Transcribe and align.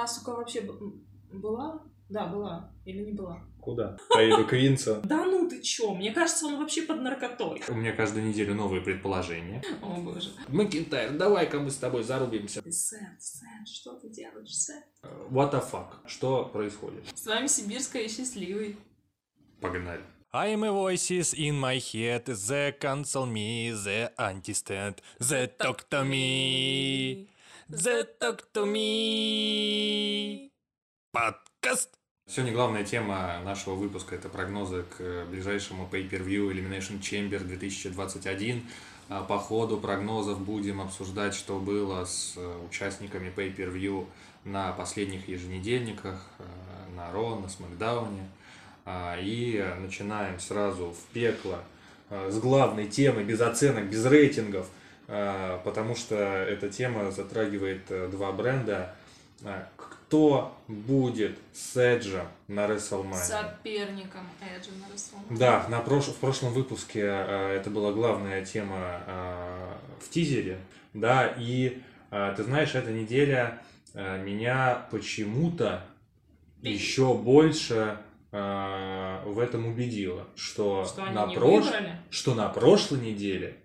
она, 0.00 0.06
сука, 0.08 0.30
вообще 0.30 0.62
б- 0.62 0.72
была? 1.32 1.82
Да, 2.08 2.26
была. 2.26 2.72
Или 2.84 3.04
не 3.04 3.12
была? 3.12 3.42
Куда? 3.60 3.96
Поеду 4.08 4.46
к 4.46 4.52
Винсу. 4.52 5.00
Да 5.04 5.24
ну 5.26 5.48
ты 5.48 5.60
чё? 5.60 5.94
Мне 5.94 6.12
кажется, 6.12 6.46
он 6.46 6.58
вообще 6.58 6.82
под 6.82 7.02
наркотой. 7.02 7.62
У 7.68 7.74
меня 7.74 7.92
каждую 7.92 8.26
неделю 8.26 8.54
новые 8.54 8.80
предположения. 8.80 9.62
О 9.82 10.00
боже. 10.00 10.30
Макинтайр, 10.48 11.12
давай-ка 11.12 11.60
мы 11.60 11.70
с 11.70 11.76
тобой 11.76 12.02
зарубимся. 12.02 12.62
Ты 12.62 12.72
Сэн, 12.72 13.16
Сэн, 13.20 13.66
что 13.66 13.92
ты 13.96 14.08
делаешь, 14.08 14.56
Сэн? 14.56 14.82
What 15.30 15.52
the 15.52 15.62
fuck? 15.70 15.88
Что 16.06 16.46
происходит? 16.46 17.04
С 17.14 17.26
вами 17.26 17.46
Сибирская 17.46 18.02
и 18.04 18.08
счастливый. 18.08 18.76
Погнали. 19.60 20.00
I 20.32 20.54
am 20.54 20.62
a 20.64 20.70
voices 20.70 21.34
in 21.34 21.58
my 21.60 21.76
head, 21.78 22.24
the 22.24 22.72
cancel 22.80 23.26
me, 23.26 23.72
the 23.72 24.12
anti-stand, 24.16 24.94
the 25.18 25.48
talk 25.58 25.88
to 25.90 26.04
me, 26.04 27.26
the 27.70 28.06
talk 28.18 28.42
to 28.52 28.66
me. 28.66 30.50
Подкаст. 31.12 31.90
Сегодня 32.28 32.52
главная 32.52 32.84
тема 32.84 33.40
нашего 33.44 33.74
выпуска– 33.74 34.14
это 34.16 34.28
прогнозы 34.28 34.82
к 34.82 35.00
э, 35.00 35.24
ближайшему 35.26 35.88
Pay-Per-View 35.90 36.52
Elimination 36.52 37.00
Chamber 37.00 37.38
2021. 37.38 38.66
А 39.08 39.24
По 39.24 39.38
ходу 39.38 39.78
прогнозов 39.78 40.40
будем 40.40 40.80
обсуждать, 40.80 41.34
что 41.34 41.58
было 41.58 42.04
с 42.04 42.34
э, 42.36 42.64
участниками 42.68 43.32
Pay-Per-View 43.34 44.06
на 44.44 44.72
последних 44.72 45.28
еженедельниках, 45.28 46.26
э, 46.38 46.44
на 46.96 47.12
Ро, 47.12 47.36
на 47.36 47.48
Смакдауне. 47.48 48.28
А, 48.84 49.16
И 49.20 49.62
начинаем 49.78 50.40
сразу 50.40 50.92
в 50.92 51.12
пекло 51.12 51.62
с 52.08 52.40
главной 52.40 52.88
темы, 52.88 53.22
без 53.22 53.40
оценок, 53.40 53.88
без 53.88 54.04
рейтингов, 54.04 54.68
потому 55.64 55.96
что 55.96 56.14
эта 56.16 56.68
тема 56.68 57.10
затрагивает 57.10 57.90
э, 57.90 58.08
два 58.08 58.30
бренда. 58.32 58.94
А, 59.44 59.66
Кто 59.76 60.56
будет 60.68 61.38
с 61.52 61.76
Эджем 61.76 62.26
на 62.48 62.66
WrestleMania? 62.66 63.14
Соперником 63.14 64.28
Эджи 64.40 64.70
на 64.78 64.92
Расселмане. 64.92 65.36
Да, 65.38 65.66
на 65.68 65.80
прош- 65.80 66.10
в 66.12 66.16
прошлом 66.16 66.52
выпуске 66.52 67.00
э, 67.02 67.56
это 67.56 67.70
была 67.70 67.92
главная 67.92 68.44
тема 68.44 69.00
в 70.00 70.08
тизере, 70.10 70.58
да, 70.94 71.26
и 71.38 71.80
ты 72.36 72.42
знаешь, 72.42 72.74
эта 72.74 72.90
неделя 72.90 73.62
меня 73.94 74.86
почему-то 74.90 75.84
еще 76.60 77.14
больше 77.14 77.98
в 78.32 79.38
этом 79.40 79.66
убедила, 79.66 80.26
что, 80.36 80.84
Что 80.84 81.06
на 81.06 81.26
прош- 81.32 81.92
что 82.10 82.34
на 82.34 82.48
прошлой 82.48 83.00
неделе 83.00 83.56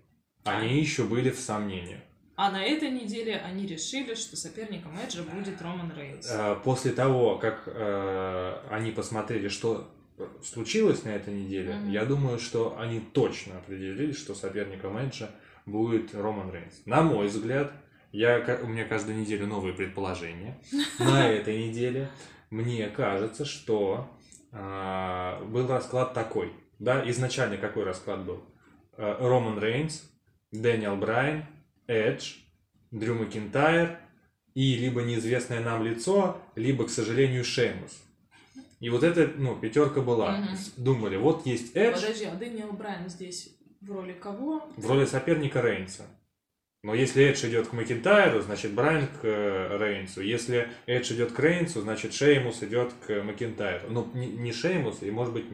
они 0.46 0.78
еще 0.80 1.04
были 1.04 1.30
в 1.30 1.38
сомнениях. 1.38 2.00
А 2.36 2.50
на 2.50 2.62
этой 2.62 2.90
неделе 2.90 3.36
они 3.38 3.66
решили, 3.66 4.14
что 4.14 4.36
соперником 4.36 4.92
Эджа 4.98 5.22
будет 5.22 5.60
Роман 5.62 5.90
Рейнс. 5.96 6.28
Э, 6.30 6.56
После 6.62 6.92
того, 6.92 7.38
как 7.38 7.62
э, 7.66 8.58
они 8.70 8.90
посмотрели, 8.90 9.48
что 9.48 9.90
случилось 10.44 11.04
на 11.04 11.10
этой 11.10 11.32
неделе, 11.34 11.74
Мгм. 11.74 11.90
я 11.90 12.04
думаю, 12.04 12.38
что 12.38 12.76
они 12.78 13.00
точно 13.00 13.56
определились, 13.58 14.18
что 14.18 14.34
соперником 14.34 14.96
Эджа 14.98 15.30
будет 15.64 16.14
Роман 16.14 16.52
Рейнс. 16.52 16.82
На 16.84 17.02
мой 17.02 17.26
взгляд, 17.28 17.72
я, 18.12 18.38
у 18.62 18.66
меня 18.66 18.84
каждую 18.84 19.18
неделю 19.18 19.46
новые 19.46 19.72
предположения. 19.74 20.58
На 20.98 21.28
этой 21.28 21.68
неделе 21.68 22.10
мне 22.50 22.86
кажется, 22.88 23.44
что 23.46 24.10
э, 24.52 25.44
был 25.46 25.66
расклад 25.68 26.12
такой. 26.14 26.52
Да, 26.78 27.02
изначально 27.10 27.56
какой 27.56 27.84
расклад 27.84 28.24
был? 28.24 28.42
Э, 28.96 29.16
Роман 29.20 29.58
Рейнс, 29.58 30.02
Дэниел 30.52 30.96
Брайан, 30.96 31.44
Эдж, 31.86 32.34
Дрю 32.90 33.14
Макинтайр 33.14 33.98
и 34.54 34.76
либо 34.76 35.02
неизвестное 35.02 35.60
нам 35.60 35.84
лицо, 35.84 36.40
либо, 36.54 36.86
к 36.86 36.90
сожалению, 36.90 37.44
Шеймус. 37.44 38.02
И 38.80 38.90
вот 38.90 39.02
эта, 39.02 39.26
ну, 39.36 39.56
пятерка 39.58 40.00
была. 40.00 40.38
Мгм. 40.38 40.56
Думали, 40.76 41.16
вот 41.16 41.46
есть 41.46 41.74
Эдж 41.74 41.94
Подожди, 41.94 42.24
а 42.24 42.34
Дэниел 42.34 42.72
Брайан 42.72 43.08
здесь 43.08 43.56
в 43.80 43.90
роли 43.90 44.12
кого? 44.12 44.68
в 44.76 44.86
роли 44.86 45.04
соперника 45.04 45.60
Рейнса. 45.60 46.04
Но 46.86 46.94
если 46.94 47.24
Эдж 47.24 47.44
идет 47.44 47.66
к 47.66 47.72
Макинтайру, 47.72 48.42
значит 48.42 48.72
Брайан 48.72 49.08
к 49.08 49.24
э, 49.24 49.76
Рейнсу. 49.76 50.20
Если 50.20 50.70
Эдж 50.86 51.12
идет 51.14 51.32
к 51.32 51.40
Рейнсу, 51.40 51.80
значит 51.80 52.14
Шеймус 52.14 52.62
идет 52.62 52.92
к 53.04 53.24
Макинтайру. 53.24 53.88
Ну, 53.90 54.08
не, 54.14 54.52
Шеймус, 54.52 55.02
и 55.02 55.10
может 55.10 55.34
быть 55.34 55.46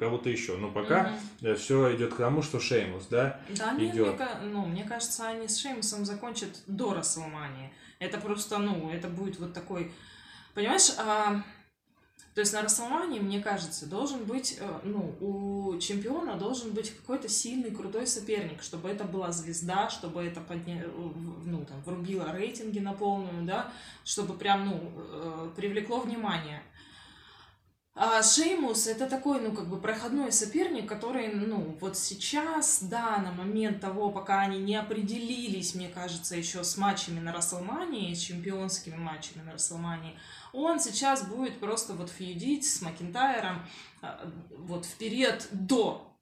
кого-то 0.00 0.28
еще. 0.28 0.56
Но 0.56 0.72
пока 0.72 1.12
Мгм. 1.40 1.54
все 1.54 1.94
идет 1.94 2.14
к 2.14 2.16
тому, 2.16 2.42
что 2.42 2.58
Шеймус, 2.58 3.06
да? 3.06 3.40
Да, 3.50 3.74
нет, 3.74 3.94
идет. 3.94 4.16
мне, 4.16 4.28
ну, 4.50 4.66
мне 4.66 4.82
кажется, 4.82 5.28
они 5.28 5.46
с 5.46 5.56
Шеймусом 5.56 6.04
закончат 6.04 6.50
до 6.66 6.94
Расселмании. 6.94 7.72
Это 8.00 8.18
просто, 8.18 8.58
ну, 8.58 8.90
это 8.90 9.06
будет 9.06 9.38
вот 9.38 9.52
такой... 9.52 9.92
Понимаешь, 10.52 10.90
а, 10.98 11.44
то 12.34 12.40
есть 12.40 12.52
на 12.54 12.62
Расселмании, 12.62 13.20
мне 13.20 13.40
кажется, 13.40 13.86
должен 13.86 14.24
быть, 14.24 14.56
э, 14.58 14.80
ну, 14.84 15.14
у 15.20 15.78
чемпиона 15.78 16.36
должен 16.36 16.72
быть 16.72 16.96
какой-то 16.96 17.28
сильный, 17.28 17.70
крутой 17.70 18.06
соперник, 18.06 18.62
чтобы 18.62 18.88
это 18.88 19.04
была 19.04 19.32
звезда, 19.32 19.90
чтобы 19.90 20.22
это 20.24 20.40
подня... 20.40 20.82
в- 20.96 21.46
ну, 21.46 21.64
там, 21.66 21.82
врубило 21.82 22.32
рейтинги 22.32 22.78
на 22.78 22.94
полную, 22.94 23.44
да, 23.44 23.70
чтобы 24.04 24.34
прям, 24.34 24.64
ну, 24.66 24.92
э, 24.96 25.50
привлекло 25.56 26.00
внимание. 26.00 26.62
А 27.94 28.22
Шеймус 28.22 28.86
это 28.86 29.06
такой, 29.06 29.40
ну, 29.40 29.52
как 29.52 29.66
бы 29.66 29.78
проходной 29.78 30.32
соперник, 30.32 30.88
который, 30.88 31.28
ну, 31.28 31.76
вот 31.78 31.98
сейчас, 31.98 32.82
да, 32.82 33.18
на 33.18 33.32
момент 33.32 33.80
того, 33.82 34.10
пока 34.10 34.40
они 34.40 34.58
не 34.60 34.76
определились, 34.76 35.74
мне 35.74 35.88
кажется, 35.88 36.34
еще 36.34 36.64
с 36.64 36.78
матчами 36.78 37.20
на 37.20 37.34
Расселмании, 37.34 38.14
с 38.14 38.20
чемпионскими 38.20 38.96
матчами 38.96 39.42
на 39.42 39.52
Расселмании, 39.52 40.18
он 40.54 40.80
сейчас 40.80 41.26
будет 41.26 41.60
просто 41.60 41.92
вот 41.92 42.08
фьюдить 42.08 42.64
с 42.64 42.80
Макинтайром 42.80 43.66
а, 44.00 44.26
вот 44.56 44.86
в 44.86 44.96
период 44.96 45.46
до, 45.50 46.16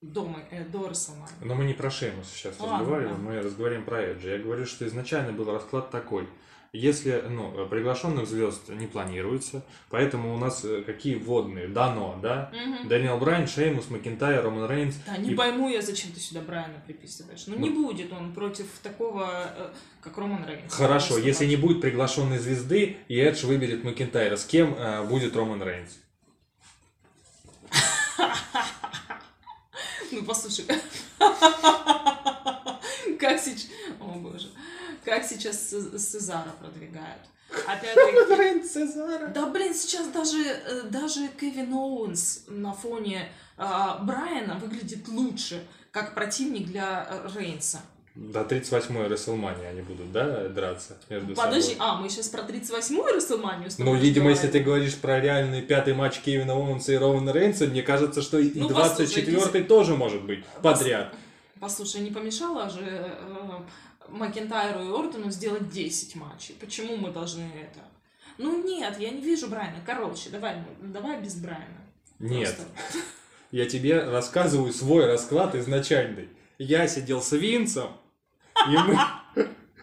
до, 0.00 0.24
Ма- 0.24 0.44
э, 0.50 0.64
до 0.64 0.88
Расселмании. 0.88 1.34
Но 1.42 1.54
мы 1.54 1.66
не 1.66 1.74
про 1.74 1.90
Шеймуса 1.90 2.30
сейчас 2.34 2.58
Ладно, 2.58 2.78
разговариваем, 2.78 3.16
да. 3.16 3.22
мы 3.22 3.42
разговариваем 3.42 3.84
про 3.84 4.00
Эджа. 4.00 4.30
Я 4.30 4.38
говорю, 4.38 4.64
что 4.64 4.86
изначально 4.86 5.32
был 5.32 5.52
расклад 5.52 5.90
такой. 5.90 6.26
Если 6.72 7.24
ну, 7.28 7.66
приглашенных 7.66 8.28
звезд 8.28 8.68
не 8.68 8.86
планируется, 8.86 9.64
поэтому 9.88 10.32
у 10.32 10.38
нас 10.38 10.64
э, 10.64 10.82
какие 10.82 11.16
вводные? 11.16 11.66
Дано, 11.66 12.16
да? 12.22 12.52
Мгм. 12.54 12.86
Дэниел 12.86 13.18
Брайан, 13.18 13.48
Шеймус, 13.48 13.90
Макинтайр, 13.90 14.44
Роман 14.44 14.70
Рейнс. 14.70 14.94
Да, 15.04 15.16
не 15.16 15.32
И- 15.32 15.34
пойму 15.34 15.68
я, 15.68 15.82
зачем 15.82 16.12
ты 16.12 16.20
сюда 16.20 16.42
Брайана 16.42 16.80
приписываешь. 16.86 17.48
Ну, 17.48 17.56
не 17.56 17.70
Ну. 17.70 17.86
будет 17.88 18.12
он 18.12 18.32
против 18.32 18.66
такого, 18.84 19.52
э, 19.56 19.72
как 20.00 20.16
Роман 20.16 20.46
Рейнс. 20.46 20.72
Хорошо, 20.72 21.18
если 21.18 21.44
не 21.46 21.56
будет 21.56 21.80
приглашенной 21.80 22.38
звезды, 22.38 22.98
и 23.08 23.16
Эдж 23.16 23.44
выберет 23.46 23.82
Макинтайра, 23.82 24.36
с 24.36 24.44
кем 24.44 24.72
э, 24.78 25.02
будет 25.08 25.34
Роман 25.34 25.60
Рейнс? 25.64 25.98
Ну, 30.12 30.24
послушай, 30.24 30.64
как 31.18 31.38
сейчас... 33.38 33.68
О, 34.00 34.06
боже. 34.18 34.48
Как 35.04 35.24
сейчас 35.24 35.70
Се- 35.70 35.98
Сезара 35.98 36.52
продвигают. 36.60 37.22
Опять-таки... 37.66 38.40
Рейнс 38.40 38.70
Цезара. 38.70 39.26
Да, 39.28 39.46
блин, 39.46 39.74
сейчас 39.74 40.06
даже, 40.08 40.38
э, 40.38 40.82
даже 40.90 41.28
Кевин 41.28 41.72
Оуэнс 41.72 42.44
на 42.48 42.72
фоне 42.72 43.28
а, 43.56 43.98
Брайана 43.98 44.54
выглядит 44.54 45.08
лучше, 45.08 45.62
как 45.90 46.14
противник 46.14 46.66
для 46.66 47.06
э, 47.10 47.28
Рейнса. 47.36 47.80
До 48.14 48.40
38-й 48.42 49.08
Расселмани 49.08 49.64
они 49.64 49.82
будут, 49.82 50.12
да, 50.12 50.48
драться 50.48 50.96
между 51.08 51.34
Подожди, 51.34 51.74
собой? 51.74 51.86
а, 51.88 51.96
мы 51.96 52.08
сейчас 52.08 52.28
про 52.28 52.42
38-ю 52.42 53.04
Расселманию 53.14 53.70
с 53.70 53.78
Ну, 53.78 53.94
видимо, 53.94 54.30
если 54.30 54.48
ты 54.48 54.60
говоришь 54.60 54.96
про 54.96 55.20
реальный 55.20 55.62
пятый 55.62 55.94
матч 55.94 56.20
Кевина 56.20 56.54
Оуэнса 56.54 56.92
и 56.92 56.96
Романа 56.96 57.30
Рейнса, 57.32 57.66
мне 57.66 57.82
кажется, 57.82 58.20
что 58.22 58.38
и 58.38 58.50
Ну, 58.58 58.68
24-й 58.68 59.64
тоже 59.64 59.94
может 59.96 60.22
быть 60.22 60.44
подряд. 60.62 61.14
Послушай, 61.60 62.00
не 62.00 62.10
помешало 62.10 62.70
же 62.70 62.80
э, 62.82 63.60
Макентайру 64.10 64.82
и 64.84 64.88
Ортону 64.88 65.30
сделать 65.30 65.70
10 65.70 66.16
матчей. 66.16 66.54
Почему 66.60 66.96
мы 66.96 67.10
должны 67.10 67.42
это? 67.42 67.80
Ну 68.38 68.62
нет, 68.64 68.98
я 68.98 69.10
не 69.10 69.20
вижу 69.20 69.48
Брайана. 69.48 69.78
Короче, 69.84 70.30
давай, 70.30 70.56
давай 70.80 71.20
без 71.20 71.34
Брайана. 71.36 71.80
Нет, 72.18 72.54
Просто. 72.56 72.98
я 73.50 73.66
тебе 73.66 74.02
рассказываю 74.02 74.72
свой 74.72 75.06
расклад 75.06 75.54
изначальный. 75.54 76.28
Я 76.58 76.86
сидел 76.88 77.22
с 77.22 77.32
Винсом, 77.32 77.92
и 78.68 78.76
мы, 78.76 78.98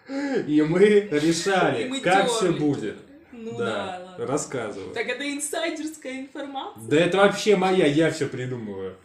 и 0.48 0.62
мы 0.62 0.86
решали, 1.12 1.86
И 1.86 1.88
мы 1.88 2.00
как 2.02 2.30
все 2.30 2.52
будет. 2.52 2.98
Ну 3.32 3.58
Да, 3.58 3.66
да, 3.66 4.06
ладно. 4.06 4.26
рассказываю. 4.26 4.94
Так 4.94 5.08
это 5.08 5.32
инсайдерская 5.32 6.22
информация. 6.22 6.84
Да 6.84 6.98
это 6.98 7.18
вообще 7.18 7.56
моя, 7.56 7.86
я 7.86 8.12
все 8.12 8.28
придумываю. 8.28 8.98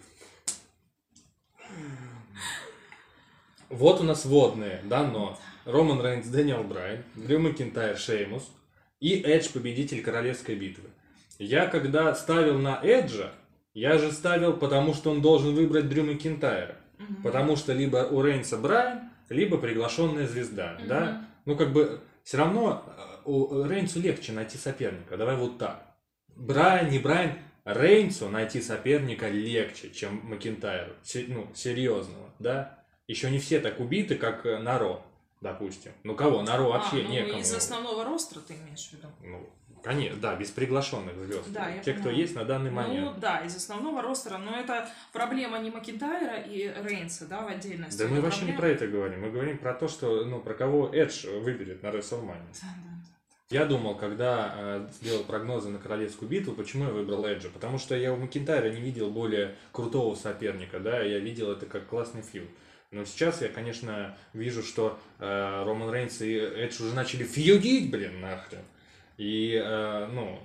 Вот 3.72 4.00
у 4.00 4.04
нас 4.04 4.26
вводные, 4.26 4.80
дано. 4.84 5.38
Роман 5.64 6.02
Рейнс, 6.04 6.26
Дэниел 6.26 6.62
Брайан, 6.62 7.04
Дрю 7.14 7.38
Макинтайр, 7.38 7.96
Шеймус 7.96 8.50
и 9.00 9.20
Эдж, 9.20 9.48
победитель 9.52 10.02
королевской 10.02 10.56
битвы. 10.56 10.90
Я 11.38 11.66
когда 11.66 12.14
ставил 12.14 12.58
на 12.58 12.78
Эджа, 12.82 13.32
я 13.72 13.96
же 13.96 14.12
ставил, 14.12 14.52
потому 14.54 14.92
что 14.92 15.10
он 15.10 15.22
должен 15.22 15.54
выбрать 15.54 15.88
Дрю 15.88 16.04
Макинтайра. 16.04 16.76
Мгм. 16.98 17.22
Потому 17.22 17.56
что 17.56 17.72
либо 17.72 18.08
у 18.10 18.20
Рейнса 18.22 18.58
Брайан, 18.58 19.10
либо 19.30 19.56
приглашенная 19.56 20.26
звезда, 20.26 20.76
Мгм. 20.78 20.88
да? 20.88 21.24
Ну, 21.46 21.56
как 21.56 21.72
бы, 21.72 22.00
все 22.24 22.36
равно 22.36 22.84
у 23.24 23.64
Рейнсу 23.64 24.00
легче 24.00 24.32
найти 24.32 24.58
соперника. 24.58 25.16
Давай 25.16 25.36
вот 25.36 25.56
так. 25.58 25.86
Брайан, 26.36 26.90
не 26.90 26.98
Брайан, 26.98 27.32
Рейнсу 27.64 28.28
найти 28.28 28.60
соперника 28.60 29.28
легче, 29.28 29.90
чем 29.90 30.20
Макинтайру. 30.24 30.92
Ну, 31.28 31.46
серьезного, 31.54 32.28
да? 32.38 32.81
Еще 33.08 33.30
не 33.30 33.38
все 33.38 33.60
так 33.60 33.80
убиты, 33.80 34.14
как 34.16 34.46
э, 34.46 34.58
Наро, 34.58 35.02
допустим. 35.40 35.92
Ну 36.04 36.14
кого? 36.14 36.42
Наро 36.42 36.62
вообще 36.62 37.00
а, 37.00 37.02
ну, 37.02 37.08
некому. 37.10 37.40
из 37.40 37.52
основного 37.52 38.04
ростра 38.04 38.40
ты 38.46 38.54
имеешь 38.54 38.88
в 38.88 38.92
виду? 38.92 39.08
Ну, 39.22 39.50
конечно, 39.82 40.20
да, 40.20 40.36
без 40.36 40.50
приглашенных 40.50 41.16
звезд. 41.16 41.52
Да, 41.52 41.68
Те, 41.84 41.94
кто 41.94 42.04
поняла. 42.04 42.20
есть 42.20 42.34
на 42.36 42.44
данный 42.44 42.70
момент. 42.70 43.14
Ну 43.14 43.20
да, 43.20 43.40
из 43.40 43.56
основного 43.56 44.02
ростера, 44.02 44.38
но 44.38 44.56
это 44.56 44.88
проблема 45.12 45.58
не 45.58 45.70
Макинтайра 45.70 46.42
и 46.42 46.72
Рейнса, 46.84 47.26
да, 47.26 47.42
в 47.42 47.48
отдельности. 47.48 47.98
Да 47.98 48.06
мы 48.06 48.14
Это 48.18 48.22
вообще 48.22 48.44
не 48.44 48.52
проблема- 48.52 48.58
про 48.60 48.68
это 48.68 48.86
говорим. 48.86 49.20
Мы 49.22 49.30
говорим 49.30 49.58
про 49.58 49.74
то, 49.74 49.88
что, 49.88 50.24
ну, 50.24 50.40
про 50.40 50.54
кого 50.54 50.88
Эдж 50.94 51.26
выберет 51.26 51.82
на 51.82 51.88
WrestleMania. 51.88 52.46
Да, 52.62 52.68
да. 52.84 52.92
Я 53.50 53.66
думал, 53.66 53.96
когда 53.96 54.54
э, 54.56 54.88
сделал 54.92 55.24
прогнозы 55.24 55.68
на 55.68 55.78
королевскую 55.78 56.26
битву, 56.26 56.54
почему 56.54 56.84
я 56.84 56.90
выбрал 56.90 57.26
Эджа? 57.26 57.50
Потому 57.50 57.76
что 57.78 57.94
я 57.94 58.10
у 58.14 58.16
Макинтайра 58.16 58.70
не 58.70 58.80
видел 58.80 59.10
более 59.10 59.56
крутого 59.72 60.14
соперника, 60.14 60.80
да, 60.80 61.02
я 61.02 61.18
видел 61.18 61.50
это 61.50 61.66
как 61.66 61.86
классный 61.86 62.22
фьюд. 62.22 62.48
Но 62.92 63.06
сейчас 63.06 63.40
я, 63.40 63.48
конечно, 63.48 64.16
вижу, 64.34 64.62
что 64.62 65.00
э, 65.18 65.64
Роман 65.66 65.92
Рейнс 65.92 66.20
и 66.20 66.36
Эдж 66.36 66.82
уже 66.82 66.94
начали 66.94 67.24
фьюдить, 67.24 67.90
блин, 67.90 68.20
нахрен. 68.20 68.60
И, 69.16 69.58
э, 69.62 70.08
ну, 70.12 70.38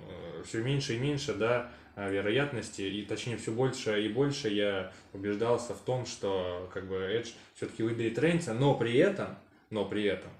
все 0.46 0.62
меньше 0.62 0.94
и 0.94 0.98
меньше, 0.98 1.34
да, 1.34 1.70
э, 1.94 2.10
вероятности, 2.10 2.80
и 2.80 3.04
точнее 3.04 3.36
все 3.36 3.52
больше 3.52 4.02
и 4.02 4.08
больше 4.08 4.48
я 4.48 4.92
убеждался 5.12 5.74
в 5.74 5.80
том, 5.80 6.06
что 6.06 6.70
как 6.72 6.88
бы 6.88 6.96
Эдж 6.96 7.32
все-таки 7.54 7.82
выберет 7.82 8.18
Рейнса, 8.18 8.54
но 8.54 8.74
при 8.74 8.96
этом, 8.96 9.36
но 9.68 9.84
при 9.84 10.04
этом 10.04 10.30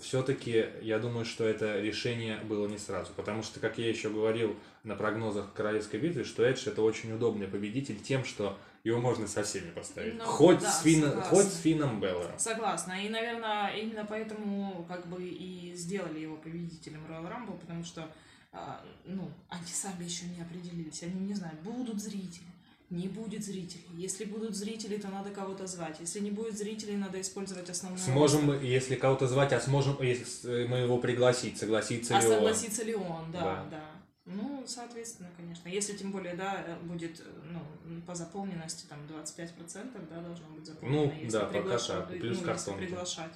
все-таки 0.00 0.66
я 0.80 0.98
думаю, 0.98 1.26
что 1.26 1.44
это 1.44 1.78
решение 1.80 2.38
было 2.38 2.66
не 2.66 2.78
сразу, 2.78 3.12
потому 3.14 3.42
что, 3.42 3.60
как 3.60 3.76
я 3.76 3.88
еще 3.88 4.08
говорил 4.08 4.56
на 4.82 4.96
прогнозах 4.96 5.52
Королевской 5.52 6.00
битвы, 6.00 6.24
что 6.24 6.42
Эдж 6.42 6.66
это 6.66 6.80
очень 6.80 7.12
удобный 7.12 7.46
победитель 7.48 8.00
тем, 8.00 8.24
что 8.24 8.58
его 8.82 8.98
можно 8.98 9.28
со 9.28 9.42
всеми 9.42 9.70
поставить. 9.70 10.14
Ну, 10.14 10.24
хоть, 10.24 10.60
да, 10.60 10.70
с 10.70 10.82
согласна. 10.82 11.22
хоть 11.22 11.46
с 11.46 11.60
Финном 11.60 12.00
Беллером. 12.00 12.38
Согласна. 12.38 12.92
И, 13.04 13.08
наверное, 13.08 13.76
именно 13.76 14.04
поэтому 14.04 14.84
как 14.88 15.06
бы 15.06 15.22
и 15.22 15.74
сделали 15.74 16.20
его 16.20 16.36
победителем 16.36 17.04
Royal 17.06 17.28
Rumble, 17.30 17.60
потому 17.60 17.84
что, 17.84 18.08
а, 18.52 18.82
ну, 19.04 19.30
они 19.48 19.66
сами 19.66 20.04
еще 20.04 20.24
не 20.26 20.40
определились. 20.40 21.02
Они 21.02 21.20
не 21.20 21.34
знают, 21.34 21.60
будут 21.60 22.00
зрители, 22.00 22.46
не 22.92 23.08
будет 23.08 23.42
зрителей. 23.42 23.88
Если 23.96 24.24
будут 24.24 24.54
зрители, 24.54 24.98
то 24.98 25.08
надо 25.08 25.30
кого-то 25.30 25.66
звать. 25.66 25.96
Если 26.00 26.20
не 26.20 26.30
будет 26.30 26.56
зрителей, 26.56 26.96
надо 26.96 27.20
использовать 27.20 27.70
основной 27.70 27.98
Сможем 27.98 28.44
мы, 28.44 28.56
если 28.56 28.96
кого-то 28.96 29.26
звать, 29.26 29.52
а 29.54 29.60
сможем, 29.60 29.96
если 30.02 30.24
с- 30.24 30.44
мы 30.68 30.78
его 30.78 30.98
пригласить, 30.98 31.56
согласиться 31.58 32.16
А 32.16 32.20
ли 32.20 32.26
он? 32.26 32.32
согласится 32.34 32.84
ли 32.84 32.94
он, 32.94 33.32
да, 33.32 33.40
Да. 33.40 33.66
да. 33.70 33.84
Ну, 34.24 34.64
соответственно, 34.68 35.30
конечно. 35.36 35.68
Если 35.68 35.96
тем 35.96 36.12
более, 36.12 36.34
да, 36.34 36.62
э, 36.66 36.76
будет, 36.82 37.18
э, 37.20 37.24
ну, 37.44 38.00
по 38.02 38.14
заполненности, 38.14 38.84
там, 38.86 38.98
25%, 39.08 40.06
да, 40.10 40.20
должно 40.20 40.46
быть 40.48 40.66
заполнено. 40.66 41.06
Ну, 41.06 41.12
если 41.12 41.38
да, 41.38 41.46
пока 41.46 41.78
так. 41.78 42.08
Плюс 42.08 42.38
ну, 42.38 42.44
картонки. 42.44 42.78
Приглашать. 42.84 43.32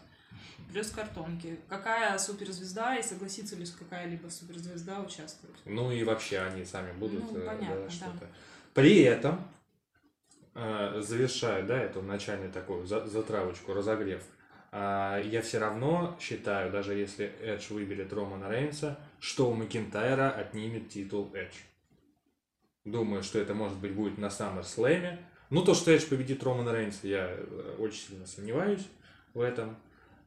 Плюс 0.70 0.91
картонки. 0.91 1.59
Какая 1.69 2.19
суперзвезда 2.19 2.97
и 2.97 3.02
согласится 3.02 3.56
ли 3.56 3.67
какая-либо 3.67 4.29
суперзвезда 4.29 5.00
участвовать? 5.00 5.56
Ну 5.64 5.91
и 5.91 6.05
вообще 6.05 6.38
они 6.41 6.64
сами 6.64 6.93
будут 6.93 7.32
Ну, 7.32 7.38
э, 7.38 7.47
понятно, 7.47 7.88
да, 8.00 8.12
да. 8.20 8.26
При 8.76 9.00
этом, 9.00 9.43
э, 10.55 11.00
завершая, 11.00 11.62
да, 11.62 11.78
эту 11.81 12.02
начальную 12.02 12.52
такую 12.52 12.84
за- 12.84 13.06
затравочку, 13.06 13.73
разогрев, 13.73 14.23
а, 14.70 15.19
я 15.19 15.40
все 15.40 15.58
равно 15.58 16.14
считаю, 16.20 16.70
даже 16.70 16.93
если 16.93 17.32
Эдж 17.40 17.73
выберет 17.73 18.12
Романа 18.12 18.50
Рейнса, 18.50 18.99
что 19.19 19.49
у 19.49 19.55
Макинтайра 19.55 20.28
отнимет 20.28 20.90
титул 20.90 21.32
Эдж. 21.32 21.55
Думаю, 22.84 23.23
что 23.23 23.38
это, 23.38 23.55
может 23.55 23.78
быть, 23.78 23.94
будет 23.94 24.19
на 24.19 24.26
SummerSlam. 24.26 25.20
Ну, 25.49 25.64
то, 25.64 25.73
что 25.73 25.90
Эдж 25.90 26.06
победит 26.06 26.44
Романа 26.44 26.75
Рейнса, 26.75 27.06
я 27.06 27.31
э, 27.31 27.76
очень 27.78 28.08
сильно 28.08 28.26
сомневаюсь 28.26 28.87
в 29.32 29.40
этом. 29.40 29.78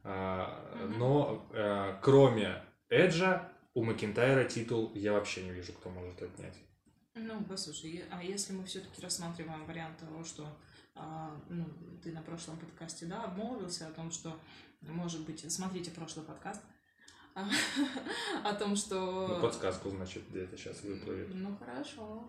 Но 0.02 1.46
э, 1.52 1.94
кроме 2.02 2.64
Эджа, 2.88 3.48
у 3.74 3.84
Макинтайра 3.84 4.42
титул 4.42 4.90
я 4.96 5.12
вообще 5.12 5.42
не 5.42 5.52
вижу, 5.52 5.72
кто 5.74 5.90
может 5.90 6.20
отнять. 6.22 6.56
Ну, 7.22 7.44
послушай, 7.44 8.04
а 8.10 8.22
если 8.22 8.54
мы 8.54 8.64
все-таки 8.64 9.02
рассматриваем 9.02 9.66
вариант 9.66 9.98
того, 9.98 10.24
что 10.24 10.48
а, 10.94 11.38
ну, 11.48 11.66
ты 12.02 12.12
на 12.12 12.22
прошлом 12.22 12.56
подкасте, 12.56 13.06
да, 13.06 13.24
обмолвился 13.24 13.86
о 13.86 13.92
том, 13.92 14.10
что, 14.10 14.38
может 14.80 15.26
быть, 15.26 15.50
смотрите 15.52 15.90
прошлый 15.90 16.24
подкаст, 16.24 16.62
о 18.44 18.54
том, 18.54 18.74
что... 18.74 19.28
Ну, 19.28 19.40
подсказку, 19.40 19.90
значит, 19.90 20.28
где-то 20.30 20.56
сейчас 20.56 20.82
выплывет. 20.82 21.28
Ну, 21.34 21.56
хорошо. 21.58 22.24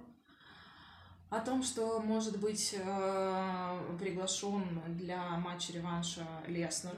О 1.29 1.39
том, 1.39 1.63
что, 1.63 2.01
может 2.01 2.39
быть, 2.39 2.75
э, 2.77 3.97
приглашен 3.97 4.81
для 4.97 5.37
матча 5.37 5.71
реванша 5.71 6.27
Леснер 6.47 6.95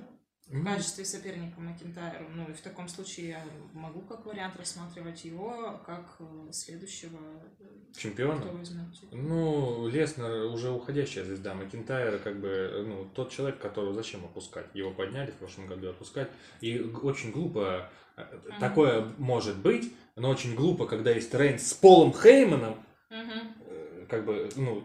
в 0.47 0.63
качестве 0.63 1.05
соперника 1.05 1.59
Макинтайру. 1.59 2.25
Ну, 2.35 2.49
и 2.49 2.53
в 2.53 2.61
таком 2.61 2.87
случае 2.87 3.29
я 3.29 3.45
могу 3.73 4.01
как 4.01 4.25
вариант 4.25 4.55
рассматривать 4.57 5.25
его 5.25 5.81
как 5.85 6.15
э, 6.19 6.51
следующего, 6.51 7.17
э, 7.59 7.65
Чемпиона? 7.97 8.39
кто 8.39 8.49
возьмет. 8.49 8.85
Ну, 9.11 9.87
Леснер 9.87 10.45
уже 10.53 10.71
уходящая 10.71 11.23
звезда. 11.23 11.53
Макинтайр, 11.53 12.19
как 12.19 12.39
бы, 12.39 12.83
ну, 12.87 13.07
тот 13.15 13.31
человек, 13.31 13.59
которого 13.59 13.93
зачем 13.93 14.25
опускать? 14.25 14.67
Его 14.73 14.91
подняли 14.91 15.31
в 15.31 15.35
прошлом 15.35 15.67
году 15.67 15.89
опускать. 15.89 16.29
И 16.61 16.79
очень 16.79 17.31
глупо, 17.31 17.89
э, 18.17 18.23
Мгм. 18.49 18.59
такое 18.59 19.11
может 19.17 19.57
быть, 19.57 19.93
но 20.15 20.29
очень 20.29 20.55
глупо, 20.55 20.85
когда 20.85 21.11
есть 21.11 21.33
Рейнс 21.33 21.65
с 21.67 21.73
Полом 21.73 22.13
Хейманом, 22.13 22.75
э, 23.09 24.05
как 24.09 24.25
бы, 24.25 24.49
ну, 24.55 24.83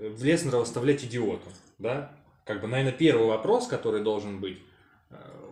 э, 0.00 0.08
в 0.10 0.22
Леснера 0.24 0.58
выставлять 0.58 1.04
идиотом, 1.04 1.52
да? 1.78 2.12
Как 2.44 2.60
бы, 2.60 2.66
наверное, 2.68 2.92
первый 2.92 3.26
вопрос, 3.28 3.66
который 3.66 4.02
должен 4.02 4.40
быть, 4.40 4.58
э, 4.58 4.62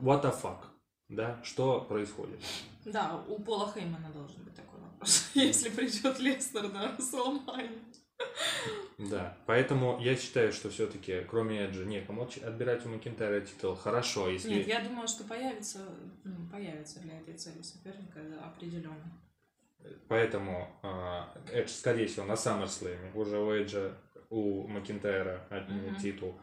what 0.00 0.22
the 0.22 0.34
fuck, 0.42 0.64
да? 1.08 1.40
Что 1.42 1.80
происходит? 1.80 2.40
Да, 2.84 3.22
у 3.28 3.38
Пола 3.38 3.72
Хеймана 3.72 4.10
должен 4.12 4.42
быть 4.44 4.54
такой 4.54 4.80
вопрос, 4.80 5.30
если 5.34 5.70
придет 5.70 6.18
Леснер 6.18 6.72
на 6.72 6.96
Расселмане. 6.96 7.70
Да, 8.98 9.36
поэтому 9.46 9.98
я 10.00 10.16
считаю, 10.16 10.52
что 10.52 10.70
все-таки, 10.70 11.22
кроме 11.28 11.64
Эджа, 11.64 11.84
некому 11.84 12.28
отбирать 12.44 12.86
у 12.86 12.88
Макинтайра 12.88 13.40
титул. 13.40 13.74
Хорошо, 13.74 14.28
если... 14.28 14.54
Нет, 14.54 14.68
я 14.68 14.80
думаю, 14.84 15.08
что 15.08 15.24
появится, 15.24 15.80
ну, 16.22 16.48
появится 16.48 17.00
для 17.00 17.18
этой 17.18 17.34
цели 17.34 17.62
соперника 17.62 18.20
определенно. 18.44 19.20
Поэтому 20.08 20.68
а, 20.82 21.34
Эдж, 21.52 21.68
скорее 21.68 22.06
всего, 22.06 22.24
на 22.24 22.34
SummerSlam 22.34 23.14
уже 23.14 23.38
у 23.38 23.50
Эджа, 23.50 23.92
у 24.30 24.66
Макинтайра 24.68 25.46
отнимет 25.50 25.92
Мгм. 25.92 26.00
титул. 26.00 26.40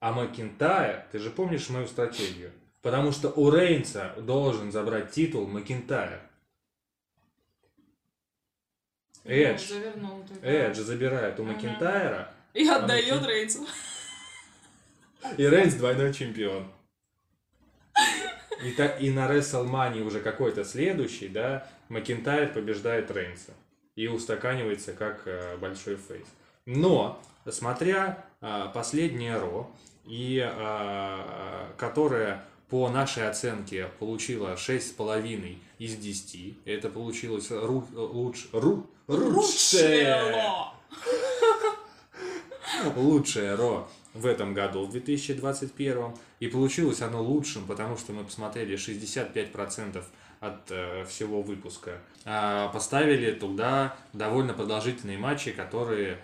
А 0.00 0.12
Макинтайр, 0.12 1.06
ты 1.12 1.18
же 1.18 1.30
помнишь 1.30 1.70
мою 1.70 1.86
стратегию? 1.86 2.52
Потому 2.82 3.12
что 3.12 3.28
у 3.30 3.50
Рейнса 3.50 4.12
должен 4.18 4.72
забрать 4.72 5.12
титул 5.12 5.46
Макинтайр. 5.46 6.20
Эдж, 9.24 9.68
Ну, 9.70 9.74
завернул 9.76 10.24
ты, 10.24 10.34
да. 10.34 10.48
Эдж 10.48 10.80
забирает 10.80 11.38
у 11.38 11.44
Мгм. 11.44 11.52
Макинтайра, 11.54 12.34
И 12.54 12.66
отдает 12.66 13.24
Рейнсу. 13.24 13.64
и 15.36 15.46
Рейнс 15.46 15.74
двойной 15.74 16.12
чемпион. 16.12 16.66
И, 18.64 18.72
та- 18.72 18.96
и 18.98 19.10
на 19.10 19.28
WrestleMania 19.30 20.02
уже 20.02 20.20
какой-то 20.20 20.64
следующий, 20.64 21.28
да, 21.28 21.68
Макинтайр 21.88 22.52
побеждает 22.52 23.10
Рейнса. 23.12 23.52
И 23.94 24.08
устаканивается 24.08 24.92
как 24.92 25.22
э, 25.26 25.56
большой 25.58 25.96
фейс. 25.96 26.26
Но, 26.64 27.20
смотря 27.48 28.24
а, 28.40 28.68
последнее 28.68 29.36
Ро, 29.36 29.70
и 30.04 30.40
а, 30.44 31.72
которая 31.76 32.42
по 32.72 32.88
нашей 32.88 33.28
оценке 33.28 33.90
получила 33.98 34.54
6,5 34.54 35.58
из 35.78 35.94
10, 35.94 36.56
это 36.64 36.88
получилось 36.88 37.50
ру, 37.50 37.86
луч, 37.92 38.46
ру, 38.50 38.86
лучшее, 39.08 40.34
лучшее 42.96 43.56
Ро 43.56 43.86
в 44.14 44.24
этом 44.24 44.54
году, 44.54 44.86
в 44.86 44.90
2021. 44.90 46.14
И 46.40 46.48
получилось 46.48 47.02
оно 47.02 47.22
лучшим, 47.22 47.66
потому 47.66 47.98
что 47.98 48.14
мы 48.14 48.24
посмотрели 48.24 48.74
65% 48.78 50.02
от 50.40 50.70
э, 50.70 51.04
всего 51.04 51.42
выпуска. 51.42 52.00
А, 52.24 52.68
поставили 52.68 53.32
туда 53.32 53.94
довольно 54.14 54.54
продолжительные 54.54 55.18
матчи, 55.18 55.52
которые 55.52 56.16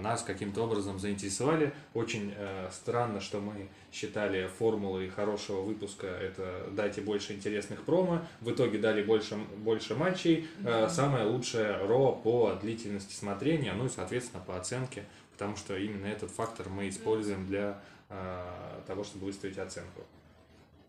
нас 0.00 0.22
каким-то 0.22 0.62
образом 0.62 1.00
заинтересовали. 1.00 1.72
Очень 1.92 2.32
э, 2.36 2.68
странно, 2.70 3.20
что 3.20 3.40
мы 3.40 3.68
считали 3.92 4.46
формулой 4.58 5.08
хорошего 5.08 5.62
выпуска 5.62 6.06
это 6.06 6.68
дайте 6.70 7.00
больше 7.00 7.32
интересных 7.32 7.82
промо. 7.82 8.20
В 8.40 8.52
итоге 8.52 8.78
дали 8.78 9.02
больше, 9.02 9.34
больше 9.34 9.96
матчей. 9.96 10.46
Э, 10.60 10.82
Да. 10.82 10.88
самое 10.88 11.24
лучшее 11.24 11.84
Ро 11.84 12.12
по 12.12 12.54
длительности 12.62 13.14
смотрения, 13.14 13.72
ну 13.72 13.86
и, 13.86 13.88
соответственно, 13.88 14.40
по 14.46 14.56
оценке, 14.56 15.02
потому 15.32 15.56
что 15.56 15.76
именно 15.76 16.06
этот 16.06 16.30
фактор 16.30 16.68
мы 16.68 16.88
используем 16.88 17.46
для 17.46 17.82
э, 18.08 18.80
того, 18.86 19.02
чтобы 19.02 19.26
выставить 19.26 19.58
оценку. 19.58 20.02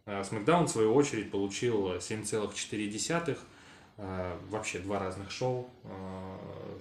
А 0.05 0.21
SmackDown, 0.21 0.65
в 0.65 0.69
свою 0.69 0.93
очередь, 0.93 1.31
получил 1.31 1.95
7,4. 1.95 3.37
А, 3.97 4.39
вообще 4.49 4.79
два 4.79 4.99
разных 4.99 5.31
шоу. 5.31 5.67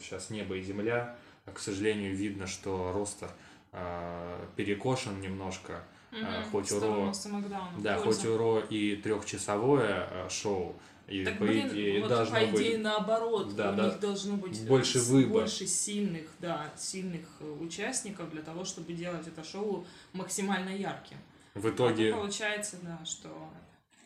Сейчас 0.01 0.29
«Небо 0.31 0.57
и 0.57 0.63
земля». 0.63 1.17
А, 1.47 1.53
К 1.53 1.59
сожалению, 1.59 2.15
видно, 2.15 2.47
что 2.47 2.93
ростер 2.93 3.31
а, 3.73 4.47
перекошен 4.57 5.21
немножко. 5.21 5.85
А, 6.13 6.41
Мгм, 6.41 6.51
хоть 6.51 6.71
в 6.71 6.75
у 6.75 6.79
сторону 6.79 7.07
Ро, 7.09 7.13
Саммакдауна, 7.13 7.77
в 7.77 7.83
да, 7.83 7.99
хоть 7.99 8.25
у 8.25 8.37
Ро 8.39 8.61
и 8.61 8.97
трехчасовое 8.97 10.07
а, 10.11 10.29
шоу, 10.31 10.77
и 11.09 11.25
Так, 11.25 11.39
по 11.39 11.45
блин, 11.45 11.69
идее 11.69 12.01
вот 12.01 12.09
должно 12.09 12.35
по 12.37 12.47
быть 12.47 12.61
идее 12.61 12.79
наоборот, 12.79 13.55
Да, 13.55 13.73
у 13.73 13.77
да. 13.77 13.85
них 13.87 14.01
должно 14.01 14.37
быть 14.37 14.59
э, 14.61 14.67
Больше 14.67 14.99
выбор. 15.01 15.43
больше 15.43 15.67
сильных, 15.67 16.29
да, 16.39 16.73
сильных 16.77 17.27
э, 17.41 17.45
участников 17.61 18.31
для 18.31 18.43
того, 18.43 18.65
чтобы 18.65 18.93
делать 18.93 19.27
это 19.27 19.45
шоу 19.45 19.85
максимально 20.13 20.71
ярким. 20.71 21.19
в 21.55 21.67
А 21.67 21.71
итоге 21.71 22.11
то 22.13 22.19
получается, 22.19 22.77
да, 22.83 23.05
что 23.05 23.29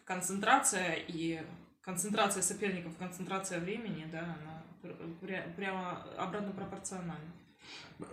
концентрация 0.05 0.97
и 1.07 1.43
концентрация 1.83 2.43
соперников, 2.43 2.97
концентрация 2.99 3.61
времени, 3.61 4.07
да, 4.11 4.21
она 4.21 4.60
прямо 5.57 6.07
обратно 6.17 6.53
пропорциональна. 6.53 7.33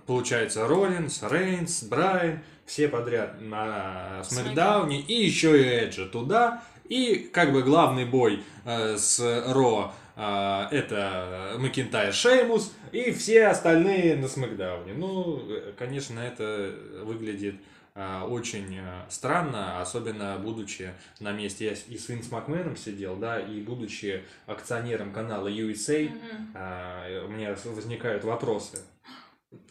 Получается 0.06 0.68
Роллинс, 0.68 1.24
Рейнс, 1.24 1.84
Брайан, 1.84 2.40
все 2.66 2.88
подряд 2.90 3.42
на 3.42 4.22
Смакдауне, 4.24 5.02
и 5.02 5.14
еще 5.14 5.62
и 5.62 5.66
Эджа 5.66 6.06
туда. 6.06 6.64
И 6.90 7.30
как 7.34 7.52
бы 7.52 7.64
главный 7.64 8.06
бой 8.06 8.44
э, 8.66 8.98
с 8.98 9.20
Ро 9.48 9.94
э, 10.16 10.68
это 10.72 11.56
Макинтайр 11.58 12.14
Шеймус, 12.14 12.74
и 12.92 13.12
все 13.12 13.48
остальные 13.48 14.16
на 14.18 14.28
Смакдауне. 14.28 14.94
Ну, 14.94 15.42
э, 15.50 15.74
конечно, 15.78 16.20
это 16.20 16.74
выглядит 17.04 17.56
очень 18.26 18.78
э, 18.78 19.06
странно, 19.10 19.82
особенно 19.82 20.38
будучи 20.38 20.94
на 21.20 21.32
месте, 21.32 21.66
я 21.66 21.72
и 21.72 21.98
с 21.98 22.10
Винс 22.10 22.30
Макменом 22.32 22.78
сидел, 22.78 23.16
да, 23.16 23.40
и 23.40 23.60
будучи 23.62 24.24
акционером 24.46 25.12
канала 25.12 25.48
USA, 25.48 26.10
Мгм. 26.10 26.52
а, 26.54 27.26
у 27.26 27.30
меня 27.30 27.56
возникают 27.66 28.24
вопросы. 28.24 28.80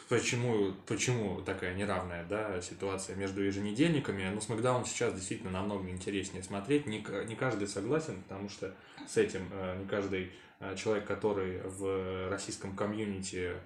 Почему, 0.08 0.72
почему 0.86 1.40
такая 1.42 1.74
неравная 1.74 2.24
да, 2.24 2.60
ситуация 2.62 3.14
между 3.16 3.42
еженедельниками? 3.42 4.28
Ну, 4.32 4.40
Смакдаун 4.40 4.84
сейчас 4.84 5.14
действительно 5.14 5.50
намного 5.50 5.88
интереснее 5.90 6.42
смотреть. 6.42 6.86
Не, 6.86 7.04
не 7.26 7.34
каждый 7.34 7.68
согласен, 7.68 8.22
потому 8.22 8.48
что 8.48 8.74
с 9.06 9.16
этим 9.16 9.48
э, 9.52 9.78
не 9.78 9.86
каждый 9.86 10.32
э, 10.60 10.74
человек, 10.76 11.06
который 11.06 11.60
в 11.62 12.28
российском 12.30 12.74
комьюнити 12.74 13.52
э, 13.52 13.58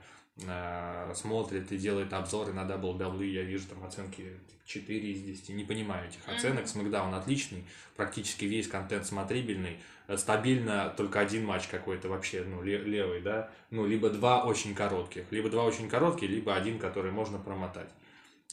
смотрит 1.14 1.70
и 1.72 1.76
делает 1.78 2.12
обзоры 2.12 2.52
на 2.52 2.60
WWE, 2.60 3.26
я 3.26 3.42
вижу 3.42 3.68
там 3.68 3.84
оценки 3.84 4.38
4 4.64 5.12
из 5.12 5.22
10. 5.22 5.50
Не 5.50 5.64
понимаю 5.64 6.08
этих 6.08 6.26
оценок. 6.28 6.68
Смакдаун 6.68 7.14
отличный, 7.14 7.64
практически 7.96 8.44
весь 8.44 8.68
контент 8.68 9.06
смотрибельный. 9.06 9.78
Э, 10.06 10.16
Стабильно 10.16 10.94
только 10.96 11.20
один 11.20 11.44
матч 11.44 11.66
какой-то 11.68 12.08
вообще, 12.08 12.42
ну, 12.44 12.62
ле- 12.62 12.78
левый, 12.82 13.20
да, 13.20 13.50
ну, 13.70 13.86
либо 13.86 14.10
два 14.10 14.44
очень 14.44 14.74
коротких, 14.74 15.24
либо 15.30 15.50
два 15.50 15.64
очень 15.64 15.88
коротких, 15.88 16.28
либо 16.30 16.54
один, 16.54 16.78
который 16.78 17.12
можно 17.12 17.38
промотать. 17.38 17.90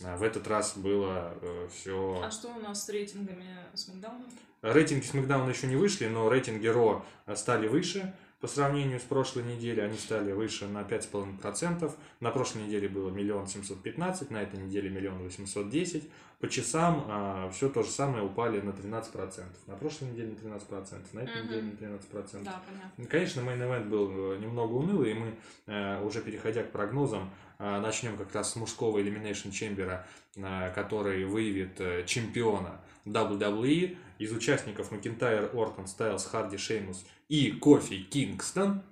А 0.03 0.17
В 0.17 0.23
этот 0.23 0.47
раз 0.47 0.77
было 0.77 1.33
все... 1.73 2.21
А 2.23 2.29
что 2.29 2.49
у 2.49 2.59
нас 2.59 2.85
с 2.85 2.89
рейтингами 2.89 3.45
Смакдауна? 3.73 4.25
Рейтинги 4.61 5.03
Смакдауна 5.03 5.49
еще 5.49 5.67
не 5.67 5.75
вышли, 5.75 6.07
но 6.07 6.29
рейтинги 6.29 6.67
Ро 6.67 7.03
стали 7.35 7.67
выше 7.67 8.13
по 8.39 8.47
сравнению 8.47 8.99
с 8.99 9.03
прошлой 9.03 9.43
неделей. 9.43 9.81
Они 9.81 9.97
стали 9.97 10.31
выше 10.31 10.67
на 10.67 10.81
5,5%. 10.81 11.91
На 12.19 12.31
прошлой 12.31 12.63
неделе 12.63 12.87
было 12.87 13.09
миллион 13.09 13.47
семьсот 13.47 13.81
пятнадцать, 13.81 14.31
на 14.31 14.41
этой 14.41 14.59
неделе 14.59 14.89
миллион 14.89 15.23
восемьсот 15.23 15.69
десять. 15.69 16.09
По 16.39 16.47
часам 16.47 17.49
все 17.51 17.67
то 17.67 17.81
же 17.81 17.89
самое 17.89 18.23
упали 18.23 18.61
на 18.61 18.69
13%. 18.69 19.43
На 19.65 19.75
прошлой 19.75 20.11
неделе 20.11 20.29
на 20.29 20.35
13%, 20.35 21.13
на 21.13 21.21
этой 21.21 21.41
Мгм. 21.41 21.47
неделе 21.51 21.61
на 21.63 21.77
13%. 21.77 22.43
Да, 22.43 22.61
понятно. 22.67 22.91
Ну, 22.97 23.05
Конечно, 23.09 23.41
main 23.41 23.59
event 23.63 23.89
был 23.89 24.33
э, 24.33 24.37
немного 24.37 24.73
унылый, 24.73 25.11
и 25.11 25.13
мы, 25.15 25.35
э, 25.65 26.03
уже 26.03 26.21
переходя 26.21 26.61
к 26.61 26.71
прогнозам, 26.71 27.31
э, 27.57 27.79
начнем 27.79 28.17
как 28.17 28.35
раз 28.35 28.51
с 28.51 28.55
мужского 28.55 28.99
Elimination 28.99 29.49
Chamber, 29.49 30.03
э, 30.35 30.71
который 30.75 31.25
выявит 31.25 31.81
э, 31.81 32.03
чемпиона 32.05 32.81
WWE. 33.05 33.97
Из 34.19 34.31
участников 34.31 34.91
Макинтайр, 34.91 35.49
Ортон, 35.55 35.87
Стайлс, 35.87 36.25
Харди, 36.25 36.57
Шеймус 36.57 37.03
и 37.29 37.51
Кофи 37.51 38.03
Кингстон. 38.03 38.83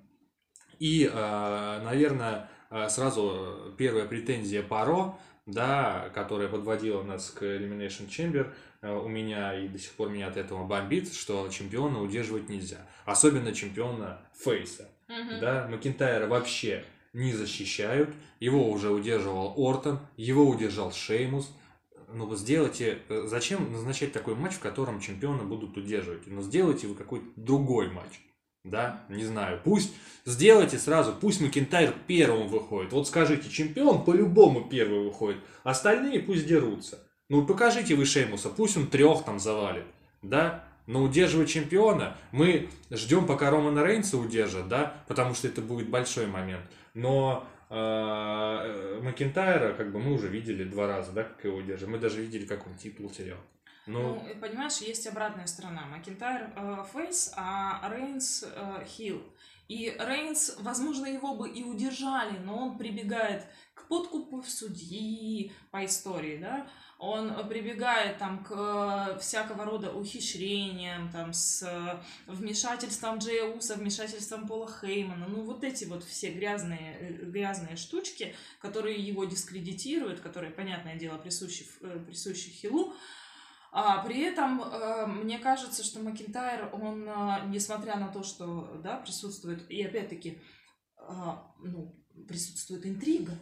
И, 0.80 1.10
наверное, 1.14 2.50
сразу 2.90 3.74
первая 3.78 4.06
претензия 4.06 4.62
Паро, 4.62 5.18
да, 5.46 6.10
которая 6.14 6.48
подводила 6.48 7.04
нас 7.04 7.30
к 7.30 7.44
Elimination 7.44 8.08
Chamber, 8.10 8.52
э, 8.82 8.92
у 8.92 9.08
меня 9.08 9.58
и 9.60 9.68
до 9.68 9.78
сих 9.78 9.92
пор 9.92 10.10
меня 10.10 10.28
от 10.28 10.38
этого 10.38 10.66
бомбит, 10.66 11.14
что 11.14 11.48
чемпиона 11.50 12.02
удерживать 12.02 12.50
нельзя. 12.50 12.88
Особенно 13.06 13.54
чемпиона 13.54 14.22
Фейса. 14.44 14.90
Мгм. 15.08 15.40
Да, 15.40 15.68
Макинтайра 15.70 16.28
вообще 16.28 16.84
не 17.14 17.34
защищают. 17.34 18.10
Его 18.40 18.70
уже 18.70 18.90
удерживал 18.90 19.54
Ортон, 19.58 20.00
его 20.18 20.48
удержал 20.48 20.92
Шеймус. 20.92 21.56
Ну, 22.12 22.26
вы 22.26 22.36
сделайте... 22.36 23.00
э, 23.10 23.24
Зачем 23.28 23.72
назначать 23.72 24.14
такой 24.14 24.36
матч, 24.36 24.54
в 24.54 24.60
котором 24.60 25.00
чемпиона 25.00 25.44
будут 25.44 25.78
удерживать? 25.78 26.28
Ну, 26.28 26.42
сделайте 26.42 26.88
вы 26.88 26.96
какой-то 26.96 27.26
другой 27.36 27.90
матч. 27.90 28.20
Да, 28.66 29.04
не 29.10 29.24
знаю. 29.24 29.62
Пусть 29.64 29.94
сделайте 30.26 30.80
сразу, 30.80 31.14
пусть 31.14 31.40
Макинтайр 31.40 31.94
первым 32.08 32.48
выходит. 32.48 32.92
Вот 32.94 33.08
скажите, 33.08 33.48
чемпион 33.50 34.04
по-любому 34.04 34.68
первый 34.68 35.04
выходит. 35.04 35.40
Остальные 35.64 36.22
пусть 36.22 36.48
дерутся. 36.48 37.00
Ну, 37.30 37.46
покажите 37.46 37.96
вы 37.96 38.06
Шеймуса, 38.06 38.50
пусть 38.50 38.76
он 38.76 38.88
трех 38.88 39.24
там 39.24 39.40
завалит. 39.40 39.86
Да, 40.24 40.64
но 40.88 41.04
удерживать 41.04 41.50
чемпиона, 41.50 42.18
мы 42.32 42.70
ждем, 42.90 43.28
пока 43.28 43.52
Романа 43.52 43.86
Рейнса 43.86 44.18
удержат, 44.18 44.68
да, 44.68 45.04
потому 45.08 45.36
что 45.36 45.48
это 45.48 45.62
будет 45.62 45.90
большой 45.90 46.26
момент. 46.26 46.66
Но 46.96 47.48
э, 47.70 49.00
Макинтайра, 49.04 49.74
как 49.74 49.92
бы 49.92 50.00
мы 50.00 50.14
уже 50.14 50.28
видели 50.28 50.64
два 50.64 50.88
раза, 50.88 51.12
да, 51.12 51.24
как 51.24 51.46
его 51.46 51.58
удерживают. 51.58 51.98
Мы 51.98 52.00
даже 52.00 52.20
видели, 52.20 52.48
как 52.48 52.66
он 52.66 52.74
титул 52.76 53.12
терял. 53.12 53.38
Ну, 53.86 54.22
Ну, 54.26 54.40
понимаешь, 54.40 54.78
есть 54.78 55.08
обратная 55.08 55.48
сторона. 55.48 55.86
Макинтайр 55.86 56.52
э, 56.56 56.84
фейс, 56.92 57.32
а 57.36 57.88
Рейнс 57.90 58.44
э, 58.44 58.86
хил. 58.86 59.22
И 59.68 59.96
Рейнс, 60.00 60.58
возможно, 60.60 61.08
его 61.08 61.36
бы 61.36 61.50
и 61.50 61.64
удержали, 61.64 62.38
но 62.38 62.58
он 62.58 62.78
прибегает 62.78 63.48
к 63.74 63.88
подкупу 63.88 64.42
в 64.42 64.50
судьи 64.50 65.52
по 65.72 65.84
истории, 65.86 66.38
да, 66.38 66.68
он 66.98 67.48
прибегает 67.50 68.18
там 68.20 68.44
к 68.44 68.52
э, 68.52 69.20
всякого 69.20 69.66
рода 69.66 69.92
ухищрениям, 69.92 71.12
там, 71.12 71.34
с 71.34 71.62
э, 71.64 72.02
вмешательством 72.26 73.18
Джея 73.18 73.54
Уса, 73.54 73.76
вмешательством 73.76 74.48
Пола 74.48 74.70
Хеймана, 74.70 75.28
ну, 75.28 75.42
вот 75.44 75.64
эти 75.64 75.86
вот 75.86 76.04
все 76.04 76.32
грязные, 76.32 76.98
э, 77.00 77.26
грязные 77.26 77.76
штучки, 77.76 78.36
которые 78.62 78.98
его 78.98 79.26
дискредитируют, 79.26 80.22
которые, 80.22 80.52
понятное 80.52 80.96
дело, 80.96 81.18
присущи, 81.18 81.66
э, 81.82 82.00
присущи 82.08 82.50
Хилу, 82.50 82.94
а 83.78 84.02
при 84.06 84.22
этом 84.22 84.62
э, 84.62 85.06
мне 85.06 85.38
кажется, 85.38 85.84
что 85.84 86.00
Макинтайр, 86.00 86.70
он, 86.72 87.10
э, 87.10 87.48
несмотря 87.48 87.98
на 87.98 88.08
то, 88.08 88.24
что 88.24 88.80
да, 88.82 88.96
присутствует, 88.96 89.70
и 89.70 89.84
опять-таки 89.84 90.42
э, 90.98 91.14
ну, 91.60 91.94
присутствует 92.26 92.86
интрига, 92.86 93.34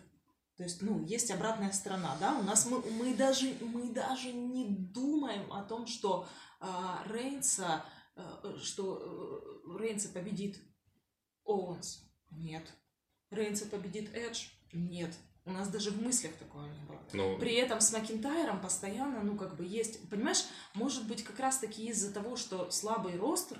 то 0.57 0.63
есть, 0.63 0.81
ну, 0.81 1.05
есть 1.05 1.29
обратная 1.29 1.71
сторона, 1.71 2.17
да, 2.19 2.35
у 2.39 2.41
нас 2.41 2.65
мы, 2.65 2.81
мы, 2.93 3.13
даже, 3.13 3.53
мы 3.61 3.93
даже 3.93 4.33
не 4.33 4.65
думаем 4.69 5.53
о 5.53 5.61
том, 5.61 5.85
что 5.85 6.27
э, 6.61 6.65
Рейнса, 7.11 7.85
э, 8.15 8.57
что 8.59 9.61
э, 9.67 9.79
Рейнса 9.79 10.09
победит 10.09 10.59
Оуэнс. 11.43 12.09
Нет. 12.31 12.73
Рейнса 13.29 13.67
победит 13.67 14.11
Эдж. 14.15 14.47
Нет. 14.71 15.13
У 15.45 15.51
нас 15.51 15.67
даже 15.67 15.91
в 15.91 16.01
мыслях 16.01 16.33
такого 16.35 16.65
не 16.65 16.79
было. 16.87 16.99
ну, 17.11 17.37
При 17.37 17.53
этом 17.55 17.81
с 17.81 17.91
Макинтайром 17.91 18.61
постоянно, 18.61 19.21
ну, 19.23 19.35
как 19.35 19.55
бы 19.55 19.65
есть... 19.65 20.09
Понимаешь, 20.09 20.45
может 20.73 21.05
быть, 21.07 21.23
как 21.23 21.39
раз-таки 21.39 21.87
из-за 21.87 22.13
того, 22.13 22.37
что 22.37 22.71
слабый 22.71 23.17
ростер, 23.17 23.59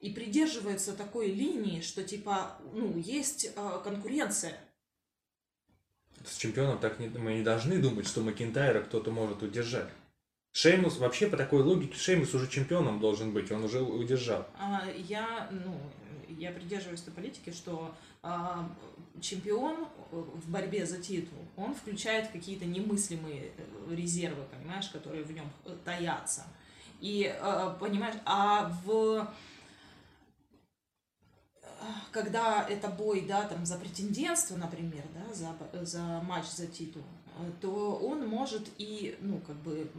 и 0.00 0.10
придерживается 0.10 0.94
такой 0.94 1.28
линии, 1.28 1.80
что, 1.80 2.02
типа, 2.02 2.58
ну, 2.72 2.98
есть 2.98 3.52
э, 3.54 3.80
конкуренция. 3.84 4.58
с 6.24 6.36
чемпионом 6.36 6.78
так 6.80 6.98
не, 6.98 7.08
мы 7.08 7.34
не 7.34 7.42
должны 7.42 7.78
думать, 7.78 8.08
что 8.08 8.20
Макинтайра 8.22 8.80
кто-то 8.80 9.12
может 9.12 9.42
удержать. 9.42 9.90
Шеймус, 10.52 10.98
вообще 10.98 11.28
по 11.28 11.36
такой 11.36 11.62
логике, 11.62 11.96
Шеймус 11.96 12.34
уже 12.34 12.48
чемпионом 12.48 13.00
должен 13.00 13.32
быть, 13.32 13.52
он 13.52 13.64
уже 13.64 13.80
удержал. 13.80 14.46
А, 14.58 14.82
я, 14.96 15.48
ну, 15.50 15.78
я 16.28 16.50
придерживаюсь 16.50 17.00
той 17.00 17.14
политики, 17.14 17.50
что 17.50 17.94
а, 18.22 18.68
чемпион 19.20 19.86
в 20.10 20.50
борьбе 20.50 20.86
за 20.86 20.98
титул, 20.98 21.38
он 21.56 21.74
включает 21.74 22.28
какие-то 22.28 22.64
немыслимые 22.64 23.52
э, 23.56 23.94
резервы, 23.94 24.44
понимаешь, 24.44 24.88
которые 24.88 25.22
в 25.22 25.32
нем 25.32 25.50
таятся. 25.84 26.44
И, 27.00 27.34
э, 27.34 27.74
понимаешь, 27.80 28.16
а 28.24 28.72
в 28.84 29.28
когда 32.12 32.64
это 32.68 32.88
бой, 32.88 33.22
да, 33.22 33.42
там, 33.44 33.66
за 33.66 33.76
претендентство, 33.76 34.56
например, 34.56 35.02
да, 35.14 35.34
за, 35.34 35.84
за 35.84 36.00
матч 36.22 36.46
за 36.46 36.66
титул, 36.66 37.02
э, 37.38 37.50
то 37.60 37.96
он 37.96 38.26
может 38.26 38.68
и, 38.78 39.16
ну, 39.20 39.40
как 39.40 39.56
бы, 39.56 39.90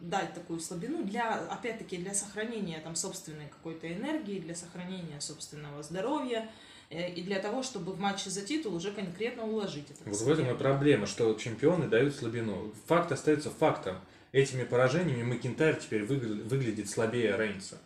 дать 0.00 0.34
такую 0.34 0.60
слабину 0.60 1.04
для, 1.04 1.34
опять-таки, 1.34 1.96
для 1.96 2.14
сохранения 2.14 2.80
там 2.80 2.96
собственной 2.96 3.48
какой-то 3.48 3.92
энергии, 3.92 4.40
для 4.40 4.54
сохранения 4.54 5.20
собственного 5.20 5.82
здоровья 5.82 6.40
э, 6.40 6.71
и 6.92 7.22
для 7.22 7.38
того, 7.38 7.62
чтобы 7.62 7.92
в 7.92 8.00
матче 8.00 8.30
за 8.30 8.42
титул 8.42 8.74
уже 8.74 8.92
конкретно 8.92 9.44
уложить 9.44 9.90
это. 9.90 10.10
Вот 10.10 10.20
в 10.20 10.30
этом 10.30 10.50
и 10.50 10.56
проблема, 10.58 11.06
что 11.06 11.34
чемпионы 11.34 11.88
дают 11.88 12.14
слабину. 12.14 12.72
Факт 12.86 13.12
остается 13.12 13.50
фактом. 13.50 13.96
Этими 14.32 14.64
поражениями 14.64 15.22
Макинтайр 15.22 15.76
теперь 15.76 16.04
выгля- 16.04 16.42
выглядит 16.42 16.88
слабее 16.88 17.36
Рейнса. 17.36 17.78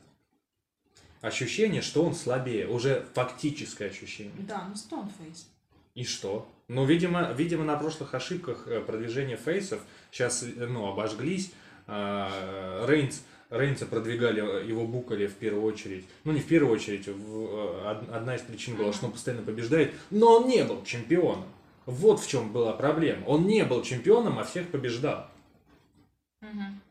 Ощущение, 1.21 1.83
что 1.83 2.05
он 2.05 2.15
слабее, 2.15 2.69
уже 2.69 3.07
фактическое 3.15 3.91
ощущение. 3.91 4.33
Да, 4.47 4.67
ну 4.69 4.77
Стоунфейс. 4.77 5.49
И 5.95 6.05
что? 6.05 6.49
Ну, 6.69 6.85
видимо, 6.85 7.33
видимо, 7.33 7.65
на 7.65 7.77
прошлых 7.77 8.15
ошибках 8.15 8.67
э, 8.67 8.81
продвижения 8.81 9.37
фейсов 9.37 9.81
сейчас, 10.11 10.45
ну, 10.57 10.87
обожглись. 10.89 11.53
А, 11.87 12.85
Рейнс, 12.87 13.23
Рейнса 13.50 13.87
продвигали, 13.87 14.43
э, 14.43 14.67
его 14.67 14.87
букали 14.87 15.26
в 15.26 15.35
первую 15.35 15.65
очередь. 15.65 16.05
Ну, 16.25 16.33
не 16.33 16.41
в 16.41 16.47
первую 16.47 16.73
очередь, 16.75 17.07
в- 17.07 17.11
э, 17.45 17.91
од- 17.91 18.11
одна 18.12 18.35
из 18.37 18.43
причин 18.43 18.76
была, 18.76 18.93
что 18.93 19.07
он 19.07 19.12
постоянно 19.12 19.43
побеждает, 19.45 19.93
но 20.11 20.38
он 20.38 20.49
не 20.49 20.65
был 20.65 20.83
чемпионом. 20.85 21.45
Вот 21.87 22.21
в 22.21 22.29
чем 22.29 22.53
была 22.53 22.73
проблема. 22.73 23.25
Он 23.26 23.47
не 23.47 23.65
был 23.65 23.83
чемпионом, 23.83 24.38
а 24.41 24.45
всех 24.45 24.69
побеждал. 24.69 25.29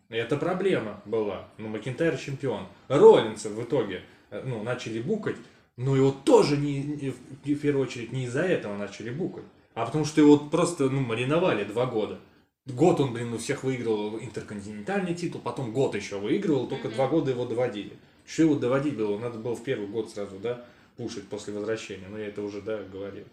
И 0.10 0.16
это 0.16 0.38
проблема 0.38 1.02
была. 1.06 1.48
Ну, 1.58 1.68
Макинтайр 1.68 2.16
чемпион. 2.18 2.68
Роллинса 2.88 3.50
в 3.50 3.62
итоге 3.62 4.04
э, 4.32 4.42
ну, 4.46 4.64
начали 4.64 5.02
букать, 5.02 5.36
но 5.78 5.96
его 5.96 6.12
тоже 6.12 6.58
не, 6.58 6.82
не- 6.82 7.10
в 7.12 7.16
в 7.44 7.60
первую 7.60 7.86
очередь 7.86 8.12
не 8.14 8.26
из-за 8.26 8.42
этого 8.44 8.76
начали 8.78 9.10
букать, 9.10 9.44
а 9.74 9.86
потому 9.86 10.06
что 10.06 10.22
его 10.22 10.38
просто 10.38 10.90
ну, 10.90 11.02
мариновали 11.02 11.64
два 11.64 11.86
года. 11.86 12.20
Год 12.68 13.00
он, 13.00 13.14
блин, 13.14 13.32
у 13.32 13.38
всех 13.38 13.64
выигрывал 13.64 14.20
интерконтинентальный 14.20 15.14
титул, 15.14 15.40
потом 15.40 15.72
год 15.72 15.94
еще 15.94 16.20
выигрывал, 16.20 16.68
только 16.68 16.90
два 16.90 17.08
года 17.08 17.30
его 17.30 17.46
доводили. 17.46 17.96
Что 18.26 18.44
его 18.44 18.56
доводить 18.56 18.98
было? 18.98 19.20
Надо 19.20 19.38
было 19.38 19.56
в 19.56 19.64
первый 19.64 19.88
год 19.88 20.10
сразу, 20.10 20.40
да, 20.40 20.66
пушить 20.98 21.28
после 21.28 21.54
возвращения. 21.54 22.08
Но 22.10 22.18
я 22.18 22.28
это 22.28 22.42
уже, 22.42 22.62
да, 22.62 22.82
говорил 22.82 23.26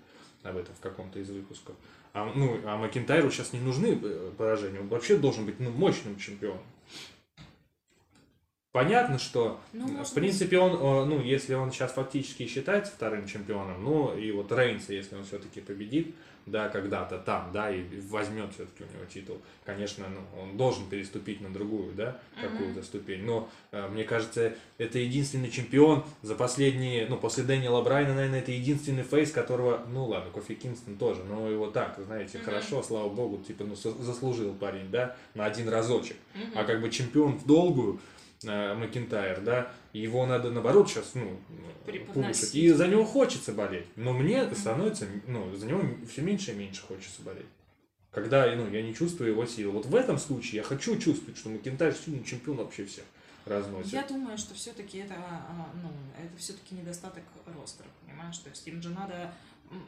об 0.42 0.58
этом 0.58 0.74
в 0.74 0.80
каком-то 0.80 1.18
из 1.18 1.30
выпусков. 1.30 1.74
А, 2.12 2.30
ну, 2.34 2.60
а 2.64 2.76
Макинтайру 2.76 3.30
сейчас 3.30 3.54
не 3.54 3.60
нужны 3.60 3.98
э, 4.02 4.32
поражения. 4.36 4.80
Он 4.80 4.88
вообще 4.88 5.16
должен 5.16 5.46
быть 5.46 5.58
ну, 5.60 5.70
мощным 5.70 6.18
чемпионом. 6.18 6.60
Понятно, 8.72 9.18
что, 9.18 9.60
Ну, 9.74 10.00
э, 10.00 10.04
в 10.04 10.14
принципе, 10.14 10.58
он, 10.58 10.72
э, 10.72 11.04
ну, 11.04 11.20
если 11.20 11.52
он 11.52 11.70
сейчас 11.70 11.92
фактически 11.92 12.46
считается 12.46 12.90
вторым 12.92 13.26
чемпионом, 13.26 13.84
ну, 13.84 14.16
и 14.16 14.32
вот 14.32 14.50
Рейнса, 14.50 14.94
если 14.94 15.14
он 15.14 15.24
все-таки 15.24 15.60
победит, 15.60 16.14
да, 16.46 16.68
когда-то 16.70 17.18
там, 17.18 17.50
да, 17.52 17.70
и 17.70 17.84
возьмет 18.08 18.52
все-таки 18.54 18.84
у 18.84 18.96
него 18.96 19.04
титул, 19.04 19.42
конечно, 19.64 20.06
ну, 20.08 20.40
он 20.40 20.56
должен 20.56 20.88
переступить 20.88 21.42
на 21.42 21.52
другую, 21.52 21.92
да, 21.92 22.18
какую-то 22.40 22.82
ступень. 22.82 23.24
Но, 23.24 23.50
э, 23.72 23.88
мне 23.88 24.04
кажется, 24.04 24.54
это 24.78 24.98
единственный 24.98 25.50
чемпион 25.50 26.04
за 26.22 26.34
последние, 26.34 27.06
ну, 27.08 27.18
после 27.18 27.44
Дэниела 27.44 27.82
Брайна, 27.82 28.14
наверное, 28.14 28.40
это 28.40 28.52
единственный 28.52 29.02
фейс, 29.02 29.32
которого, 29.32 29.86
ну, 29.90 30.06
ладно, 30.06 30.30
Кофи 30.30 30.54
Кингстон 30.54 30.96
тоже, 30.96 31.22
но 31.24 31.46
его 31.50 31.66
так, 31.66 31.98
знаете, 32.06 32.38
хорошо, 32.38 32.82
слава 32.82 33.10
богу, 33.10 33.36
типа, 33.36 33.64
ну, 33.64 33.74
заслужил 33.74 34.54
парень, 34.54 34.90
да, 34.90 35.14
на 35.34 35.44
один 35.44 35.68
разочек. 35.68 36.16
А 36.54 36.64
как 36.64 36.80
бы 36.80 36.88
чемпион 36.88 37.34
в 37.38 37.46
долгую, 37.46 38.00
э, 38.44 38.74
Макинтайр, 38.74 39.40
да, 39.40 39.72
его 39.92 40.26
надо 40.26 40.50
наоборот 40.50 40.88
сейчас, 40.88 41.14
ну, 41.14 41.38
пушить. 42.12 42.54
И 42.54 42.70
за 42.70 42.88
него 42.88 43.04
хочется 43.04 43.52
болеть. 43.52 43.86
Но 43.96 44.12
мне 44.12 44.52
становится, 44.54 45.06
ну, 45.26 45.54
за 45.54 45.66
него 45.66 45.82
все 46.10 46.22
меньше 46.22 46.52
и 46.52 46.54
меньше 46.54 46.82
хочется 46.82 47.22
болеть. 47.22 47.46
Когда, 48.10 48.46
ну, 48.54 48.70
я 48.70 48.82
не 48.82 48.94
чувствую 48.94 49.30
его 49.30 49.46
силы. 49.46 49.72
Вот 49.72 49.86
в 49.86 49.94
этом 49.94 50.18
случае 50.18 50.56
я 50.56 50.62
хочу 50.62 50.98
чувствовать, 50.98 51.38
что 51.38 51.48
Макинтайр 51.48 51.94
сильный 51.94 52.22
чемпион 52.22 52.58
вообще 52.58 52.84
всех 52.84 53.04
разносит. 53.46 53.92
Я 53.92 54.02
думаю, 54.02 54.38
что 54.38 54.54
все-таки 54.54 54.98
это, 54.98 55.14
а, 55.16 55.70
ну, 55.82 55.90
это 56.22 56.36
все-таки 56.36 56.74
недостаток 56.74 57.24
ростера, 57.46 57.88
понимаешь? 58.04 58.38
То 58.38 58.50
есть 58.50 58.66
им 58.66 58.82
же 58.82 58.90
надо, 58.90 59.32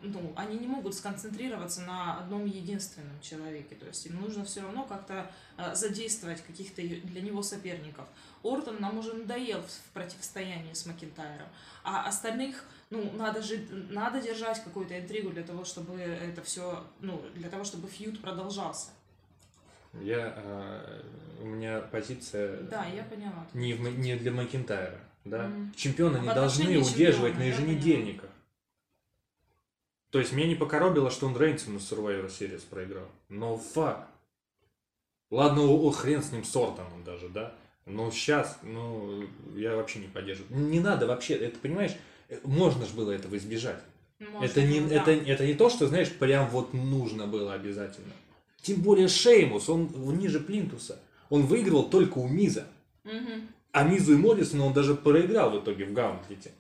ну, 0.03 0.33
они 0.37 0.59
не 0.59 0.67
могут 0.67 0.95
сконцентрироваться 0.95 1.83
на 1.83 2.19
одном 2.19 2.47
единственном 2.47 3.21
человеке. 3.21 3.75
То 3.75 3.87
есть 3.87 4.07
им 4.07 4.21
нужно 4.21 4.45
все 4.45 4.63
равно 4.63 4.85
как-то 4.85 5.31
а, 5.57 5.75
задействовать 5.75 6.43
каких-то 6.43 6.83
для 6.83 7.21
него 7.21 7.43
соперников. 7.43 8.07
Ортон 8.43 8.81
нам 8.81 8.99
уже 8.99 9.15
надоел 9.15 9.63
в 9.63 9.93
противостоянии 9.93 10.73
с 10.73 10.87
Макинтайром, 10.87 11.49
а 11.83 12.07
остальных, 12.07 12.65
ну, 12.91 13.11
надо 13.13 13.43
же, 13.43 13.67
надо 13.91 14.21
держать 14.21 14.63
какую-то 14.63 14.99
интригу 14.99 15.31
для 15.31 15.43
того, 15.43 15.65
чтобы 15.65 15.99
это 16.01 16.43
все, 16.43 16.85
ну, 17.01 17.23
для 17.35 17.49
того, 17.49 17.65
чтобы 17.65 17.89
фьюд 17.89 18.21
продолжался. 18.21 18.91
Я, 20.01 20.35
э, 20.37 21.03
у 21.41 21.47
меня 21.47 21.81
позиция 21.81 22.63
Да, 22.63 22.85
я 22.87 23.05
поняла. 23.05 23.47
не, 23.55 23.75
в 23.75 23.99
не 23.99 24.17
для 24.17 24.33
Макинтайра. 24.33 24.99
Да? 25.25 25.47
Мгм. 25.47 25.73
Чемпиона 25.75 26.19
А 26.19 26.21
не 26.21 26.35
должны 26.35 26.65
отношении 26.65 26.77
удерживать 26.77 27.33
чемпиона, 27.33 27.39
на 27.39 27.43
еженедельниках. 27.45 28.31
То 30.15 30.21
есть 30.21 30.33
меня 30.33 30.47
не 30.47 30.55
покоробило, 30.55 31.11
что 31.11 31.27
он 31.27 31.37
Рейнсу 31.37 31.73
на 31.73 31.79
Survivor 31.79 32.29
Series 32.29 32.63
проиграл. 32.71 33.09
Но 33.29 33.57
факт. 33.57 34.09
Ладно, 35.33 35.63
о, 35.63 35.91
хрен 35.91 36.23
с 36.23 36.31
ним, 36.31 36.45
с 36.45 36.55
Ортоном 36.55 37.03
даже, 37.05 37.29
да? 37.29 37.53
Но 37.85 38.13
сейчас, 38.13 38.61
ну, 38.63 39.25
я 39.57 39.75
вообще 39.75 39.99
не 39.99 40.07
поддерживаю. 40.07 40.57
Не 40.57 40.79
надо 40.79 41.09
вообще, 41.09 41.35
это, 41.35 41.59
понимаешь, 41.59 41.97
э, 42.29 42.39
можно 42.45 42.87
же 42.87 42.95
было 42.95 43.11
этого 43.11 43.37
избежать. 43.37 43.83
Можно 44.21 44.45
это, 44.45 44.63
не, 44.63 44.83
да. 44.83 44.95
это, 44.95 45.11
это 45.11 45.45
не 45.45 45.55
то, 45.55 45.69
что, 45.69 45.89
знаешь, 45.89 46.13
прям 46.13 46.49
вот 46.49 46.75
нужно 46.75 47.27
было 47.27 47.53
обязательно. 47.53 48.13
Тем 48.63 48.83
более 48.83 49.09
Шеймус, 49.09 49.69
он 49.69 49.91
ниже 50.17 50.39
Плинтуса. 50.39 51.01
Он 51.29 51.43
выигрывал 51.43 51.91
только 51.91 52.19
у 52.19 52.29
Миза. 52.29 52.69
Мгм. 53.03 53.49
А 53.73 53.83
Мизу 53.83 54.13
и 54.13 54.17
Моррисону 54.17 54.67
он 54.67 54.75
даже 54.75 54.95
проиграл 54.95 55.51
в 55.51 55.65
итоге 55.65 55.87
в 55.87 55.93
Гаунтлете. 55.93 56.53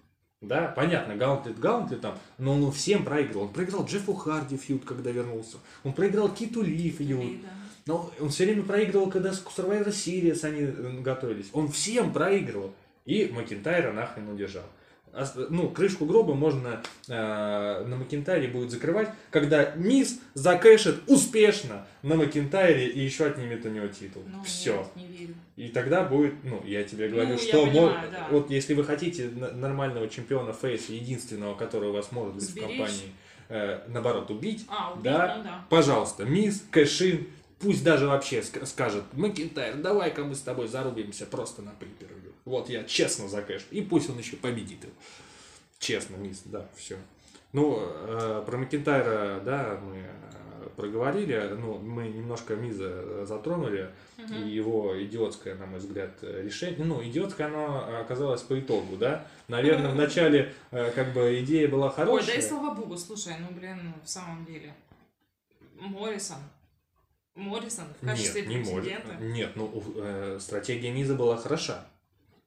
Да, 0.49 0.69
понятно, 0.69 1.17
Гаунтлет 1.17 1.59
Гаунтлетом, 1.59 2.19
но 2.39 2.55
он 2.55 2.73
всем 2.73 3.05
проиграл. 3.05 3.45
Он 3.45 3.49
проиграл 3.53 3.85
Джеффу 3.85 4.15
Харди 4.15 4.57
фьюд, 4.57 4.85
когда 4.85 5.11
вернулся. 5.11 5.59
Он 5.83 5.93
проиграл 5.93 6.29
Киту 6.29 6.63
Ли 6.63 6.91
фьюд. 6.91 7.43
Да. 7.43 7.49
Но 7.87 8.11
он 8.19 8.31
все 8.31 8.45
время 8.45 8.63
проигрывал, 8.63 9.11
когда 9.11 9.33
с 9.33 9.43
Survivor 9.43 9.89
Series 9.89 10.45
они 10.45 10.63
э, 10.63 11.01
готовились. 11.01 11.51
Он 11.53 11.69
всем 11.69 12.13
проигрывал. 12.13 12.73
И 13.05 13.31
Макинтайра 13.31 13.93
нахрен 13.93 14.29
удержал. 14.29 14.65
Ну, 15.51 15.71
крышку 15.71 16.05
гроба 16.07 16.35
можно 16.35 16.83
э, 17.09 17.85
на 17.87 17.97
Макинтайре 17.97 18.49
будет 18.49 18.71
закрывать, 18.71 19.11
когда 19.31 19.73
Мисс 19.77 20.21
закэшит 20.35 21.03
успешно 21.09 21.87
на 22.03 22.17
Макинтайре 22.17 22.89
и 22.89 23.01
еще 23.01 23.27
отнимет 23.27 23.65
у 23.65 23.69
него 23.69 23.87
титул. 23.89 24.23
Ну, 24.27 24.43
Все. 24.43 24.77
нет, 24.97 25.11
не 25.11 25.17
верю. 25.17 25.35
И 25.57 25.69
тогда 25.69 26.03
будет, 26.03 26.35
ну, 26.43 26.63
я 26.65 26.83
тебе 26.85 27.09
говорю, 27.09 27.31
я 27.31 27.39
что 27.39 27.65
понимаю, 27.67 28.11
да. 28.11 28.27
вот 28.31 28.51
если 28.51 28.75
вы 28.75 28.83
хотите 28.85 29.29
нормального 29.29 30.09
чемпиона 30.09 30.53
Фейса, 30.53 30.93
единственного, 30.93 31.55
который 31.55 31.91
у 31.91 31.93
вас 31.93 32.11
может 32.11 32.35
быть 32.35 32.43
Сберечь. 32.43 32.65
в 32.67 32.69
компании, 32.71 33.13
э, 33.49 33.81
наоборот, 33.89 34.31
убить, 34.31 34.67
А, 34.69 34.93
убить, 34.93 35.05
да, 35.05 35.35
ну 35.39 35.45
да. 35.45 35.65
пожалуйста, 35.71 36.25
мисс, 36.25 36.65
кэшин, 36.71 37.29
пусть 37.65 37.83
даже 37.83 38.07
вообще 38.07 38.41
ск- 38.41 38.67
скажет, 38.67 39.05
Макинтайр, 39.15 39.77
давай-ка 39.77 40.23
мы 40.23 40.35
с 40.35 40.41
тобой 40.43 40.69
зарубимся 40.69 41.25
просто 41.25 41.63
на 41.63 41.71
припервью. 41.73 42.33
Вот 42.45 42.69
я 42.69 42.85
честно 42.85 43.27
закэшу. 43.27 43.65
И 43.71 43.81
пусть 43.81 44.11
он 44.11 44.19
еще 44.19 44.37
победит 44.37 44.85
его. 44.85 44.93
Честно, 45.79 46.17
мисс, 46.17 46.43
да, 46.45 46.69
все. 46.77 46.99
Ну, 47.53 47.79
э, 47.81 48.43
про 48.45 48.59
Макинтайра, 48.59 49.41
да, 49.41 49.81
мы 49.83 49.97
э, 49.97 50.69
проговорили, 50.77 51.57
ну, 51.59 51.79
мы 51.79 52.09
немножко 52.09 52.55
Миза 52.55 53.25
затронули, 53.25 53.91
и 54.19 54.49
его 54.49 55.03
идиотское, 55.03 55.55
на 55.55 55.65
мой 55.65 55.79
взгляд, 55.79 56.11
э, 56.21 56.43
решение, 56.45 56.85
ну, 56.85 57.03
идиотское 57.03 57.47
оно 57.47 57.99
оказалось 58.01 58.43
по 58.43 58.59
итогу, 58.61 58.97
да, 58.97 59.27
наверное, 59.49 59.91
в 59.91 59.95
начале, 59.97 60.53
э, 60.71 60.91
как 60.91 61.15
бы, 61.15 61.41
идея 61.41 61.69
была 61.69 61.87
Ой, 61.87 61.93
хорошая. 61.95 62.27
да 62.27 62.35
и 62.35 62.43
слава 62.43 62.75
богу, 62.75 62.97
слушай, 62.99 63.35
ну 63.41 63.57
блин, 63.57 63.95
в 64.05 64.09
самом 64.09 64.45
деле. 64.45 64.75
Моррисон. 65.81 66.39
Моррисон 67.35 67.87
в 68.01 68.07
качестве 68.07 68.43
Нет, 68.43 68.51
не 68.51 68.57
может. 68.59 68.85
претендента. 68.85 69.25
Нет, 69.25 69.53
ну 69.57 69.83
э, 69.97 70.39
стратегия 70.41 70.91
Миза 70.91 71.15
была 71.15 71.37
хороша, 71.37 71.85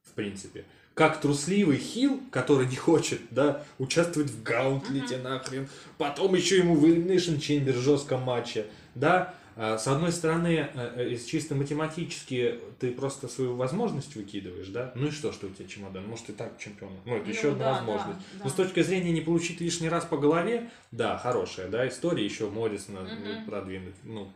в 0.03 0.11
принципе. 0.11 0.65
Как 0.93 1.19
трусливый 1.21 1.77
хил, 1.77 2.21
который 2.31 2.67
не 2.69 2.75
хочет, 2.75 3.21
да, 3.29 3.63
участвовать 3.79 4.31
в 4.31 4.43
гаунтлете 4.43 5.17
нахрен, 5.17 5.67
потом 5.97 6.35
еще 6.35 6.57
ему 6.57 6.75
в 6.75 6.85
Elimination 6.85 7.37
Chamber 7.37 7.73
жестком 7.73 8.21
матче, 8.21 8.65
да, 8.95 9.33
с 9.57 9.87
одной 9.87 10.11
стороны, 10.11 10.69
э, 10.71 11.13
э, 11.13 11.17
чисто 11.17 11.55
математически 11.55 12.59
ты 12.79 12.91
просто 12.91 13.27
свою 13.27 13.55
возможность 13.55 14.15
выкидываешь, 14.15 14.67
да, 14.67 14.91
ну 14.93 15.07
и 15.07 15.11
что, 15.11 15.31
что 15.31 15.47
у 15.47 15.49
тебя 15.49 15.67
чемодан, 15.67 16.07
может 16.07 16.29
и 16.29 16.33
так 16.33 16.59
чемпион, 16.59 16.91
ну 17.05 17.15
это 17.15 17.25
Ну 17.25 17.31
еще 17.31 17.51
одна 17.53 17.65
да, 17.65 17.73
возможность. 17.73 18.19
да, 18.19 18.37
Но 18.39 18.43
да. 18.43 18.49
с 18.49 18.53
точки 18.53 18.83
зрения 18.83 19.11
не 19.11 19.21
получить 19.21 19.59
лишний 19.59 19.89
раз 19.89 20.05
по 20.05 20.17
голове, 20.17 20.69
да, 20.91 21.17
хорошая, 21.17 21.69
да, 21.69 21.87
история, 21.87 22.23
еще 22.23 22.49
Моррисона 22.49 23.01
Мгм. 23.01 23.45
продвинуть, 23.45 23.95
ну, 24.03 24.31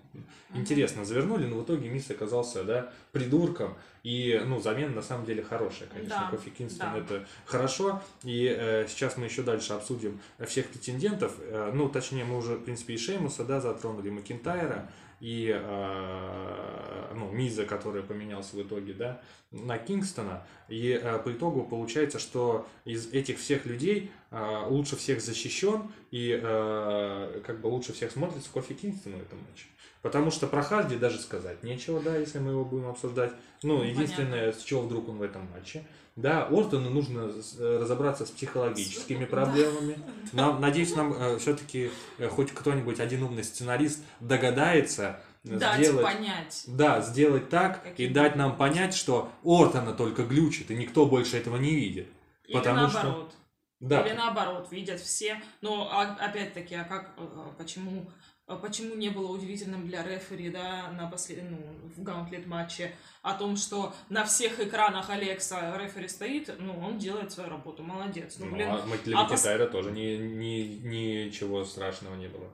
интересно 0.56 1.06
завернули, 1.06 1.46
но 1.46 1.58
в 1.60 1.64
итоге 1.66 1.88
Мисс 1.90 2.10
оказался, 2.10 2.64
да, 2.64 2.92
придурком, 3.12 3.76
и, 4.04 4.42
ну, 4.46 4.60
замена 4.60 4.96
на 4.96 5.02
самом 5.02 5.26
деле 5.26 5.44
хорошая, 5.44 5.88
конечно, 5.90 6.28
Да, 6.32 6.36
Кофи 6.36 6.50
Кингстон 6.50 6.94
да. 6.94 7.00
это 7.00 7.28
хорошо, 7.46 8.02
и 8.24 8.48
э, 8.48 8.88
сейчас 8.88 9.18
мы 9.18 9.26
еще 9.26 9.44
дальше 9.44 9.74
обсудим 9.74 10.20
всех 10.46 10.68
претендентов, 10.68 11.32
Э, 11.52 11.72
ну, 11.74 11.90
точнее, 11.90 12.24
мы 12.24 12.38
уже, 12.38 12.56
в 12.56 12.64
принципе, 12.64 12.94
и 12.94 12.98
Шеймуса, 12.98 13.44
да, 13.44 13.60
затронули, 13.60 14.10
Макинтайра, 14.10 14.90
и 15.20 15.54
э, 15.54 17.14
ну, 17.16 17.30
Миза, 17.32 17.66
который 17.66 18.02
поменялся 18.02 18.56
в 18.56 18.62
итоге, 18.62 18.94
да, 18.94 19.22
на 19.52 19.78
Кингстона. 19.78 20.46
И 20.68 21.00
э, 21.02 21.20
по 21.20 21.32
итогу 21.32 21.64
получается, 21.64 22.20
что 22.20 22.68
из 22.86 23.08
этих 23.14 23.38
всех 23.38 23.66
людей 23.66 24.12
э, 24.32 24.66
лучше 24.68 24.96
всех 24.96 25.22
защищен 25.22 25.92
и 26.10 26.40
э, 26.42 27.42
как 27.46 27.62
бы 27.62 27.68
лучше 27.68 27.94
всех 27.94 28.12
смотрится 28.12 28.50
Кофи 28.52 28.74
Кингстон 28.74 29.14
в 29.14 29.22
этом 29.22 29.40
матче. 29.40 29.66
Потому 30.02 30.32
что 30.32 30.48
про 30.48 30.64
Харди 30.64 30.96
даже 30.96 31.20
сказать 31.20 31.62
нечего, 31.64 32.00
да, 32.00 32.16
если 32.18 32.40
мы 32.40 32.52
его 32.52 32.66
будем 32.66 32.88
обсуждать. 32.88 33.32
Ну, 33.62 33.78
Ну, 33.78 33.84
единственное, 33.84 34.52
с 34.52 34.64
чего 34.64 34.82
вдруг 34.82 35.10
он 35.10 35.18
в 35.18 35.22
этом 35.22 35.48
матче. 35.52 35.86
Да, 36.16 36.46
Ортону 36.48 36.90
нужно 36.90 37.32
э, 37.60 37.78
разобраться 37.80 38.26
с 38.26 38.32
психологическими 38.32 39.26
проблемами. 39.36 39.98
Нам, 40.34 40.60
надеюсь, 40.60 40.96
нам 40.96 41.38
все-таки 41.40 41.92
хоть 42.32 42.52
кто-нибудь, 42.52 43.00
один 43.00 43.24
умный 43.24 43.44
сценарист 43.44 44.04
догадается 44.20 45.22
э, 45.46 45.58
Дать 45.58 45.80
сделать... 45.80 46.04
понять. 46.04 46.64
Да, 46.68 47.02
сделать 47.02 47.50
так 47.50 47.86
и 47.86 47.90
Каким 47.92 48.14
дать 48.14 48.36
нам 48.36 48.58
понять, 48.58 48.94
что 48.96 49.32
Ортона 49.44 49.94
только 49.94 50.24
глючит, 50.24 50.72
и 50.72 50.76
никто 50.76 51.06
больше 51.06 51.38
этого 51.38 51.58
не 51.58 51.76
видит. 51.76 52.08
Или 52.46 52.58
Потому 52.58 52.90
что- 52.90 53.04
наоборот. 53.04 53.34
Да, 53.80 54.02
Или 54.02 54.14
наоборот, 54.14 54.68
видят 54.72 55.00
все. 55.00 55.42
Но 55.62 55.90
а- 55.92 56.16
опять-таки, 56.24 56.76
а 56.76 56.84
как, 56.84 57.14
э, 57.18 57.24
почему, 57.58 58.12
а 58.12 58.31
почему 58.48 58.96
не 58.96 59.10
было 59.10 59.32
удивительным 59.32 59.88
для 59.88 60.04
рефери, 60.04 60.50
да, 60.50 60.92
на 60.92 61.10
послед... 61.10 61.44
ну, 61.50 61.58
в 61.96 62.04
гаунтлет 62.04 62.48
матче 62.48 62.96
о 63.22 63.34
том, 63.34 63.56
что 63.56 63.94
на 64.10 64.24
всех 64.26 64.60
экранах 64.60 65.10
Алекса 65.10 65.78
рефери 65.78 66.08
стоит, 66.08 66.54
ну, 66.60 66.78
он 66.80 66.98
делает 66.98 67.32
свою 67.32 67.50
работу, 67.50 67.84
молодец. 67.84 68.38
Ну, 68.40 68.46
ну, 68.48 68.52
блин, 68.56 68.70
а 68.70 68.98
для 69.04 69.20
а 69.20 69.30
пос- 69.30 69.72
тоже 69.72 69.92
ни, 69.92 70.18
ни- 70.18 71.26
ничего 71.26 71.64
страшного 71.64 72.16
не 72.16 72.28
было. 72.28 72.50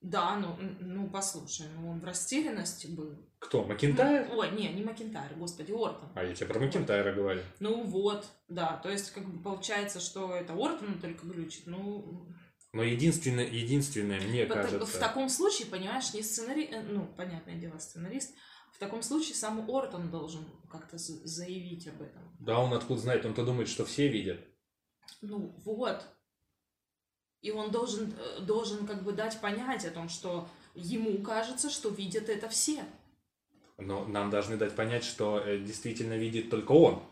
да, 0.00 0.36
ну, 0.36 0.56
ну, 0.80 1.10
послушай, 1.10 1.66
ну, 1.76 1.90
он 1.90 2.00
в 2.00 2.04
растерянности 2.04 2.86
был. 2.86 3.16
Кто, 3.38 3.64
Макентайр? 3.64 4.28
Ой, 4.32 4.50
не, 4.52 4.68
не 4.68 4.82
Макентайр, 4.82 5.34
господи, 5.36 5.72
Ортон. 5.72 6.10
А 6.14 6.24
я 6.24 6.34
тебе 6.34 6.46
про 6.46 6.58
Макентайра 6.60 7.12
говорю. 7.12 7.42
Ну 7.60 7.82
вот, 7.84 8.26
да, 8.48 8.80
то 8.82 8.90
есть, 8.90 9.10
как 9.10 9.24
бы 9.26 9.42
получается, 9.42 10.00
что 10.00 10.34
это 10.34 10.54
Ортон 10.54 11.00
только 11.00 11.26
глючит, 11.26 11.66
ну, 11.66 12.26
Но 12.76 12.82
единственное, 12.82 13.46
единственное, 13.46 14.20
мне 14.20 14.44
Пот- 14.44 14.58
кажется... 14.58 14.98
В 14.98 15.00
таком 15.00 15.30
случае, 15.30 15.66
понимаешь, 15.66 16.12
не 16.12 16.22
сценарист, 16.22 16.72
ну, 16.90 17.06
понятное 17.16 17.54
дело, 17.54 17.78
сценарист, 17.78 18.34
в 18.70 18.78
таком 18.78 19.02
случае 19.02 19.34
сам 19.34 19.64
Ортон 19.70 20.10
должен 20.10 20.44
как-то 20.70 20.98
за- 20.98 21.26
заявить 21.26 21.88
об 21.88 22.02
этом. 22.02 22.36
Да, 22.38 22.58
он 22.58 22.74
откуда 22.74 23.00
знает, 23.00 23.24
он-то 23.24 23.46
думает, 23.46 23.70
что 23.70 23.86
все 23.86 24.08
видят. 24.08 24.40
Ну, 25.22 25.58
вот. 25.64 26.04
И 27.40 27.50
он 27.50 27.70
должен, 27.70 28.12
э, 28.12 28.40
должен 28.40 28.86
как 28.86 29.04
бы 29.04 29.14
дать 29.14 29.40
понять 29.40 29.86
о 29.86 29.90
том, 29.90 30.10
что 30.10 30.46
ему 30.74 31.22
кажется, 31.22 31.70
что 31.70 31.88
видят 31.88 32.28
это 32.28 32.50
все. 32.50 32.84
Но 33.78 34.04
нам 34.04 34.28
должны 34.28 34.58
дать 34.58 34.76
понять, 34.76 35.04
что 35.04 35.38
э, 35.38 35.60
действительно 35.60 36.18
видит 36.18 36.50
только 36.50 36.72
он. 36.72 37.02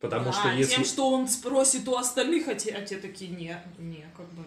Потому 0.00 0.26
Да, 0.26 0.32
что 0.32 0.48
если... 0.50 0.76
Тем, 0.76 0.84
что 0.84 1.10
он 1.10 1.28
спросит 1.28 1.86
у 1.86 1.94
остальных, 1.94 2.48
а 2.48 2.54
те, 2.54 2.72
а 2.72 2.84
те 2.84 2.96
такие, 2.96 3.30
не, 3.30 3.62
не, 3.78 4.10
как 4.16 4.32
бы, 4.32 4.42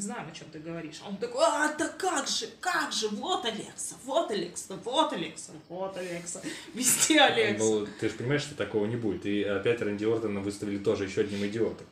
не 0.00 0.06
знаем, 0.06 0.26
о 0.26 0.34
чем 0.34 0.48
ты 0.50 0.58
говоришь. 0.58 1.00
А 1.04 1.08
он 1.10 1.18
такой, 1.18 1.42
а, 1.44 1.74
да 1.76 1.88
как 1.88 2.26
же, 2.26 2.46
как 2.60 2.90
же, 2.90 3.08
вот 3.08 3.44
Алекса, 3.44 3.96
вот 4.04 4.30
Алекса, 4.30 4.78
вот 4.82 5.12
Алекса, 5.12 5.52
вот 5.68 5.96
Алекса, 5.98 6.40
везде 6.74 7.20
Алекса. 7.20 7.62
Ну, 7.62 7.86
ты 8.00 8.08
же 8.08 8.14
понимаешь, 8.14 8.42
что 8.42 8.54
такого 8.54 8.86
не 8.86 8.96
будет. 8.96 9.26
И 9.26 9.42
опять 9.42 9.82
Рэнди 9.82 10.06
Ортона 10.06 10.40
выставили 10.40 10.78
тоже 10.78 11.04
еще 11.04 11.20
одним 11.20 11.46
идиотом. 11.46 11.86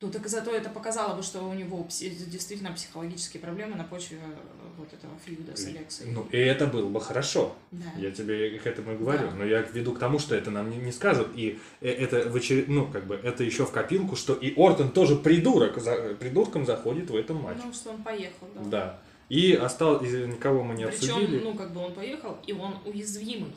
Ну 0.00 0.10
так 0.10 0.26
зато 0.28 0.50
это 0.50 0.70
показало 0.70 1.14
бы, 1.14 1.22
что 1.22 1.42
у 1.42 1.52
него 1.52 1.86
действительно 1.90 2.72
психологические 2.72 3.40
проблемы 3.42 3.76
на 3.76 3.84
почве 3.84 4.16
э, 4.16 4.34
вот 4.78 4.90
этого 4.94 5.12
фьюда 5.22 5.54
с 5.54 5.66
Алексой. 5.66 6.06
Ну, 6.10 6.26
и 6.32 6.38
это 6.38 6.66
было 6.66 6.88
бы 6.88 7.00
хорошо. 7.02 7.54
да. 7.70 7.84
Я 7.98 8.10
тебе 8.10 8.58
к 8.58 8.66
этому 8.66 8.92
и 8.92 8.96
говорю. 8.96 9.28
Да. 9.28 9.34
Но 9.36 9.44
я 9.44 9.60
веду 9.60 9.92
к 9.92 9.98
тому, 9.98 10.18
что 10.18 10.34
это 10.34 10.50
нам 10.50 10.70
не, 10.70 10.78
не 10.78 10.90
скажут. 10.92 11.28
И 11.36 11.58
э, 11.82 11.88
это 11.90 12.30
в 12.30 12.34
очеред- 12.34 12.68
ну, 12.68 12.86
как 12.86 13.06
бы, 13.06 13.14
это 13.16 13.44
еще 13.44 13.66
в 13.66 13.72
копилку, 13.72 14.16
что 14.16 14.32
и 14.32 14.54
Ортон 14.56 14.90
тоже 14.90 15.16
придурок, 15.16 15.76
за- 15.78 16.14
придурком 16.18 16.64
заходит 16.64 17.10
в 17.10 17.14
этом 17.16 17.42
матче. 17.42 17.60
Ну, 17.66 17.72
что 17.74 17.90
он 17.90 18.02
поехал, 18.02 18.48
да. 18.54 18.62
Да. 18.70 18.98
И 19.28 19.52
осталось, 19.52 20.10
никого 20.10 20.64
мы 20.64 20.74
не 20.76 20.86
Причем, 20.86 21.16
обсудили. 21.16 21.40
ну, 21.44 21.54
как 21.54 21.74
бы 21.74 21.80
он 21.82 21.92
поехал, 21.92 22.38
и 22.46 22.52
он 22.54 22.74
уязвимый 22.86 23.54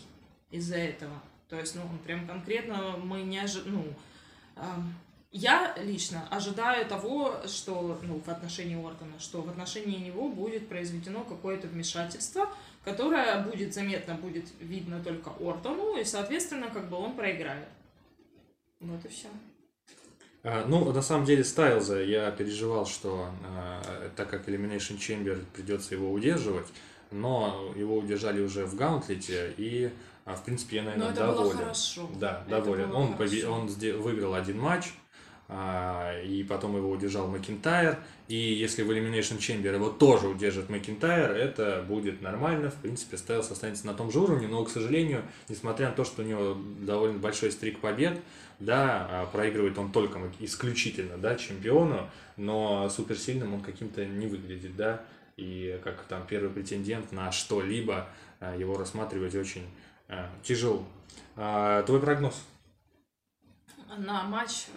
из-за 0.51 0.75
этого. 0.75 1.13
То 1.47 1.57
есть, 1.57 1.75
ну, 1.75 1.83
он 1.83 1.97
прям 1.99 2.27
конкретно 2.27 2.97
мы 3.01 3.21
не 3.21 3.37
ожи- 3.39 3.63
ну, 3.65 3.85
ам, 4.57 4.93
я 5.33 5.75
лично 5.81 6.25
ожидаю 6.29 6.85
того, 6.85 7.35
что, 7.47 7.99
ну, 8.03 8.21
в 8.25 8.29
отношении 8.29 8.75
Ортона, 8.75 9.19
что 9.19 9.41
в 9.41 9.49
отношении 9.49 9.97
него 9.97 10.29
будет 10.29 10.69
произведено 10.69 11.23
какое-то 11.23 11.67
вмешательство, 11.67 12.47
которое 12.85 13.41
будет 13.43 13.73
заметно, 13.73 14.13
будет 14.13 14.45
видно 14.61 15.03
только 15.03 15.31
Ортону, 15.39 15.97
и, 15.97 16.03
соответственно, 16.03 16.69
как 16.69 16.87
бы 16.89 16.97
он 16.97 17.15
проиграет. 17.15 17.67
Вот 18.79 19.03
и 19.05 19.07
все. 19.07 19.27
А, 20.43 20.65
ну, 20.67 20.91
на 20.91 21.01
самом 21.01 21.25
деле, 21.25 21.43
Стайлза 21.43 22.01
я 22.01 22.29
переживал, 22.31 22.85
что 22.85 23.29
а, 23.45 23.81
так 24.15 24.29
как 24.29 24.47
Elimination 24.47 24.97
Chamber 24.97 25.43
придется 25.53 25.95
его 25.95 26.11
удерживать, 26.11 26.67
но 27.11 27.73
его 27.75 27.97
удержали 27.97 28.41
уже 28.41 28.65
в 28.65 28.75
Гаунтлете, 28.75 29.53
и, 29.57 29.89
а, 30.25 30.35
в 30.35 30.43
принципе, 30.43 30.77
я, 30.77 30.83
Но 30.83 30.89
наверное, 30.89 31.11
это 31.13 31.25
было 31.25 31.35
доволен. 31.37 31.57
хорошо. 31.57 32.09
Да, 32.19 32.41
Это 32.45 32.49
доволен. 32.59 32.89
было 32.89 32.97
Он, 32.97 33.13
побе- 33.13 33.41
хорошо. 33.41 33.53
он 33.53 33.67
выиграл 34.01 34.33
один 34.35 34.59
матч, 34.59 34.93
и 36.25 36.45
потом 36.47 36.75
его 36.77 36.89
удержал 36.89 37.27
Макинтайр. 37.27 37.97
И 38.27 38.35
если 38.35 38.81
в 38.83 38.89
Elimination 38.89 39.37
Chamber 39.37 39.73
его 39.73 39.89
тоже 39.89 40.27
удержит 40.27 40.69
Макинтайр, 40.69 41.31
это 41.31 41.83
будет 41.87 42.21
нормально. 42.21 42.71
В 42.71 42.75
принципе, 42.75 43.17
Стайлс 43.17 43.51
останется 43.51 43.85
на 43.85 43.93
том 43.93 44.11
же 44.11 44.19
уровне, 44.19 44.47
но, 44.47 44.63
к 44.63 44.69
сожалению, 44.69 45.23
несмотря 45.49 45.89
на 45.89 45.93
то, 45.93 46.05
что 46.05 46.21
у 46.21 46.25
него 46.25 46.57
довольно 46.79 47.19
большой 47.19 47.51
стрик 47.51 47.79
побед, 47.79 48.19
да, 48.59 49.07
а, 49.09 49.25
проигрывает 49.25 49.77
он 49.77 49.91
только 49.91 50.19
исключительно, 50.39 51.17
да, 51.17 51.35
чемпиону, 51.35 52.09
но 52.37 52.89
суперсильным 52.89 53.53
он 53.55 53.61
каким-то 53.61 54.05
не 54.05 54.27
выглядит, 54.27 54.75
да, 54.75 55.03
и 55.37 55.79
как 55.83 56.03
там 56.03 56.25
первый 56.27 56.49
претендент 56.49 57.11
на 57.11 57.31
что-либо 57.31 58.07
а, 58.39 58.55
его 58.55 58.77
рассматривать 58.77 59.35
очень 59.35 59.65
а, 60.07 60.29
тяжело. 60.43 60.85
А, 61.35 61.83
твой 61.83 61.99
прогноз? 61.99 62.41
На 63.97 64.23
матч... 64.23 64.67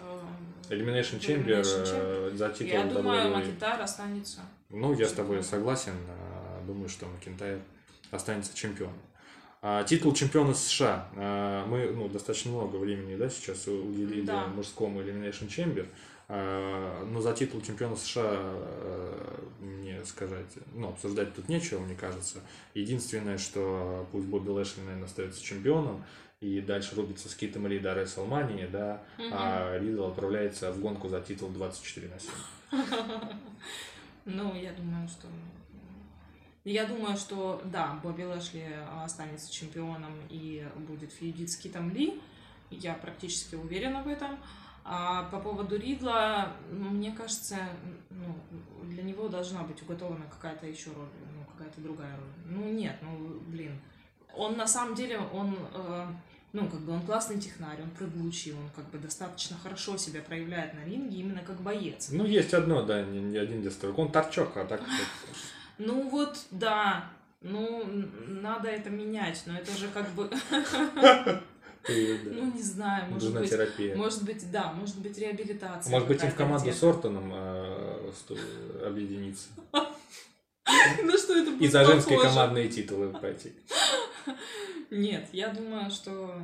э, 0.69 0.73
Elimination 0.73 1.19
Chamber 1.19 1.45
Elimination 1.61 1.83
э, 1.85 2.31
за 2.35 2.49
титул 2.49 2.67
Я 2.67 2.83
думаю, 2.85 3.29
WWE. 3.29 3.35
Макентайр 3.35 3.81
останется. 3.81 4.41
Ну, 4.69 4.93
я 4.93 5.07
с 5.07 5.13
тобой 5.13 5.43
согласен. 5.43 5.93
а, 6.09 6.61
Думаю, 6.65 6.89
что 6.89 7.05
Макентайр 7.05 7.59
останется 8.11 8.55
чемпионом. 8.55 8.97
А, 9.61 9.83
Титул 9.83 10.13
чемпиона 10.13 10.53
США. 10.53 11.07
А, 11.15 11.65
Мы 11.67 11.91
ну, 11.91 12.09
достаточно 12.09 12.51
много 12.51 12.75
времени 12.77 13.15
да, 13.15 13.29
сейчас 13.29 13.67
уделили 13.67 14.21
Да. 14.21 14.47
мужскому 14.47 15.01
Elimination 15.01 15.47
Chamber. 15.47 15.87
А, 16.29 17.05
Но 17.05 17.21
за 17.21 17.33
титул 17.33 17.61
чемпиона 17.61 17.95
США 17.95 18.33
э, 18.33 19.39
мне 19.61 20.03
сказать, 20.03 20.45
ну, 20.75 20.89
обсуждать 20.89 21.33
тут 21.33 21.47
нечего, 21.47 21.79
мне 21.79 21.95
кажется. 21.95 22.39
Единственное, 22.73 23.37
что 23.37 24.05
пусть 24.11 24.27
Бобби 24.27 24.49
Лэшли, 24.49 24.81
наверное, 24.81 25.05
остается 25.05 25.41
чемпионом, 25.41 26.03
и 26.39 26.61
дальше 26.61 26.95
рубится 26.95 27.29
с 27.29 27.35
Китом 27.35 27.67
Ли 27.67 27.79
до 27.79 27.93
WrestleMania, 27.93 28.69
да, 28.69 29.03
а 29.31 29.77
Ридл 29.79 30.05
отправляется 30.05 30.71
в 30.71 30.79
гонку 30.79 31.09
за 31.09 31.21
титул 31.21 31.49
24 31.49 32.07
на 32.07 32.19
7. 32.19 32.31
Ну, 34.29 34.53
я 34.55 34.73
думаю, 34.73 35.07
что... 35.07 35.27
Я 36.65 36.85
думаю, 36.85 37.15
что, 37.15 37.61
да, 37.63 37.97
Бобби 38.03 38.23
Лэшли 38.23 38.77
останется 39.01 39.49
чемпионом 39.49 40.11
и 40.29 40.67
будет 40.85 41.13
фьюдить 41.13 41.49
с 41.49 41.55
Китом 41.55 41.89
Ли. 41.91 42.19
Я 42.69 42.93
практически 42.95 43.55
уверена 43.55 44.03
в 44.03 44.07
этом. 44.09 44.37
А 44.83 45.23
по 45.29 45.39
поводу 45.39 45.77
Ридла, 45.77 46.51
ну, 46.69 46.89
мне 46.89 47.13
кажется, 47.13 47.57
ну, 48.09 48.35
для 48.83 49.03
него 49.03 49.29
должна 49.29 49.63
быть 49.63 49.81
уготована 49.81 50.25
какая-то 50.29 50.67
еще 50.67 50.91
роль, 50.91 51.07
ну, 51.37 51.45
какая-то 51.53 51.79
другая 51.79 52.13
роль. 52.17 52.53
Ну, 52.57 52.69
нет, 52.69 52.97
ну, 53.01 53.39
блин. 53.47 53.79
Он 54.37 54.57
на 54.57 54.67
самом 54.67 54.95
деле, 54.95 55.19
он, 55.33 55.57
э, 55.73 56.05
ну, 56.53 56.67
как 56.67 56.79
бы 56.81 56.93
он 56.93 57.01
классный 57.01 57.39
технарь, 57.39 57.81
он 57.81 57.89
прыгучий, 57.91 58.53
он 58.53 58.69
как 58.75 58.89
бы 58.91 58.97
достаточно 58.97 59.57
хорошо 59.61 59.97
себя 59.97 60.21
проявляет 60.21 60.73
на 60.73 60.85
ринге 60.85 61.17
именно 61.17 61.41
как 61.41 61.59
боец. 61.61 62.09
Ну, 62.11 62.25
есть 62.25 62.53
одно, 62.53 62.83
да, 62.83 63.03
не, 63.03 63.19
не 63.19 63.37
один 63.37 63.61
дестройк. 63.61 63.97
Он 63.97 64.11
торчок, 64.11 64.55
а 64.57 64.65
так... 64.65 64.81
Ну 65.79 66.09
вот, 66.09 66.37
да. 66.49 67.11
Ну, 67.41 67.85
надо 68.27 68.67
это 68.67 68.89
менять, 68.89 69.43
но 69.45 69.57
это 69.57 69.71
же 69.71 69.87
как 69.89 70.09
бы, 70.09 70.27
ну 71.87 72.51
не 72.53 72.61
знаю, 72.61 73.11
может 73.11 73.33
быть, 73.33 73.49
терапия. 73.49 73.95
может 73.95 74.23
быть, 74.23 74.51
да, 74.51 74.73
может 74.73 74.99
быть 74.99 75.17
реабилитация. 75.17 75.91
Может 75.91 76.07
быть, 76.07 76.23
им 76.23 76.31
в 76.31 76.35
команду 76.35 76.71
с 76.71 76.83
Ортоном 76.83 77.31
э, 77.33 78.11
объединиться. 78.85 79.49
Ну 81.01 81.17
что 81.17 81.37
это 81.37 81.51
И 81.63 81.67
за 81.67 81.85
женские 81.85 82.19
командные 82.19 82.67
титулы 82.67 83.09
пойти. 83.09 83.53
Нет, 84.91 85.29
я 85.31 85.49
думаю, 85.49 85.89
что, 85.89 86.41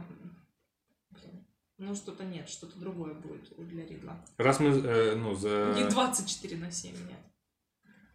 блин, 1.12 1.46
ну 1.78 1.96
что-то 1.96 2.24
нет, 2.24 2.50
что-то 2.50 2.78
другое 2.80 3.14
будет 3.14 3.54
для 3.58 3.86
Ридла. 3.86 4.26
Раз 4.38 4.60
мы, 4.60 4.70
э, 4.70 5.16
ну, 5.16 5.34
за... 5.34 5.74
Не 5.76 5.90
24 5.90 6.58
на 6.58 6.72
7, 6.72 6.92
нет. 7.08 7.20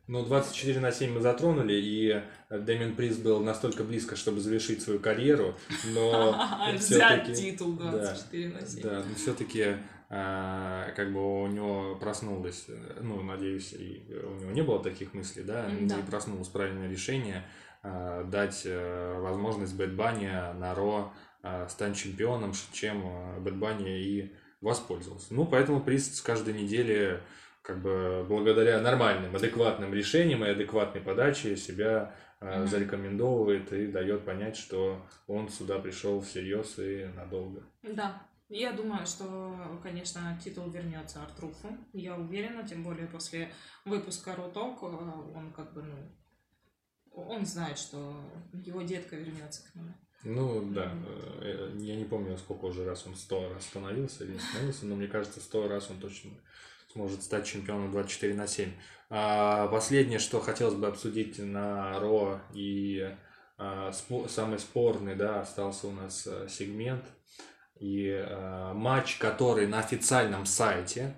Ну, 0.07 0.25
24 0.25 0.81
на 0.81 0.91
7 0.91 1.13
мы 1.13 1.21
затронули, 1.21 1.75
и 1.75 2.23
Дэмин 2.49 2.97
Приз 2.97 3.19
был 3.19 3.41
настолько 3.41 3.85
близко, 3.85 4.17
чтобы 4.17 4.41
завершить 4.41 4.81
свою 4.81 5.01
карьеру, 5.01 5.55
но 5.93 6.35
Взять 6.75 6.81
все-таки... 6.81 7.35
титул 7.35 7.75
24 7.75 8.49
на 8.49 8.67
7. 8.67 8.83
Да, 8.83 9.05
но 9.07 9.15
все-таки 9.15 9.77
как 10.09 11.13
бы 11.13 11.43
у 11.43 11.47
него 11.49 11.97
проснулось, 11.97 12.67
ну, 13.03 13.23
надеюсь, 13.23 13.75
у 13.75 14.41
него 14.41 14.51
не 14.53 14.63
было 14.63 14.83
таких 14.83 15.13
мыслей, 15.13 15.43
да, 15.43 15.69
и 15.71 15.87
проснулось 16.09 16.49
правильное 16.49 16.89
решение 16.89 17.45
а, 17.45 17.68
дать 17.83 18.62
э, 18.64 19.19
возможность 19.21 19.77
Бэд 19.77 19.95
Банни 19.95 20.27
на 20.27 20.75
Ро 20.75 21.12
а, 21.43 21.69
стать 21.69 21.97
чемпионом, 21.97 22.53
чем 22.73 23.43
Бэд 23.43 23.57
Банни 23.57 24.01
и 24.01 24.37
воспользовался. 24.61 25.35
Ну, 25.35 25.47
поэтому 25.47 25.81
Приз 25.81 26.17
с 26.17 26.21
каждой 26.21 26.55
недели 26.55 27.23
как 27.62 27.81
бы 27.83 28.25
благодаря 28.29 28.81
нормальным, 28.81 29.37
адекватным 29.37 29.93
решениям 29.95 30.45
и 30.45 30.49
адекватной 30.49 31.01
подаче 31.01 31.57
себя 31.57 32.14
Мгм. 32.41 32.69
зарекомендовывает 32.69 33.73
и 33.73 33.88
дает 33.88 34.25
понять, 34.25 34.57
что 34.57 35.05
он 35.27 35.49
сюда 35.49 35.81
пришел 35.81 36.21
всерьез 36.21 36.79
и 36.79 37.07
надолго. 37.17 37.64
Да. 37.83 38.23
Я 38.49 38.73
думаю, 38.73 39.05
что, 39.05 39.55
конечно, 39.83 40.38
титул 40.43 40.71
вернется 40.71 41.23
Артруфу. 41.23 41.69
Я 41.93 42.17
уверена, 42.17 42.67
тем 42.67 42.83
более 42.83 43.07
после 43.07 43.53
выпуска 43.85 44.35
Роток 44.37 44.83
он 44.83 45.53
как 45.55 45.75
бы, 45.75 45.83
ну, 45.83 45.97
он 47.23 47.47
знает, 47.47 47.79
что 47.79 48.15
его 48.53 48.83
детка 48.83 49.17
вернется 49.17 49.63
к 49.63 49.75
нему. 49.75 49.93
Ну 50.25 50.73
да, 50.73 50.93
э, 51.41 51.77
я 51.79 51.97
не 51.97 52.05
помню, 52.05 52.37
сколько 52.39 52.67
уже 52.67 52.85
раз 52.85 53.07
он 53.07 53.15
сто 53.15 53.53
раз 53.53 53.65
становился 53.65 54.25
или 54.25 54.33
не 54.33 54.39
становился, 54.41 54.87
но 54.87 54.97
мне 54.97 55.07
кажется, 55.07 55.41
сто 55.41 55.69
раз 55.69 55.91
он 55.91 56.01
точно 56.01 56.31
сможет 56.93 57.23
стать 57.23 57.47
чемпионом 57.47 57.93
24 57.93 58.35
на 58.35 58.47
7. 58.47 58.73
А 59.11 59.69
последнее, 59.69 60.19
что 60.19 60.41
хотелось 60.41 60.75
бы 60.75 60.89
обсудить 60.89 61.39
на 61.39 61.99
Ро 62.01 62.41
и 62.53 63.15
а, 63.57 63.91
спо- 63.91 64.29
самый 64.29 64.59
спорный, 64.59 65.15
да, 65.15 65.41
остался 65.41 65.87
у 65.87 65.93
нас 65.93 66.27
э, 66.27 66.47
сегмент 66.49 67.05
и 67.81 68.09
э, 68.09 68.73
матч, 68.75 69.19
который 69.19 69.67
на 69.67 69.79
официальном 69.79 70.47
сайте 70.47 71.15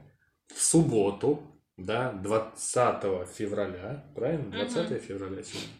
в 0.54 0.60
субботу, 0.60 1.42
да, 1.76 2.12
20 2.12 3.28
февраля, 3.28 4.04
правильно? 4.14 4.50
20 4.50 5.02
февраля 5.02 5.42
сегодня. 5.42 5.79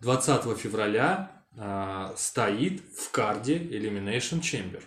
20 0.00 0.58
февраля 0.58 1.44
а, 1.58 2.14
стоит 2.16 2.82
в 2.94 3.10
карде 3.10 3.58
Elimination 3.58 4.40
Chamber. 4.40 4.82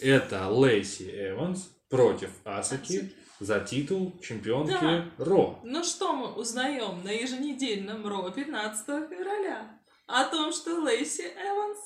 Это 0.00 0.48
Лейси 0.48 1.10
Эванс 1.30 1.70
против 1.88 2.30
Асаки 2.44 3.12
за 3.40 3.60
титул 3.60 4.18
чемпионки 4.20 4.72
Да. 4.72 5.04
Ро. 5.18 5.60
Ну 5.64 5.84
что 5.84 6.12
мы 6.12 6.32
узнаем 6.32 7.04
на 7.04 7.10
еженедельном 7.10 8.06
Ро 8.06 8.30
15 8.30 8.86
февраля? 9.08 9.78
О 10.06 10.24
том, 10.24 10.52
что 10.52 10.80
Лейси 10.80 11.22
Эванс 11.22 11.78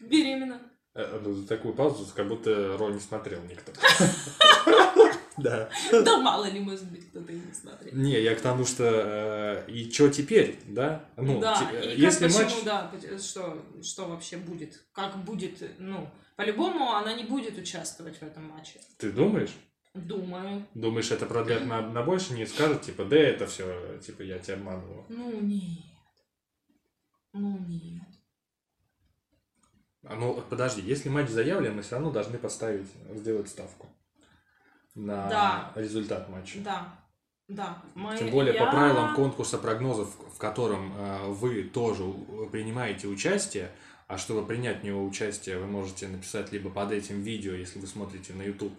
беременна. 0.00 0.60
Э, 0.94 1.20
ну, 1.22 1.32
за 1.32 1.46
такую 1.46 1.74
паузу, 1.74 2.06
как 2.14 2.26
будто 2.26 2.76
Ро 2.76 2.90
не 2.90 2.98
смотрел 2.98 3.40
никто. 3.44 3.72
Да. 5.38 5.70
Да 5.92 6.18
мало 6.20 6.46
ли, 6.46 6.60
может 6.60 6.90
быть, 6.90 7.08
кто-то 7.10 7.32
и 7.32 7.36
не 7.38 7.52
смотрел. 7.52 7.94
Не, 7.94 8.20
я 8.20 8.34
к 8.34 8.40
тому, 8.40 8.64
что 8.64 8.84
э, 9.66 9.70
и 9.70 9.90
что 9.90 10.08
теперь, 10.10 10.58
да? 10.66 11.04
Ну, 11.16 11.40
да, 11.40 11.56
те- 11.70 11.76
э, 11.90 11.94
и 11.94 12.00
если 12.00 12.26
как, 12.28 12.36
матч... 12.36 12.44
почему, 12.46 12.64
да, 12.64 12.90
пот- 12.92 13.22
что, 13.22 13.62
что 13.82 14.06
вообще 14.06 14.36
будет? 14.36 14.84
Как 14.92 15.16
будет, 15.24 15.62
ну, 15.78 16.10
по-любому 16.36 16.92
она 16.94 17.12
не 17.14 17.24
будет 17.24 17.56
участвовать 17.58 18.18
в 18.18 18.22
этом 18.22 18.44
матче. 18.44 18.80
Ты 18.98 19.12
думаешь? 19.12 19.54
Думаю. 19.94 20.66
Думаешь, 20.74 21.10
это 21.10 21.26
продлят 21.26 21.64
на, 21.66 21.80
на 21.80 22.02
больше, 22.02 22.34
не 22.34 22.46
скажут, 22.46 22.82
типа, 22.82 23.04
да, 23.04 23.16
это 23.16 23.46
все, 23.46 23.98
типа, 23.98 24.22
я 24.22 24.38
тебя 24.38 24.54
обманывал. 24.54 25.04
Ну, 25.08 25.40
нет. 25.40 25.84
Ну, 27.32 27.58
нет. 27.66 28.02
А, 30.04 30.14
Ну, 30.16 30.42
подожди, 30.48 30.80
если 30.80 31.08
матч 31.08 31.28
заявлен, 31.28 31.74
мы 31.76 31.82
все 31.82 31.96
равно 31.96 32.10
должны 32.10 32.38
поставить, 32.38 32.86
сделать 33.14 33.48
ставку 33.48 33.88
на 35.06 35.28
Да. 35.28 35.72
результат 35.76 36.28
матча. 36.28 36.58
Да. 36.60 36.88
Да. 37.48 37.82
Мы- 37.94 38.16
Тем 38.16 38.30
более 38.30 38.54
по 38.54 38.64
я- 38.64 38.70
правилам 38.70 39.14
конкурса 39.14 39.58
прогнозов, 39.58 40.08
в 40.34 40.38
котором 40.38 40.92
э, 40.96 41.26
вы 41.28 41.64
тоже 41.64 42.04
принимаете 42.52 43.08
участие, 43.08 43.70
а 44.06 44.18
чтобы 44.18 44.46
принять 44.46 44.80
в 44.80 44.84
него 44.84 45.04
участие, 45.04 45.58
вы 45.58 45.66
можете 45.66 46.06
написать 46.08 46.52
либо 46.52 46.70
под 46.70 46.92
этим 46.92 47.20
видео, 47.22 47.52
если 47.54 47.78
вы 47.80 47.86
смотрите 47.86 48.32
на 48.34 48.42
YouTube 48.42 48.74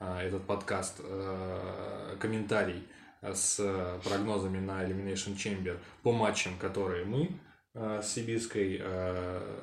э, 0.00 0.18
этот 0.26 0.44
подкаст, 0.44 1.00
э, 1.04 2.16
комментарий 2.18 2.86
э, 3.22 3.32
с 3.34 3.56
прогнозами 4.04 4.58
на 4.58 4.82
Elimination 4.84 5.36
Chamber 5.36 5.78
по 6.02 6.12
матчам, 6.12 6.52
которые 6.58 7.04
мы 7.04 7.30
э, 7.74 8.00
с 8.02 8.08
Сибирской, 8.12 8.78
э, 8.82 9.60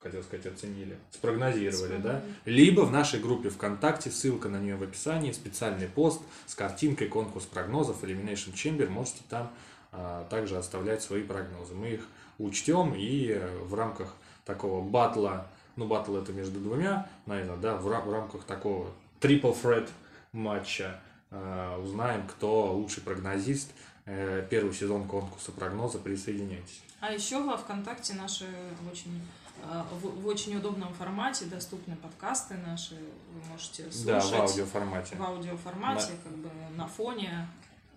хотел 0.00 0.22
сказать, 0.22 0.46
оценили, 0.46 0.96
спрогнозировали, 1.10 1.98
да? 2.00 2.22
Либо 2.44 2.82
в 2.82 2.92
нашей 2.92 3.20
группе 3.20 3.48
ВКонтакте, 3.48 4.10
ссылка 4.10 4.48
на 4.48 4.58
нее 4.58 4.76
в 4.76 4.82
описании, 4.82 5.32
специальный 5.32 5.88
пост 5.88 6.22
с 6.46 6.54
картинкой 6.54 7.08
конкурс 7.08 7.46
прогнозов 7.46 8.04
Elimination 8.04 8.54
Chamber. 8.54 8.88
Можете 8.88 9.20
там 9.28 9.50
а, 9.90 10.26
также 10.28 10.56
оставлять 10.56 11.02
свои 11.02 11.22
прогнозы. 11.22 11.74
Мы 11.74 11.90
их 11.90 12.06
учтем 12.38 12.94
и 12.94 13.32
э, 13.32 13.58
в 13.64 13.74
рамках 13.74 14.14
такого 14.44 14.82
батла, 14.82 15.48
ну 15.76 15.86
батл 15.86 16.16
это 16.16 16.32
между 16.32 16.60
двумя, 16.60 17.08
наверное, 17.26 17.56
да, 17.56 17.76
в, 17.76 17.82
в 17.82 18.12
рамках 18.12 18.44
такого 18.44 18.90
triple 19.20 19.56
threat 19.60 19.88
матча 20.32 21.00
а, 21.30 21.78
узнаем, 21.80 22.26
кто 22.26 22.72
лучший 22.72 23.02
прогнозист. 23.02 23.72
Э, 24.10 24.46
Первый 24.48 24.72
сезон 24.72 25.06
конкурса 25.06 25.52
прогноза, 25.52 25.98
присоединяйтесь. 25.98 26.80
А 27.00 27.12
еще 27.12 27.42
во 27.42 27.58
ВКонтакте 27.58 28.14
наши 28.14 28.46
очень 28.90 29.20
э, 29.62 29.82
в, 30.00 30.22
в 30.22 30.26
очень 30.26 30.56
удобном 30.56 30.94
формате 30.94 31.44
доступны 31.44 31.94
подкасты 31.96 32.54
наши. 32.66 32.94
Вы 32.94 33.50
можете 33.52 33.82
слушать 33.92 34.06
Да, 34.06 34.20
в 34.20 34.32
аудиоформате. 34.32 35.16
в 35.16 35.22
аудиоформате, 35.22 36.12
как 36.24 36.32
бы 36.32 36.48
на 36.74 36.88
фоне. 36.88 37.46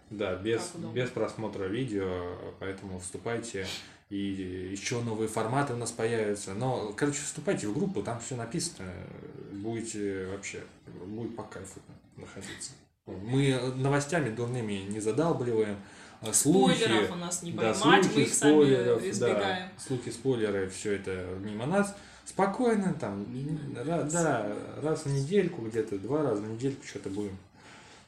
Да, 0.10 0.36
без, 0.36 0.74
без 0.94 1.10
просмотра 1.10 1.64
видео, 1.66 2.36
поэтому 2.60 3.00
вступайте. 3.00 3.66
И 4.10 4.70
еще 4.70 5.00
новые 5.02 5.30
форматы 5.30 5.74
у 5.74 5.78
нас 5.78 5.94
появятся. 5.94 6.54
Но, 6.54 6.92
короче, 6.92 7.22
вступайте 7.22 7.68
в 7.68 7.74
группу, 7.74 8.04
там 8.04 8.20
все 8.20 8.36
написано. 8.36 8.92
Будете 9.54 10.26
вообще, 10.26 10.62
будет 11.06 11.38
по 11.38 11.44
кайфу 11.44 11.80
находиться. 12.18 12.74
Мы 13.06 13.58
новостями 13.78 14.30
дурными 14.30 14.74
не 14.90 15.00
задалбливаем. 15.00 15.78
А 16.22 16.34
Слухи, 16.34 16.76
Спойлеров 16.76 17.12
у 17.12 17.16
нас 17.16 17.42
не 17.42 17.52
да, 17.52 17.74
поймать, 17.74 18.04
слухи, 18.06 18.16
мы 18.16 18.22
их 18.22 18.34
сами 18.34 19.10
избегаем. 19.10 19.70
да, 19.76 19.84
слухи, 19.84 20.10
спойлеры, 20.12 20.70
все 20.70 20.94
это 20.94 21.12
мимо 21.40 21.66
нас. 21.66 21.96
Спокойно 22.26 22.94
там, 22.94 23.24
ра- 23.24 24.10
да, 24.10 24.56
раз 24.84 25.06
в 25.06 25.10
недельку 25.10 25.64
где-то, 25.64 25.98
два 25.98 26.22
раза 26.22 26.44
в 26.44 26.48
недельку 26.48 26.86
что-то 26.86 27.10
будем 27.10 27.38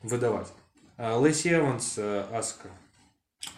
выдавать. 0.03 0.47
А, 0.97 1.17
Лэйси 1.17 1.55
Эванс, 1.55 1.95
э, 1.97 2.27
Аска. 2.31 2.69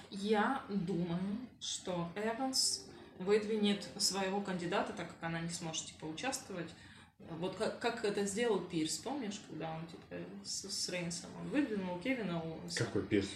Я 0.10 0.62
думаю, 0.70 1.20
что 1.60 2.08
Эванс 2.16 2.86
выдвинет 3.20 3.86
своего 3.98 4.40
кандидата, 4.40 4.94
так 4.94 5.08
как 5.10 5.18
она 5.22 5.42
не 5.42 5.50
сможет 5.50 5.86
типа 5.88 6.06
участвовать. 6.06 6.70
Вот 7.40 7.56
как, 7.58 7.80
как 7.80 8.06
это 8.06 8.26
сделал 8.26 8.60
Пирс, 8.60 8.98
помнишь, 8.98 9.42
когда 9.50 9.74
он 9.76 9.86
типа 9.88 10.24
с, 10.44 10.70
с 10.70 10.90
Рейнсом 10.90 11.30
он 11.42 11.50
выдвинул 11.50 12.00
Кевина 12.00 12.40
Оуэнса. 12.40 12.84
Какой 12.86 13.04
пирс? 13.04 13.28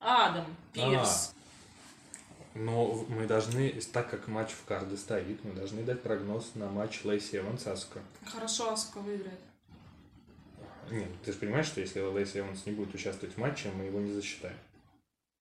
Адам 0.00 0.46
Пирс. 0.72 1.34
Но 2.54 3.04
мы 3.08 3.26
должны, 3.26 3.70
так 3.92 4.08
как 4.10 4.28
матч 4.28 4.50
в 4.50 4.64
карде 4.64 4.96
стоит, 4.96 5.44
мы 5.44 5.52
должны 5.52 5.82
дать 5.82 6.02
прогноз 6.02 6.52
на 6.54 6.70
матч 6.70 7.04
Лэйси 7.04 7.36
Эванс 7.36 7.66
Аска. 7.66 8.00
Хорошо, 8.24 8.72
Аска 8.72 8.98
выиграет. 8.98 9.38
Нет, 10.90 11.08
ты 11.22 11.32
же 11.32 11.38
понимаешь, 11.38 11.66
что 11.66 11.82
если 11.82 12.00
Лэйси 12.00 12.38
Эванс 12.38 12.64
не 12.64 12.72
будет 12.72 12.94
участвовать 12.94 13.34
в 13.34 13.38
матче, 13.38 13.70
мы 13.76 13.84
его 13.84 14.00
не 14.00 14.12
засчитаем. 14.12 14.56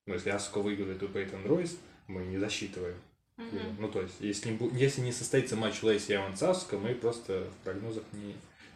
Но 0.08 0.16
если 0.16 0.30
Аска 0.30 0.60
выиграет 0.60 1.02
у 1.04 1.08
Пейтон 1.08 1.46
Ройс, 1.46 1.78
мы 2.08 2.26
не 2.26 2.38
засчитываем. 2.38 3.00
Мгм. 3.38 3.78
Ну, 3.80 3.88
то 3.90 4.02
есть, 4.02 4.16
если 4.20 4.52
не, 4.52 4.70
если 4.78 5.02
не 5.02 5.12
состоится 5.12 5.56
матч 5.56 5.84
Лэйси 5.84 6.16
Эванс 6.16 6.44
Аска, 6.44 6.78
мы 6.78 6.96
просто 6.96 7.50
в 7.50 7.64
прогнозах 7.64 8.04
не 8.12 8.36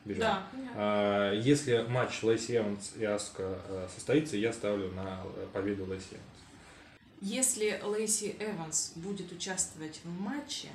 берем. 0.09 0.21
Да. 0.21 0.43
А, 0.75 1.33
Если 1.33 1.85
матч 1.87 2.21
Лэйси 2.23 2.57
Эванс 2.57 2.93
и 2.97 3.05
Аска 3.05 3.59
э, 3.67 3.87
состоится, 3.93 4.35
я 4.37 4.51
ставлю 4.51 4.91
на 4.91 5.21
э, 5.35 5.47
победу 5.53 5.85
Лэйси 5.85 6.13
Эванс. 6.13 6.23
Если 7.21 7.79
Лейси 7.83 8.35
Эванс 8.39 8.93
будет 8.95 9.31
участвовать 9.31 9.99
в 10.03 10.21
матче, 10.21 10.69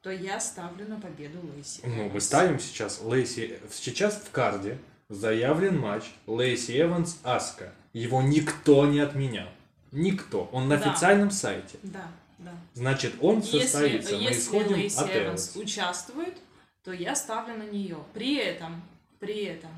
то 0.00 0.10
я 0.10 0.40
ставлю 0.40 0.88
на 0.88 0.98
победу 0.98 1.38
Лейси 1.54 1.82
Ну, 1.84 2.08
мы 2.08 2.20
ставим 2.20 2.58
сейчас 2.58 3.00
Лейси... 3.02 3.60
Сейчас 3.70 4.14
в 4.16 4.30
карде 4.30 4.78
заявлен 5.10 5.78
матч 5.78 6.04
Лейси 6.26 6.80
Эванс 6.80 7.18
Аска. 7.22 7.72
Его 7.92 8.22
никто 8.22 8.86
не 8.86 9.00
отменял. 9.00 9.48
Никто. 9.90 10.48
Он 10.52 10.68
на 10.68 10.78
Да. 10.78 10.90
официальном 10.90 11.30
сайте. 11.30 11.78
Да, 11.82 12.08
да. 12.38 12.52
Значит, 12.74 13.12
он 13.20 13.42
состоится. 13.42 14.14
Если, 14.14 14.24
мы 14.24 14.32
исходим 14.32 14.72
Лейси 14.76 14.96
от 14.98 15.10
Эванс 15.10 15.50
Эванс. 15.54 15.56
участвует, 15.56 16.34
то 16.84 16.92
я 16.92 17.14
ставлю 17.14 17.56
на 17.56 17.64
нее. 17.64 17.98
При 18.12 18.36
этом, 18.36 18.82
при 19.20 19.44
этом, 19.44 19.70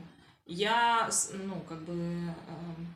я, 0.47 1.09
ну, 1.33 1.61
как 1.69 1.83
бы, 1.83 1.93
эм, 1.93 2.95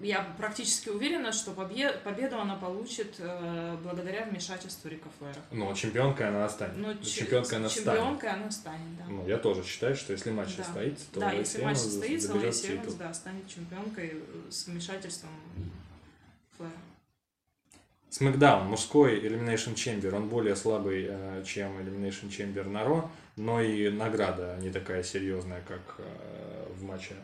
я 0.00 0.22
практически 0.36 0.88
уверена, 0.88 1.32
что 1.32 1.52
побе- 1.52 1.96
победу 2.02 2.38
она 2.38 2.56
получит 2.56 3.14
э, 3.18 3.76
благодаря 3.82 4.24
вмешательству 4.26 4.88
Рика 4.90 5.08
Флэра. 5.18 5.36
Но 5.50 5.72
чемпионкой 5.74 6.28
она 6.28 6.44
останет. 6.44 6.76
Ну, 6.76 6.94
чемпионкой 7.02 7.58
она 7.58 7.68
станет. 7.68 7.86
чемпионкой 7.98 8.30
она 8.30 8.50
станет, 8.50 8.96
да. 8.98 9.04
Ну, 9.06 9.26
я 9.28 9.38
тоже 9.38 9.62
считаю, 9.64 9.94
что 9.96 10.12
если 10.12 10.30
матч 10.30 10.56
Да. 10.56 10.64
состоится, 10.64 11.06
то 11.12 11.20
да, 11.20 11.32
если 11.32 11.62
матч 11.62 11.78
состоится, 11.78 12.28
титул. 12.28 12.42
Эванс, 12.42 12.94
да, 12.94 13.14
станет 13.14 13.48
чемпионкой 13.48 14.22
с 14.50 14.66
вмешательством 14.66 15.30
Флэра. 16.56 16.72
Смакдаун, 18.12 18.66
мужской 18.66 19.18
Elimination 19.20 19.74
Chamber, 19.74 20.14
он 20.14 20.28
более 20.28 20.54
слабый, 20.54 21.06
э, 21.08 21.42
чем 21.46 21.78
Elimination 21.78 22.28
Chamber 22.28 22.62
на 22.68 22.84
Ро, 22.84 23.10
но 23.36 23.62
и 23.62 23.88
награда 23.88 24.58
не 24.60 24.68
такая 24.68 25.02
серьезная, 25.02 25.62
как 25.66 25.80
э, 25.96 26.66
в 26.76 26.82
матче. 26.82 27.14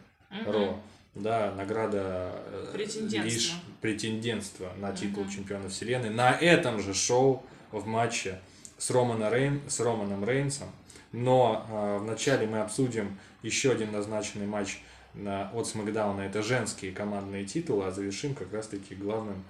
Ро. 0.46 0.80
Да, 1.14 1.52
награда 1.54 2.32
э, 2.46 2.70
Претендентство. 2.72 3.22
лишь 3.22 3.54
претендентство 3.82 4.72
на 4.78 4.92
титул 4.92 5.24
Мгм. 5.24 5.30
чемпиона 5.32 5.68
вселенной. 5.68 6.08
На 6.08 6.30
этом 6.30 6.80
же 6.80 6.94
шоу 6.94 7.44
в 7.70 7.86
матче 7.86 8.38
с, 8.78 8.90
Романа 8.90 9.28
Рейн, 9.28 9.60
с 9.68 9.80
Романом 9.80 10.24
Рейнсом. 10.24 10.68
Но 11.12 11.66
э, 11.68 11.98
вначале 12.00 12.46
мы 12.46 12.60
обсудим 12.60 13.18
еще 13.42 13.72
один 13.72 13.92
назначенный 13.92 14.46
матч 14.46 14.80
на, 15.12 15.50
от 15.50 15.66
Смакдауна. 15.66 16.22
Это 16.22 16.42
женские 16.42 16.92
командные 16.92 17.44
титулы, 17.44 17.84
а 17.84 17.90
завершим 17.90 18.34
как 18.34 18.50
раз-таки 18.54 18.94
главным 18.94 19.44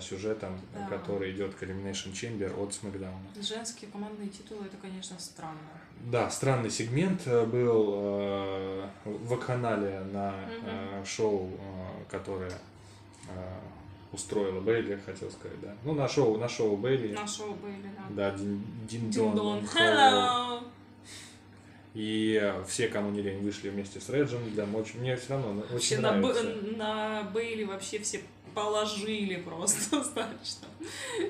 сюжетом, 0.00 0.58
Да. 0.74 0.86
который 0.88 1.30
идет 1.32 1.54
к 1.54 1.62
Elimination 1.62 2.12
Chamber 2.12 2.52
от 2.62 2.74
Смакдауна. 2.74 3.20
Женские 3.40 3.90
командные 3.90 4.28
титулы, 4.28 4.66
это, 4.66 4.76
конечно, 4.82 5.16
странно. 5.18 5.58
Да, 6.10 6.28
странный 6.30 6.70
сегмент 6.70 7.22
э, 7.26 7.44
был 7.46 7.92
э, 7.94 8.88
в 9.04 9.36
канале 9.36 10.00
на 10.12 10.30
Мгм. 10.32 10.66
э, 10.66 11.04
шоу, 11.04 11.50
э, 11.50 12.10
которое 12.10 12.50
э, 13.28 13.54
устроила 14.12 14.60
Бейли, 14.60 14.98
хотел 15.06 15.30
сказать, 15.30 15.60
да. 15.60 15.74
Ну, 15.84 15.94
на 15.94 16.08
шоу, 16.08 16.36
на 16.38 16.48
шоу 16.48 16.76
Бейли. 16.76 17.12
На 17.12 17.26
шоу 17.26 17.54
были, 17.54 17.82
да. 17.96 18.30
Да, 18.30 18.36
Дин, 18.36 18.64
Дин 18.88 19.10
Дин-дон. 19.10 19.36
Дон, 19.36 19.64
Hello! 19.74 20.64
И 21.92 22.38
э, 22.40 22.64
все, 22.68 22.86
кому 22.88 23.10
не 23.10 23.20
лень, 23.20 23.42
вышли 23.42 23.68
вместе 23.68 24.00
с 24.00 24.08
Реджем. 24.08 24.40
Да, 24.54 24.64
очень, 24.74 25.00
мне 25.00 25.16
все 25.16 25.30
равно 25.34 25.54
Вообще 25.54 25.74
очень 25.74 26.00
на, 26.00 26.12
нравится. 26.12 26.44
Б- 26.44 26.76
на 26.76 27.22
Бейли 27.34 27.64
вообще 27.64 27.98
все 27.98 28.20
положили 28.54 29.36
просто, 29.36 30.02
знаешь, 30.04 30.54
там. 30.60 30.70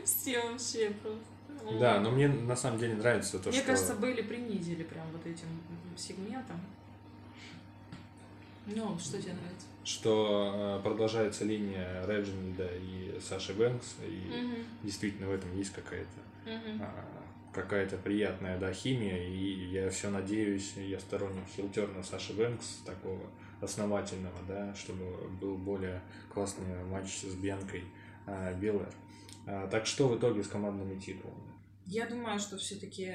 Все 0.05 0.41
вообще 0.41 0.91
просто. 1.03 1.79
Да, 1.79 2.01
но 2.01 2.11
мне 2.11 2.29
на 2.29 2.57
самом 2.57 2.79
деле 2.79 2.95
нравится 2.95 3.39
то, 3.39 3.51
Мне 3.51 3.59
что... 3.59 3.67
кажется, 3.67 3.95
Бейли 3.95 4.23
принизили 4.23 4.83
прям 4.83 5.07
вот 5.13 5.27
этим 5.27 5.47
сегментом. 5.97 6.61
Ну, 8.67 8.99
что 8.99 9.21
тебе 9.21 9.35
нравится? 9.35 9.67
что 9.83 10.79
э, 10.79 10.83
продолжается 10.83 11.45
линия 11.45 12.05
Реджинальда 12.07 12.69
и 12.77 13.19
Саши 13.21 13.55
Бэнкс, 13.55 13.97
и 14.07 14.31
Мгм, 14.31 14.65
действительно 14.83 15.29
в 15.29 15.33
этом 15.33 15.57
есть 15.57 15.73
какая-то 15.73 16.21
а, 16.81 17.05
какая-то 17.53 17.97
приятная, 17.97 18.59
да, 18.59 18.73
химия, 18.73 19.27
и 19.27 19.67
я 19.71 19.91
все 19.91 20.11
надеюсь, 20.11 20.75
я 20.77 21.01
сторонник 21.01 21.45
хилтерна 21.57 22.03
Саши 22.03 22.33
Бэнкс, 22.35 22.83
такого 22.85 23.21
основательного, 23.61 24.39
да, 24.49 24.75
чтобы 24.75 25.29
был 25.41 25.57
более 25.57 26.03
классный 26.33 26.85
матч 26.85 27.23
с 27.23 27.35
Бьянкой 27.35 27.85
а, 28.27 28.53
Белэр. 28.55 28.93
А, 29.47 29.67
так 29.69 29.87
что 29.87 30.09
в 30.09 30.19
итоге 30.19 30.43
с 30.43 30.49
командными 30.49 30.99
титулами? 30.99 31.51
Я 31.87 32.07
думаю, 32.07 32.39
что 32.39 32.57
все-таки 32.57 33.13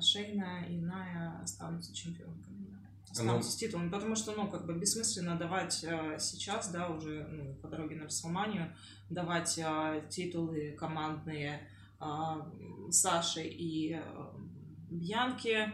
Шейна 0.00 0.64
и 0.68 0.76
Ная 0.76 1.40
останутся 1.42 1.94
чемпионками. 1.94 2.66
да. 2.70 3.12
Останутся 3.12 3.52
с 3.52 3.56
титулами, 3.56 3.90
потому 3.90 4.16
что, 4.16 4.32
ну, 4.32 4.48
как 4.48 4.66
бы 4.66 4.74
бессмысленно 4.74 5.36
давать 5.36 5.84
э, 5.84 6.16
сейчас, 6.18 6.70
да, 6.72 6.88
уже 6.88 7.26
ну, 7.30 7.54
по 7.54 7.68
дороге 7.68 7.96
на 7.96 8.04
Расселманию, 8.04 8.74
давать 9.08 9.56
э, 9.58 10.02
титулы 10.08 10.74
командные 10.78 11.68
э, 12.00 12.04
Саши 12.90 13.42
и 13.44 13.94
э, 13.94 14.02
Бьянке, 14.90 15.72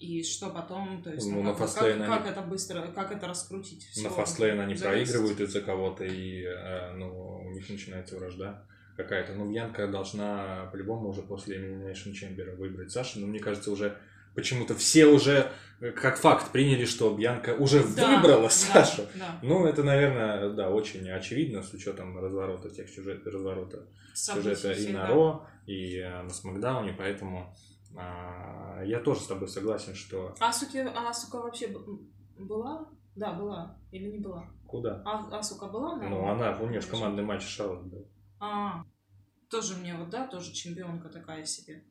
и 0.00 0.22
что 0.22 0.50
потом, 0.50 1.02
то 1.02 1.10
есть, 1.10 1.26
Ну, 1.26 1.36
ну, 1.36 1.42
на 1.42 1.54
как, 1.54 1.68
Fastlane 1.68 1.98
как, 1.98 2.00
они- 2.00 2.06
как 2.06 2.26
это 2.26 2.40
быстро, 2.42 2.82
как 2.94 3.12
это 3.12 3.26
раскрутить? 3.28 3.86
На 3.96 4.08
Всё 4.08 4.10
фастлейн 4.10 4.60
они 4.60 4.74
проигрывают 4.74 5.40
из-за 5.40 5.60
кого-то, 5.60 6.04
и 6.04 6.42
э, 6.44 6.92
ну, 6.94 7.40
у 7.46 7.50
них 7.52 7.68
начинается 7.68 8.16
вражда 8.16 8.62
какая-то. 8.96 9.32
Ну, 9.34 9.50
Бьянка 9.50 9.86
должна 9.88 10.68
по-любому 10.72 11.08
уже 11.08 11.22
после 11.22 11.56
Elimination 11.58 12.12
Chamber 12.12 12.56
выбрать 12.56 12.90
Сашу, 12.92 13.20
но 13.20 13.26
мне 13.26 13.38
кажется, 13.40 13.70
уже 13.70 13.96
почему-то 14.34 14.74
все 14.74 15.06
уже 15.06 15.50
э, 15.80 15.90
как 15.92 16.18
факт 16.18 16.52
приняли, 16.52 16.84
что 16.84 17.14
Бьянка 17.14 17.54
уже 17.54 17.82
Да, 17.96 18.16
выбрала 18.16 18.42
да, 18.44 18.50
Сашу. 18.50 19.02
да. 19.14 19.38
Ну, 19.42 19.66
это, 19.66 19.82
наверное, 19.82 20.50
да, 20.50 20.70
очень 20.70 21.08
очевидно 21.10 21.62
с 21.62 21.72
учетом 21.72 22.18
разворота 22.18 22.70
тех 22.70 22.88
сюжет, 22.88 23.26
разворота 23.26 23.86
сюжета 24.14 24.56
Событий 24.56 24.90
и 24.90 24.92
на. 24.92 25.06
Ро, 25.08 25.46
и 25.66 25.98
э, 25.98 26.22
на 26.22 26.30
Смакдауне, 26.30 26.94
поэтому 26.96 27.54
а, 27.96 28.82
я 28.84 29.00
тоже 29.00 29.20
с 29.20 29.26
тобой 29.26 29.48
согласен, 29.48 29.94
что 29.94 30.34
Асуки, 30.40 30.78
а 30.78 31.10
Асука 31.10 31.36
вообще 31.36 31.74
была? 32.38 32.88
Да, 33.14 33.32
была. 33.32 33.78
Или 33.90 34.10
не 34.10 34.18
была? 34.18 34.50
куда? 34.66 35.02
А, 35.04 35.38
Асука 35.38 35.66
была? 35.66 35.96
на 35.96 36.08
Ну, 36.08 36.28
она, 36.28 36.56
у 36.58 36.68
нее 36.68 36.80
же 36.80 36.88
командный 36.88 37.22
матч 37.22 37.42
Шарлот 37.42 37.84
был. 37.84 38.06
А, 38.40 38.84
тоже 39.48 39.76
мне 39.76 39.94
вот, 39.94 40.10
да, 40.10 40.26
тоже 40.26 40.52
чемпионка 40.52 41.08
такая 41.08 41.44
себе. 41.44 41.84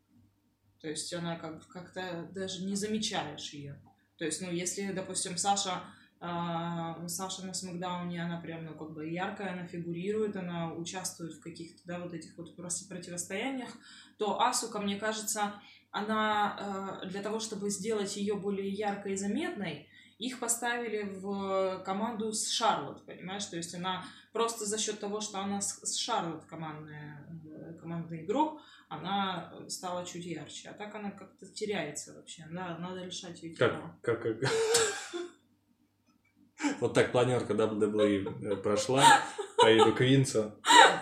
То 0.82 0.89
есть 0.89 1.12
она 1.13 1.38
как 1.38 1.65
как-то 1.68 2.30
даже 2.32 2.63
не 2.65 2.76
замечаешь 2.76 3.54
ее. 3.54 3.82
То 4.18 4.26
есть, 4.26 4.41
ну, 4.41 4.52
если, 4.52 4.91
допустим, 4.91 5.38
Саша, 5.38 5.82
а, 6.20 7.08
Саша 7.08 7.46
на 7.46 7.54
Смакдауне, 7.54 8.24
она 8.24 8.39
прям, 8.39 8.65
ну, 8.65 8.76
как 8.76 8.94
бы 8.94 9.08
яркая, 9.10 9.54
она 9.54 9.65
фигурирует, 9.65 10.36
она 10.36 10.74
участвует 10.74 11.34
в 11.34 11.41
каких-то, 11.41 11.82
да, 11.86 12.00
вот 12.00 12.13
этих 12.13 12.38
вот 12.38 12.58
прос- 12.58 12.88
противостояниях, 12.88 13.70
то 14.18 14.39
Асука, 14.39 14.80
мне 14.80 14.98
кажется, 14.98 15.54
она 15.95 16.99
э, 17.03 17.08
для 17.08 17.21
того, 17.21 17.39
чтобы 17.39 17.69
сделать 17.69 18.17
ее 18.17 18.36
более 18.36 18.69
яркой 18.69 19.13
и 19.13 19.17
заметной, 19.17 19.88
их 20.17 20.39
поставили 20.39 21.03
в 21.03 21.81
команду 21.86 22.34
с 22.34 22.49
Шарлот, 22.49 23.05
понимаешь? 23.05 23.45
То 23.45 23.55
есть 23.55 23.73
она 23.75 24.03
просто 24.34 24.65
за 24.65 24.77
счет 24.77 24.99
того, 24.99 25.21
что 25.21 25.39
она 25.39 25.62
с, 25.62 25.95
Шарлот 25.97 26.43
командная, 26.45 27.25
э, 27.45 27.73
командный 27.79 28.25
игрок, 28.25 28.62
она 28.89 29.53
стала 29.69 30.05
чуть 30.05 30.25
ярче. 30.25 30.69
А 30.69 30.73
так 30.73 30.93
она 30.95 31.12
как-то 31.12 31.45
теряется 31.47 32.13
вообще. 32.13 32.45
Да, 32.51 32.77
надо 32.77 33.05
решать 33.05 33.41
ее 33.41 33.53
титул. 33.53 33.69
Как, 34.01 34.21
как, 34.21 34.39
как- 34.39 34.51
Вот 36.81 36.93
так 36.93 37.12
планерка 37.13 37.53
WWE 37.53 38.58
прошла. 38.58 39.03
Поеду 39.58 39.93
к 39.95 40.01
Винцу. 40.01 40.53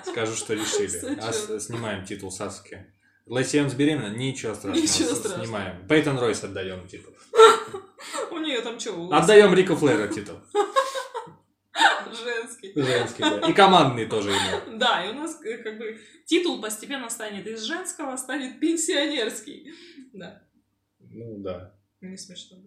Скажу, 0.06 0.36
что 0.36 0.54
решили. 0.54 1.18
А 1.20 1.34
снимаем 1.60 2.06
титул 2.06 2.32
Саски. 2.32 2.93
Эванс 3.26 3.74
беременна? 3.74 4.16
Ничего 4.16 4.54
страшного. 4.54 4.84
Ничего 4.84 5.16
страшного. 5.16 5.46
Снимаем. 5.46 5.88
Пейтон 5.88 6.20
Ройс 6.20 6.44
отдаем 6.44 6.88
титул. 6.88 7.14
У 8.32 8.38
нее 8.40 8.62
там 8.62 8.80
что, 8.80 9.10
Отдаем 9.12 9.54
Рику 9.54 9.76
Флэра 9.76 10.08
титул. 10.08 10.40
женский. 12.24 12.74
Женский, 12.76 13.22
да. 13.22 13.50
И 13.50 13.54
командный 13.54 14.06
тоже 14.06 14.30
ему. 14.32 14.78
Да, 14.78 15.06
и 15.06 15.10
у 15.10 15.14
нас 15.14 15.40
э, 15.44 15.58
как 15.58 15.78
бы 15.78 16.00
титул 16.26 16.62
постепенно 16.62 17.10
станет 17.10 17.48
из 17.48 17.62
женского, 17.62 18.16
станет 18.18 18.60
пенсионерский. 18.60 19.74
Да, 20.14 20.44
Ну 21.00 21.40
да. 21.40 21.76
не 22.02 22.18
смешно. 22.18 22.58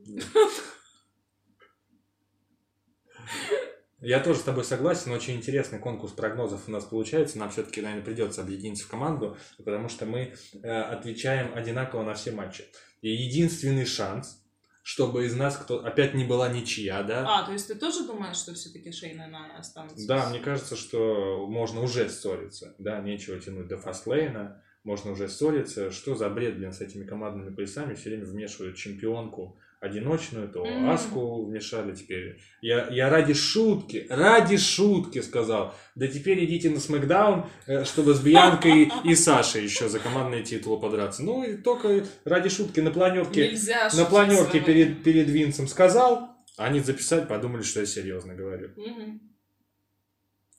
Я 4.07 4.21
тоже 4.21 4.39
с 4.39 4.45
тобой 4.45 4.63
согласен, 4.63 5.11
очень 5.11 5.35
интересный 5.35 5.81
конкурс 5.81 6.13
прогнозов 6.13 6.69
у 6.69 6.71
нас 6.71 6.85
получается. 6.85 7.39
Нам 7.39 7.51
все-таки, 7.51 7.81
наверное, 7.81 8.05
придется 8.05 8.41
объединиться 8.41 8.85
в 8.85 8.89
команду, 8.89 9.37
потому 9.65 9.89
что 9.89 10.07
мы 10.07 10.33
э, 10.63 10.69
отвечаем 10.69 11.53
одинаково 11.57 12.05
на 12.05 12.15
все 12.15 12.31
матчи. 12.31 12.67
И 13.03 13.11
единственный 13.11 13.85
шанс, 13.85 14.45
чтобы 14.85 15.27
из 15.27 15.35
нас 15.35 15.57
кто 15.57 15.85
опять 15.85 16.15
не 16.15 16.25
была 16.25 16.49
ничья, 16.49 17.03
да? 17.03 17.25
А, 17.27 17.47
то 17.47 17.53
есть 17.53 17.67
ты 17.67 17.75
тоже 17.75 18.07
думаешь, 18.07 18.37
что 18.37 18.55
все-таки 18.55 18.93
Шейна 18.93 19.25
и 19.25 19.27
Ная 19.29 19.59
останутся? 19.59 20.07
Да, 20.07 20.31
мне 20.31 20.39
кажется, 20.39 20.77
что 20.77 21.45
можно 21.49 21.81
уже 21.81 22.09
ссориться, 22.09 22.77
да, 22.79 23.01
нечего 23.01 23.41
тянуть 23.41 23.67
до 23.67 23.77
фастлейна, 23.77 24.63
можно 24.85 25.11
уже 25.11 25.29
ссориться. 25.29 25.91
Что 25.91 26.15
за 26.15 26.31
бред, 26.31 26.59
блин, 26.59 26.73
с 26.73 26.81
этими 26.81 27.05
командными 27.05 27.53
поясами 27.53 27.95
все 27.95 28.11
время 28.11 28.25
вмешивают 28.25 28.77
чемпионку 28.77 29.59
одиночную, 29.87 30.49
то 30.49 30.65
Мгм. 30.65 30.91
Аску 30.91 31.47
вмешали 31.47 31.95
теперь. 31.95 32.41
Я, 32.61 32.89
я 32.91 33.09
ради 33.09 33.35
шутки, 33.35 34.07
ради 34.11 34.57
шутки 34.57 35.21
сказал, 35.23 35.75
да 35.95 36.07
теперь 36.07 36.45
идите 36.45 36.71
на 36.71 36.81
Смакдаун, 36.81 37.47
э, 37.67 37.85
чтобы 37.85 38.15
с 38.15 38.21
Бьянкой 38.21 38.91
и 39.05 39.15
Сашей 39.17 39.65
еще 39.65 39.89
за 39.89 39.99
командные 39.99 40.43
титулы 40.43 40.81
подраться. 40.81 41.23
Ну 41.23 41.43
и 41.45 41.57
только 41.57 42.05
ради 42.25 42.49
шутки 42.49 42.81
на 42.81 42.91
планерке, 42.91 43.49
Нельзя 43.49 43.89
на 43.95 44.05
планерке 44.05 44.61
перед, 44.61 45.03
перед 45.03 45.29
Винсом 45.29 45.69
сказал, 45.69 46.37
они 46.57 46.81
записать 46.81 47.29
подумали, 47.29 47.63
что 47.63 47.81
я 47.81 47.87
серьезно 47.87 48.35
говорю. 48.35 48.71
Мгм. 48.77 49.21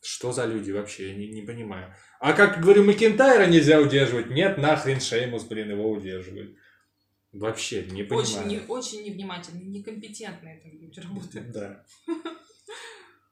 Что 0.01 0.31
за 0.31 0.45
люди 0.45 0.71
вообще? 0.71 1.09
Я 1.09 1.15
не, 1.15 1.27
не 1.27 1.41
понимаю. 1.41 1.93
А 2.19 2.33
как, 2.33 2.61
говорю, 2.61 2.83
Макентайра 2.83 3.45
нельзя 3.45 3.79
удерживать? 3.81 4.29
Нет, 4.29 4.57
нахрен 4.57 5.01
Шеймус, 5.01 5.43
блин, 5.43 5.69
его 5.69 5.91
удерживает. 5.91 6.55
Вообще, 7.33 7.85
не 7.85 8.03
понимаю. 8.03 8.27
Очень, 8.27 8.47
не, 8.47 8.59
очень 8.67 9.03
невнимательные, 9.03 9.65
некомпетентные 9.65 10.59
там 10.61 10.71
люди 10.79 10.99
работают. 10.99 11.51
Да. 11.53 11.83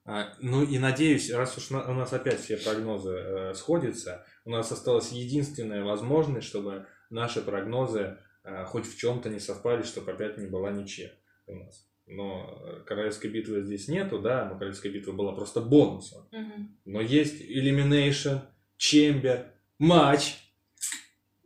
А, 0.08 0.34
Ну 0.40 0.64
и 0.64 0.78
надеюсь, 0.78 1.32
раз 1.32 1.58
уж 1.58 1.72
на- 1.72 1.90
у 1.90 1.94
нас 1.94 2.14
опять 2.14 2.40
все 2.40 2.58
прогнозы 2.58 3.12
э, 3.12 3.54
сходятся, 3.56 4.26
у 4.46 4.52
нас 4.52 4.72
осталась 4.72 5.12
единственная 5.12 5.84
возможность, 5.84 6.46
чтобы 6.48 6.86
наши 7.10 7.42
прогнозы 7.42 8.20
э, 8.44 8.66
хоть 8.66 8.86
в 8.86 8.96
чем-то 8.98 9.30
не 9.30 9.40
совпали, 9.40 9.82
чтобы 9.82 10.12
опять 10.12 10.38
не 10.38 10.46
была 10.46 10.70
ничья 10.72 11.10
у 11.48 11.56
нас. 11.56 11.88
Но 12.06 12.62
э, 12.64 12.84
королевской 12.86 13.32
битвы 13.32 13.64
здесь 13.64 13.88
нету, 13.88 14.20
да, 14.20 14.46
но 14.48 14.60
королевская 14.60 14.92
битва 14.92 15.14
была 15.14 15.32
просто 15.34 15.60
бонусом. 15.62 16.28
Мгм. 16.32 16.78
Но 16.86 17.02
есть 17.02 17.42
Elimination, 17.42 18.42
Чембер, 18.78 19.54
матч 19.80 20.45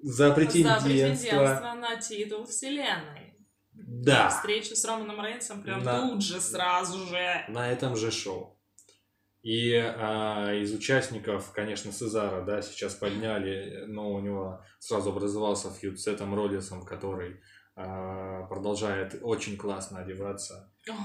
за 0.02 0.30
За 0.30 0.34
претендентство. 0.36 0.88
претендентство 0.88 1.74
на 1.74 1.96
титул 2.00 2.46
вселенной. 2.46 3.36
Да. 3.74 4.30
Встречу 4.30 4.76
с 4.76 4.84
Романом 4.86 5.24
Рейнсом 5.26 5.62
прям 5.64 5.84
На- 5.84 6.10
тут 6.10 6.22
же, 6.24 6.40
сразу 6.42 7.06
же. 7.08 7.46
на 7.50 7.72
этом 7.72 7.96
же 7.96 8.12
шоу. 8.12 8.60
И 9.42 9.74
а, 9.74 10.54
из 10.54 10.74
участников, 10.74 11.52
конечно, 11.54 11.94
Сезара, 11.94 12.44
да, 12.44 12.62
сейчас 12.62 12.94
подняли, 12.96 13.86
но 13.88 14.12
у 14.12 14.20
него 14.20 14.62
сразу 14.80 15.12
образовался 15.12 15.72
фьюд 15.72 15.98
с 15.98 16.04
Сетом 16.04 16.36
Роллисом, 16.36 16.84
который 16.86 17.40
а, 17.76 18.44
продолжает 18.48 19.18
очень 19.22 19.56
классно 19.56 20.00
одеваться. 20.00 20.74
Ох, 20.90 20.96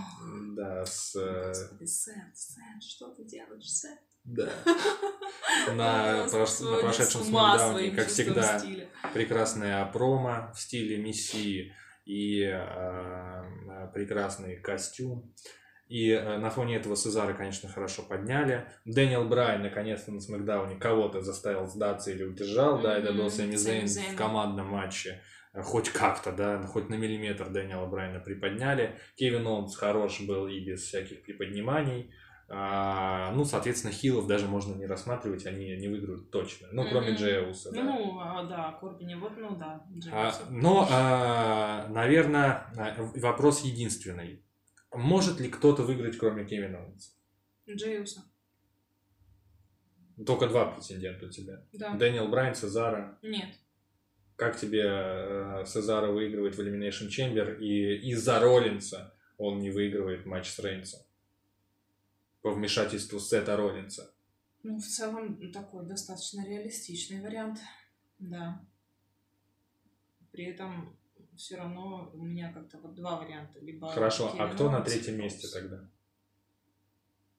Да, 0.56 0.84
с... 0.84 1.14
э, 1.14 1.48
Господи, 1.48 1.84
Сет, 1.86 2.36
Сет, 2.36 2.82
что 2.82 3.10
ты 3.14 3.24
делаешь, 3.24 3.70
Сет? 3.70 4.00
Да. 4.24 4.48
На, 5.74 6.26
прош- 6.26 6.62
на 6.62 6.76
прошедшем 6.78 7.22
смакдауне, 7.22 7.90
как 7.92 8.08
всегда, 8.08 8.58
стиля. 8.58 8.88
прекрасная 9.14 9.84
промо 9.86 10.52
в 10.54 10.60
стиле 10.60 10.98
Мессии 10.98 11.72
и 12.04 12.42
а, 12.44 13.90
прекрасный 13.94 14.56
костюм. 14.56 15.32
И 15.88 16.10
а, 16.12 16.38
на 16.38 16.50
фоне 16.50 16.76
этого 16.76 16.96
Сезаро, 16.96 17.32
конечно, 17.34 17.68
хорошо 17.68 18.02
подняли. 18.02 18.66
Дэниел 18.84 19.24
Брайан, 19.24 19.62
наконец-то 19.62 20.12
на 20.12 20.20
Смакдауне 20.20 20.76
кого-то 20.76 21.22
заставил 21.22 21.66
сдаться 21.66 22.10
или 22.10 22.24
удержал, 22.24 22.80
да, 22.80 22.98
и 22.98 23.02
Мгм, 23.02 23.06
добил 23.06 23.30
Сами 23.30 23.56
Сами 23.56 23.56
Зейн 23.56 23.86
Зейна. 23.88 24.12
в 24.12 24.16
командном 24.16 24.66
матче. 24.68 25.22
А, 25.52 25.62
Хоть 25.62 25.88
как-то, 25.90 26.32
да, 26.32 26.60
хоть 26.62 26.88
на 26.90 26.94
миллиметр 26.96 27.48
Дэниела 27.48 27.86
Брайана 27.86 28.20
приподняли. 28.20 28.98
Кевин 29.16 29.46
Оуэнс 29.46 29.76
хорош 29.76 30.20
был 30.22 30.46
и 30.48 30.60
без 30.60 30.82
всяких 30.82 31.22
приподниманий. 31.22 32.12
А, 32.48 33.32
ну, 33.32 33.44
соответственно, 33.44 33.92
хилов 33.92 34.26
даже 34.26 34.46
можно 34.46 34.74
не 34.74 34.86
рассматривать, 34.86 35.46
они 35.46 35.76
не 35.76 35.88
выиграют 35.88 36.30
точно. 36.30 36.68
Ну, 36.72 36.88
кроме 36.90 37.08
Мгм. 37.12 37.16
Джея 37.16 37.48
Усо, 37.48 37.72
да. 37.72 37.82
Ну, 37.82 38.18
а, 38.20 38.44
да, 38.44 38.72
Корбини, 38.80 39.14
вот, 39.14 39.32
ну 39.38 39.56
да, 39.56 39.84
А, 40.12 40.32
но, 40.50 40.86
а, 40.90 41.88
наверное, 41.88 42.66
вопрос 43.16 43.62
единственный. 43.62 44.44
Может 44.92 45.40
ли 45.40 45.48
кто-то 45.48 45.82
выиграть, 45.82 46.18
кроме 46.18 46.44
Кевина 46.44 46.78
Оуэнса? 46.84 47.10
Джейуса, 47.68 48.22
Только 50.26 50.46
два 50.46 50.66
претендента 50.66 51.26
у 51.26 51.30
тебя. 51.30 51.64
да. 51.72 51.94
Дэниел 51.96 52.28
Брайан, 52.28 52.54
Сезара. 52.54 53.18
Нет. 53.22 53.48
Как 54.36 54.56
тебе 54.56 54.82
э, 54.84 55.64
Сезара 55.66 56.08
выигрывает 56.10 56.56
в 56.56 56.60
Elimination 56.60 57.08
Chamber, 57.08 57.56
и 57.58 58.10
из-за 58.10 58.38
Роллинса 58.40 59.14
он 59.38 59.60
не 59.60 59.70
выигрывает 59.70 60.26
матч 60.26 60.48
с 60.50 60.58
Рейнсом? 60.58 61.00
По 62.44 62.52
вмешательству 62.52 63.18
Сета 63.18 63.56
Роллинса. 63.56 64.14
Ну, 64.62 64.78
в 64.78 64.84
целом, 64.84 65.50
такой 65.50 65.86
достаточно 65.86 66.46
реалистичный 66.46 67.22
вариант, 67.22 67.58
да. 68.18 68.60
При 70.30 70.44
этом 70.44 70.94
все 71.34 71.56
равно 71.56 72.10
у 72.12 72.22
меня 72.22 72.52
как-то 72.52 72.76
вот 72.80 72.94
два 72.94 73.18
варианта. 73.18 73.60
Либо 73.60 73.88
Хорошо, 73.88 74.28
а 74.28 74.32
Кевин 74.32 74.50
кто 74.50 74.70
на 74.70 74.82
третьем 74.82 75.16
месте 75.16 75.48
тогда? 75.48 75.88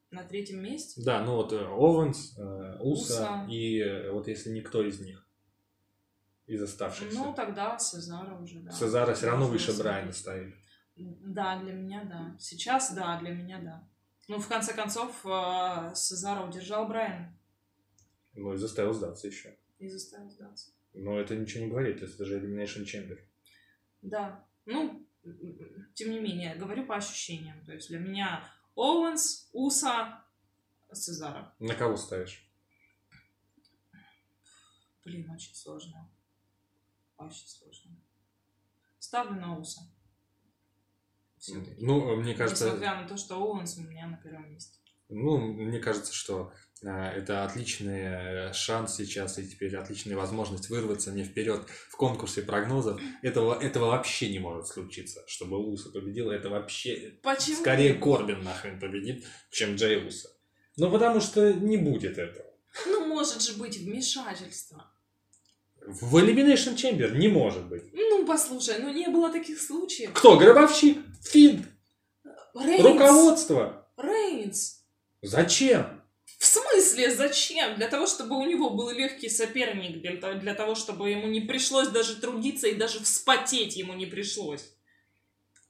На 0.10 0.24
третьем 0.24 0.64
месте? 0.64 1.00
Да, 1.04 1.24
ну 1.24 1.36
вот 1.36 1.54
э, 1.54 1.64
Оуэнс, 1.64 2.40
э, 2.40 2.78
Уса, 2.80 3.14
Уса. 3.14 3.48
и 3.48 3.78
э, 3.78 4.12
вот 4.12 4.28
если 4.28 4.50
никто 4.50 4.84
из 4.84 5.00
них, 5.02 5.30
из 6.48 6.64
оставшихся. 6.64 7.16
Ну, 7.16 7.32
тогда 7.36 7.78
Сезара 7.78 8.40
уже, 8.40 8.60
да. 8.62 8.72
Сезара 8.72 9.14
все 9.14 9.28
равно 9.28 9.46
выше. 9.46 9.78
Брайана 9.78 10.12
ставит. 10.14 10.56
Да, 10.96 11.60
для 11.62 11.74
меня 11.74 12.06
да. 12.06 12.36
Сейчас 12.40 12.92
да, 12.96 13.20
для 13.20 13.30
меня 13.30 13.60
да. 13.62 13.88
Ну, 14.28 14.40
в 14.40 14.48
конце 14.48 14.74
концов, 14.74 15.26
э, 15.26 15.92
Сезара 15.96 16.46
удержал 16.48 16.88
Брайан 16.88 17.38
Ну 18.34 18.54
и 18.54 18.58
заставил 18.58 18.94
сдаться 18.94 19.28
еще. 19.28 19.56
и 19.78 19.88
заставил 19.88 20.30
сдаться. 20.30 20.72
Но 20.94 21.20
это 21.20 21.36
ничего 21.36 21.66
не 21.66 21.70
говорит, 21.70 22.02
это 22.02 22.26
же 22.26 22.40
Elimination 22.40 22.84
Chamber. 22.86 23.20
Да. 24.02 24.48
Ну, 24.66 25.06
тем 25.94 26.12
не 26.12 26.20
менее, 26.20 26.56
говорю 26.56 26.86
по 26.86 26.96
ощущениям. 26.96 27.64
То 27.66 27.74
есть 27.74 27.90
для 27.90 28.00
меня 28.00 28.44
Оуэнс, 28.76 29.50
Уса, 29.54 30.24
Сезара. 30.94 31.54
На 31.60 31.76
кого 31.76 31.98
ставишь? 31.98 32.50
Блин, 35.04 35.30
очень 35.30 35.54
сложно. 35.54 36.10
Очень 37.18 37.48
сложно. 37.48 37.92
Ставлю 39.00 39.40
на 39.40 39.58
Уса. 39.60 39.82
Все-таки. 41.46 41.76
Ну, 41.80 42.16
мне 42.16 42.34
кажется, 42.34 42.66
Несмотря 42.66 42.96
на 42.96 43.08
то, 43.08 43.18
что 43.18 43.36
Оуэнс 43.36 43.78
у 43.78 43.82
меня 43.82 44.08
на 44.08 44.18
первом 44.18 44.52
месте. 44.52 44.80
ну, 45.10 45.38
мне 45.38 45.80
кажется, 45.80 46.12
что 46.14 46.52
а, 46.84 47.12
это 47.12 47.46
отличный 47.46 48.02
э, 48.02 48.54
шанс 48.54 48.96
сейчас 48.96 49.38
и 49.38 49.48
теперь 49.48 49.76
отличная 49.76 50.18
возможность 50.18 50.70
вырваться 50.70 51.12
не 51.12 51.24
вперед 51.24 51.62
в 51.90 51.96
конкурсе 51.98 52.42
прогнозов. 52.42 53.00
Этого, 53.22 53.62
этого 53.62 53.88
вообще 53.88 54.32
не 54.32 54.40
может 54.40 54.68
случиться, 54.68 55.24
чтобы 55.28 55.58
Уса 55.58 55.90
победил. 55.90 56.32
Это 56.32 56.50
вообще 56.50 57.20
Почему? 57.22 57.58
скорее 57.58 57.94
Корбин 57.94 58.44
нахрен 58.44 58.80
победит, 58.80 59.26
чем 59.52 59.76
Джей 59.76 60.08
Уса. 60.08 60.30
Ну, 60.78 60.90
потому 60.90 61.22
что 61.22 61.54
не 61.54 61.78
будет 61.78 62.18
этого. 62.18 62.48
Ну, 62.88 63.06
может 63.06 63.42
же 63.42 63.54
быть 63.54 63.78
вмешательство. 63.78 64.92
В 65.86 66.18
Elimination 66.18 66.76
Chamber 66.76 67.16
не 67.16 67.28
может 67.28 67.68
быть. 67.68 67.84
Ну, 67.94 68.26
послушай, 68.26 68.80
ну 68.80 68.92
не 68.92 69.08
было 69.08 69.32
таких 69.32 69.62
случаев. 69.62 70.12
Кто? 70.14 70.38
Гробовщик? 70.38 70.98
Финт? 71.26 71.68
Рейнс. 72.54 72.84
Руководство? 72.84 73.88
Рейнс. 73.98 74.86
Зачем? 75.22 76.02
В 76.40 76.46
смысле, 76.46 77.14
зачем? 77.16 77.76
Для 77.76 77.88
того, 77.88 78.08
чтобы 78.08 78.38
у 78.38 78.46
него 78.46 78.70
был 78.72 78.90
легкий 78.92 79.30
соперник, 79.30 80.02
для, 80.02 80.54
того- 80.56 80.76
чтобы 80.76 81.10
ему 81.10 81.28
не 81.28 81.42
пришлось 81.42 81.88
даже 81.90 82.20
трудиться 82.20 82.68
и 82.68 82.76
даже 82.76 83.00
вспотеть 83.00 83.76
ему 83.76 83.94
не 83.94 84.06
пришлось. 84.06 84.74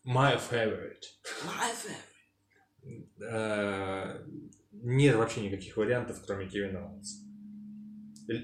My 0.06 0.40
favorite. 0.52 1.04
My 1.46 1.72
favorite. 1.84 3.26
Э, 3.28 4.24
Нет 4.72 5.16
вообще 5.16 5.42
никаких 5.42 5.78
вариантов, 5.78 6.22
кроме 6.26 6.48
Кевина 6.48 6.86
Оуэнса. 6.88 7.16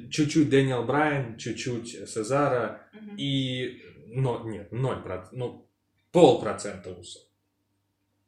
Чуть-чуть 0.09 0.49
Дэниел 0.49 0.83
Брайан, 0.83 1.37
чуть-чуть 1.37 2.09
Сезаро 2.09 2.87
Мгм. 2.93 3.15
и... 3.17 3.81
Но, 4.13 4.43
нет, 4.47 4.71
ноль 4.71 5.01
процентов. 5.03 5.33
Ну, 5.33 5.70
полпроцента 6.11 6.91
Усо. 6.91 7.19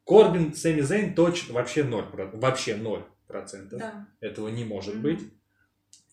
Корбин, 0.06 0.54
Сэмми 0.54 0.82
Зейн 0.82 1.16
точно 1.16 1.54
вообще 1.54 1.84
ноль. 1.84 2.06
Вообще 2.34 2.76
ноль 2.76 3.04
процентов. 3.28 3.80
Да. 3.80 4.08
Этого 4.20 4.50
не 4.50 4.66
может 4.66 4.96
Мгм. 4.96 5.04
быть. 5.04 5.20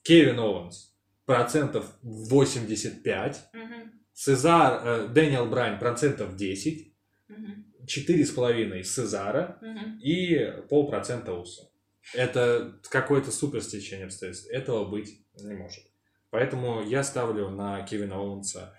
Кевин 0.03 0.39
Оуэнс 0.39 0.95
процентов 1.27 1.93
85. 2.03 3.49
Мгм. 3.53 3.93
Сезаро, 4.13 4.83
э, 4.85 5.09
Дэниел 5.09 5.47
Брайан 5.47 5.79
процентов 5.79 6.37
10. 6.37 6.95
Мгм. 7.29 7.67
4,5 7.87 8.85
Сезаро 8.85 9.59
Мгм. 9.61 9.99
и 10.01 10.63
полпроцента 10.69 11.33
Усо. 11.33 11.69
Это 12.15 12.79
какое-то 12.89 13.31
супер 13.31 13.63
стечение 13.63 14.07
обстоятельств. 14.07 14.49
Этого 14.51 14.85
быть 14.89 15.25
не 15.35 15.55
может. 15.55 15.85
Поэтому 16.31 16.83
я 16.83 17.03
ставлю 17.03 17.51
на 17.51 17.83
Кевина 17.83 18.21
Оуэнса. 18.21 18.75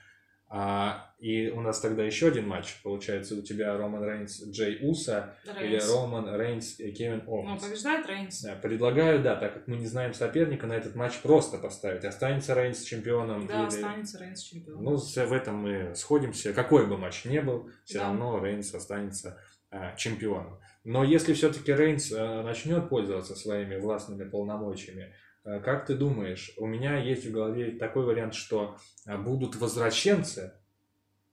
А, 0.53 1.13
и 1.17 1.47
у 1.49 1.61
нас 1.61 1.79
тогда 1.79 2.03
еще 2.03 2.27
один 2.27 2.45
матч. 2.45 2.81
Получается, 2.83 3.35
у 3.37 3.41
тебя 3.41 3.77
Роман 3.77 4.03
Рейнс, 4.03 4.43
Джей 4.49 4.79
Усо 4.82 5.34
или. 5.45 5.79
Роман 5.79 6.35
Рейнс 6.35 6.75
Кевин 6.75 7.23
Ну, 7.25 7.31
Оуэнс. 7.31 7.63
побеждает 7.63 8.05
Рейнс. 8.05 8.41
Да, 8.41 8.55
предлагаю, 8.55 9.23
да, 9.23 9.37
так 9.37 9.53
как 9.53 9.67
мы 9.69 9.77
не 9.77 9.85
знаем 9.85 10.13
соперника, 10.13 10.67
на 10.67 10.73
этот 10.73 10.93
матч 10.95 11.17
просто 11.21 11.57
поставить. 11.57 12.03
Останется 12.03 12.53
Рейнс 12.53 12.83
чемпионом 12.83 13.47
Да, 13.47 13.59
или... 13.61 13.67
останется 13.67 14.19
Рейнс 14.19 14.41
чемпионом. 14.41 14.83
Ну, 14.83 14.97
в 14.97 15.31
этом 15.33 15.55
мы 15.55 15.95
сходимся. 15.95 16.51
Какой 16.53 16.85
бы 16.85 16.97
матч 16.97 17.23
ни 17.23 17.39
был, 17.39 17.69
все 17.85 17.99
Да. 17.99 18.07
равно 18.07 18.43
Рейнс 18.43 18.73
останется 18.75 19.39
а, 19.69 19.95
чемпионом. 19.95 20.59
Но 20.83 21.05
если 21.05 21.33
все-таки 21.33 21.71
Рейнс 21.71 22.11
а, 22.11 22.43
начнет 22.43 22.89
пользоваться 22.89 23.35
своими 23.35 23.77
властными 23.77 24.27
полномочиями, 24.29 25.13
как 25.43 25.85
ты 25.87 25.95
думаешь, 25.95 26.53
у 26.57 26.67
меня 26.67 26.97
есть 26.97 27.25
в 27.25 27.31
голове 27.31 27.71
такой 27.71 28.05
вариант, 28.05 28.35
что 28.35 28.77
а, 29.05 29.17
будут 29.17 29.55
возвращенцы 29.55 30.53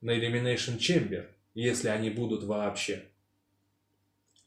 на 0.00 0.16
Elimination 0.16 0.78
Chamber, 0.78 1.26
если 1.54 1.88
они 1.88 2.10
будут 2.10 2.44
вообще. 2.44 3.04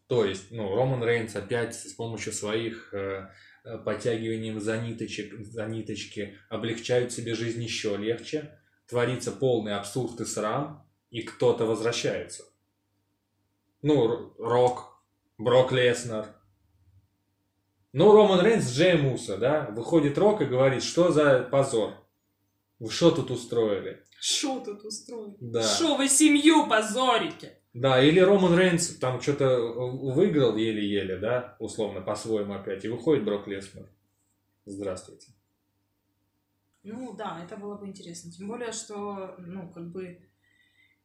То 0.08 0.26
есть, 0.26 0.52
ну, 0.52 0.76
Роман 0.76 1.04
Рейнс 1.04 1.36
опять 1.36 1.76
с 1.76 1.94
помощью 1.94 2.34
своих 2.34 2.94
э, 2.94 3.30
э, 3.64 3.78
подтягиванием 3.78 4.60
за, 4.60 4.78
ниточек, 4.78 5.40
за 5.46 5.68
ниточки 5.68 6.38
облегчают 6.50 7.14
себе 7.14 7.34
жизнь 7.34 7.64
еще 7.64 7.96
легче, 7.96 8.60
творится 8.88 9.32
полный 9.32 9.74
абсурд 9.74 10.20
и 10.20 10.26
срам, 10.26 10.86
и 11.12 11.22
кто-то 11.22 11.66
возвращается. 11.66 12.44
Ну, 13.82 14.34
Рок, 14.38 15.02
Брок 15.38 15.72
Леснер, 15.72 16.28
Ну, 17.94 18.14
Роман 18.14 18.46
Рейнс 18.46 18.66
с 18.66 18.74
Джеем 18.78 19.14
Уса, 19.14 19.38
да, 19.38 19.68
выходит 19.72 20.18
Рок 20.18 20.42
и 20.42 20.46
говорит, 20.46 20.82
что 20.82 21.12
за 21.12 21.44
позор? 21.44 21.94
Вы 22.80 22.90
что 22.90 23.12
тут 23.12 23.32
устроили? 23.32 24.04
Шо 24.20 24.60
тут 24.62 24.86
устроили? 24.86 25.36
Да. 25.40 25.62
Шо 25.62 25.96
вы 25.98 26.08
семью 26.08 26.68
позорите? 26.68 27.58
Да, 27.74 28.02
или 28.04 28.20
Роман 28.20 28.58
Рейнс 28.58 28.98
там 28.98 29.22
что-то 29.22 29.60
выиграл 29.60 30.56
еле-еле, 30.56 31.18
да, 31.18 31.56
условно, 31.60 32.02
по-своему 32.02 32.54
опять, 32.54 32.86
и 32.86 32.90
выходит 32.90 33.26
Брок 33.26 33.48
Леснер. 33.48 33.88
Здравствуйте. 34.66 35.32
Ну 36.84 37.14
да, 37.14 37.42
это 37.44 37.58
было 37.58 37.76
бы 37.76 37.88
интересно. 37.88 38.32
Тем 38.32 38.48
более, 38.48 38.72
что, 38.72 39.36
ну, 39.38 39.70
как 39.70 39.92
бы, 39.92 40.20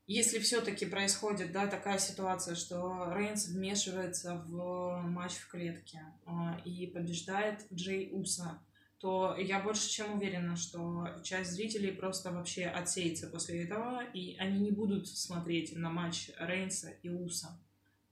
если 0.06 0.38
все-таки 0.38 0.86
происходит, 0.86 1.52
да, 1.52 1.66
такая 1.66 1.98
ситуация, 1.98 2.54
что 2.54 3.12
Рейнс 3.12 3.48
вмешивается 3.48 4.36
в 4.46 5.02
матч 5.02 5.32
в 5.32 5.48
клетке 5.48 6.00
а, 6.24 6.60
и 6.64 6.86
побеждает 6.86 7.66
Джей 7.72 8.10
Уса, 8.12 8.62
то 8.98 9.36
я 9.36 9.60
больше 9.60 9.88
чем 9.90 10.14
уверена, 10.16 10.56
что 10.56 11.06
часть 11.22 11.50
зрителей 11.50 11.92
просто 11.92 12.30
вообще 12.30 12.66
отсеется 12.66 13.26
после 13.28 13.64
этого, 13.64 14.02
и 14.14 14.36
они 14.36 14.60
не 14.60 14.70
будут 14.70 15.08
смотреть 15.08 15.76
на 15.76 15.90
матч 15.90 16.30
Рейнса 16.38 16.90
и 17.02 17.08
Уса. 17.08 17.60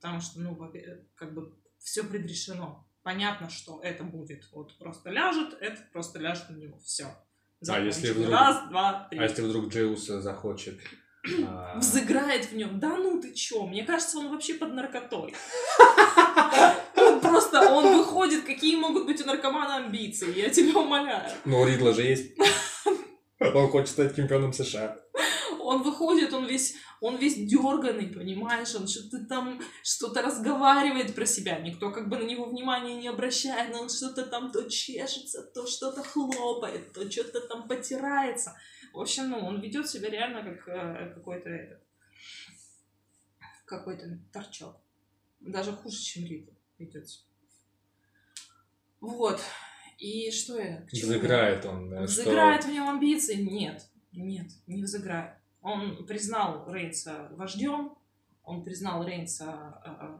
Потому 0.00 0.20
что, 0.20 0.40
ну, 0.40 0.56
как 1.14 1.32
бы 1.32 1.54
все 1.78 2.04
предрешено. 2.04 2.86
Понятно, 3.02 3.48
что 3.48 3.80
это 3.82 4.02
будет. 4.04 4.48
Вот 4.52 4.76
просто 4.78 5.10
ляжет, 5.10 5.56
это 5.60 5.80
просто 5.92 6.18
ляжет 6.18 6.50
на 6.50 6.56
него. 6.56 6.78
Все. 6.78 7.06
А 7.68 7.80
если 7.80 8.12
вдруг- 8.12 8.30
Раз, 8.30 8.68
два, 8.68 9.06
три. 9.08 9.18
А 9.18 9.22
если 9.22 9.42
вдруг 9.42 9.68
Джей 9.68 9.84
Уса 9.84 10.20
захочет... 10.20 10.80
а, 11.46 11.78
Взыграет 11.78 12.46
в 12.46 12.56
нем. 12.56 12.78
Да 12.78 12.96
ну 12.96 13.20
ты 13.20 13.32
чё? 13.32 13.66
Мне 13.66 13.84
кажется, 13.84 14.18
он 14.18 14.30
вообще 14.30 14.54
под 14.54 14.74
наркотой. 14.74 15.34
Он 16.96 17.20
просто, 17.20 17.60
он 17.70 17.98
выходит, 17.98 18.44
какие 18.44 18.76
могут 18.76 19.06
быть 19.06 19.20
у 19.20 19.26
наркомана 19.26 19.76
амбиции, 19.76 20.38
я 20.38 20.48
тебя 20.48 20.78
умоляю. 20.78 21.30
Ну, 21.44 21.60
у 21.60 21.66
Ридла 21.66 21.92
же 21.92 22.02
есть. 22.02 22.32
Он 23.40 23.68
хочет 23.68 23.90
стать 23.90 24.16
чемпионом 24.16 24.52
США. 24.52 24.96
Он 25.60 25.82
выходит, 25.82 26.32
он 26.32 26.46
весь, 26.46 26.76
он 27.00 27.16
весь 27.16 27.36
дерганый, 27.36 28.06
понимаешь, 28.06 28.74
он 28.74 28.86
что-то 28.86 29.24
там, 29.24 29.60
что-то 29.82 30.22
разговаривает 30.22 31.14
про 31.14 31.26
себя, 31.26 31.58
никто 31.58 31.90
как 31.90 32.08
бы 32.08 32.18
на 32.18 32.24
него 32.24 32.44
внимания 32.44 32.96
не 32.96 33.08
обращает, 33.08 33.72
но 33.72 33.82
он 33.82 33.88
что-то 33.88 34.26
там 34.26 34.52
то 34.52 34.68
чешется, 34.68 35.42
то 35.54 35.66
что-то 35.66 36.02
хлопает, 36.02 36.92
то 36.92 37.10
что-то 37.10 37.40
там 37.40 37.66
потирается. 37.66 38.56
В 38.94 39.00
общем, 39.00 39.28
ну, 39.30 39.38
он 39.38 39.60
ведет 39.60 39.88
себя 39.88 40.08
реально 40.08 40.42
как 40.44 40.68
э, 40.68 41.12
какой-то 41.14 41.48
этот, 41.50 41.82
какой-то 43.64 44.18
торчок. 44.32 44.76
Даже 45.40 45.72
хуже, 45.72 45.98
чем 46.00 46.24
Ридл 46.24 46.52
ведет 46.78 47.08
себя. 47.08 47.26
Вот. 49.00 49.40
И 49.98 50.30
что 50.30 50.58
я? 50.60 50.86
Взыграет 50.92 51.64
он. 51.66 51.90
да, 51.90 52.06
что- 52.06 52.22
Взыграет 52.22 52.64
в 52.64 52.70
нем 52.70 52.88
амбиции? 52.88 53.34
Нет. 53.34 53.84
Нет, 54.12 54.46
не 54.68 54.82
взыграет. 54.84 55.34
Он 55.60 56.06
признал 56.06 56.72
Рейнса 56.72 57.28
вождем, 57.32 57.96
он 58.44 58.62
признал 58.62 59.04
Рейнса 59.04 59.80
э, 59.84 59.90
э, 60.06 60.18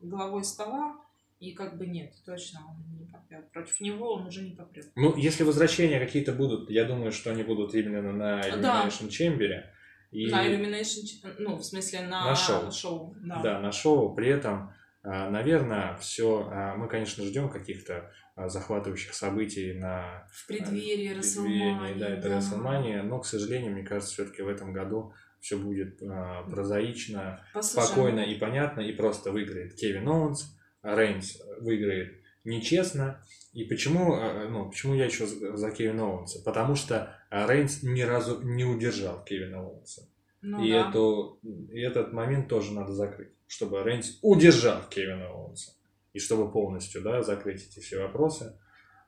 главой 0.00 0.42
стола, 0.44 1.00
и 1.42 1.50
как 1.54 1.76
бы 1.76 1.86
нет, 1.86 2.12
точно 2.24 2.60
он 2.68 2.96
не 2.96 3.04
попрет. 3.04 3.50
Против 3.50 3.80
него 3.80 4.14
он 4.14 4.28
уже 4.28 4.42
не 4.42 4.52
попрет. 4.52 4.86
Ну, 4.94 5.16
если 5.16 5.42
возвращения 5.42 5.98
какие-то 5.98 6.32
будут, 6.32 6.70
я 6.70 6.84
думаю, 6.84 7.10
что 7.10 7.32
они 7.32 7.42
будут 7.42 7.74
именно 7.74 8.12
на 8.12 8.40
Да. 8.58 8.86
Elimination 8.86 9.08
Chamber. 9.08 9.64
И, 10.12 10.30
На 10.30 10.46
Illumination, 10.46 11.34
ну, 11.40 11.56
в 11.56 11.64
смысле, 11.64 12.02
на, 12.02 12.26
На 12.26 12.36
шоу. 12.36 13.16
да. 13.20 13.42
да, 13.42 13.58
на 13.58 13.72
шоу. 13.72 14.14
При 14.14 14.28
этом, 14.28 14.72
а, 15.02 15.30
наверное, 15.30 15.96
все. 15.96 16.48
Мы, 16.76 16.86
конечно, 16.86 17.24
ждем 17.24 17.50
каких-то 17.50 18.12
а, 18.36 18.48
захватывающих 18.48 19.12
событий 19.12 19.72
на 19.72 20.24
В 20.30 20.46
преддверии 20.46 21.12
Расселмании. 21.18 21.98
Да, 21.98 22.08
это 22.08 22.28
Расселмания. 22.28 23.02
Но, 23.02 23.18
к 23.18 23.26
сожалению, 23.26 23.72
мне 23.72 23.82
кажется, 23.82 24.12
все-таки 24.14 24.42
в 24.42 24.48
этом 24.48 24.72
году 24.72 25.12
все 25.40 25.56
будет 25.56 26.00
прозаично, 26.48 27.44
Послушай, 27.52 27.86
спокойно 27.86 28.20
и 28.20 28.38
понятно, 28.38 28.80
и 28.80 28.92
просто 28.92 29.32
выиграет 29.32 29.74
Кевин 29.74 30.06
Оуэнс, 30.06 30.56
Рейнс 30.82 31.40
выиграет 31.60 32.22
нечестно. 32.44 33.22
И 33.52 33.64
почему, 33.64 34.14
а, 34.14 34.48
ну, 34.48 34.68
почему 34.68 34.94
я 34.94 35.04
еще 35.04 35.26
за 35.26 35.70
Кевина 35.70 36.10
Оуэнса? 36.10 36.42
Потому 36.42 36.74
что 36.74 37.16
а, 37.30 37.46
Рейнс 37.46 37.82
ни 37.82 38.02
разу 38.02 38.40
не 38.42 38.64
удержал 38.64 39.22
Кевина 39.24 39.62
Оуэнса. 39.62 40.08
ну 40.40 40.64
и, 40.64 40.72
да. 40.72 40.88
эту, 40.88 41.38
и 41.42 41.80
этот 41.80 42.12
момент 42.12 42.48
тоже 42.48 42.72
надо 42.72 42.92
закрыть, 42.92 43.30
чтобы 43.46 43.82
Рейнс 43.82 44.18
удержал 44.22 44.80
Кевина 44.88 45.28
Оуэнса. 45.28 45.72
И 46.12 46.18
чтобы 46.18 46.50
полностью 46.50 47.02
да, 47.02 47.22
закрыть 47.22 47.66
эти 47.66 47.80
все 47.80 48.02
вопросы. 48.02 48.58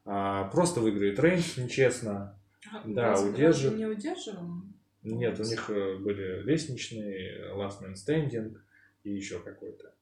А, 0.05 0.45
просто 0.49 0.81
выиграет 0.81 1.18
Рейнс 1.18 1.57
нечестно. 1.57 2.39
А, 2.72 2.83
да, 2.85 3.20
удержит. 3.20 3.77
Не 3.77 3.87
удерживал? 3.87 4.62
Нет, 5.03 5.39
у 5.39 5.43
них 5.43 5.68
э, 5.68 5.99
были 5.99 6.43
лестничные, 6.43 7.53
last 7.53 7.83
man 7.83 7.93
standing 7.95 8.57
и 9.03 9.11
еще 9.11 9.39
какой-то. 9.39 9.93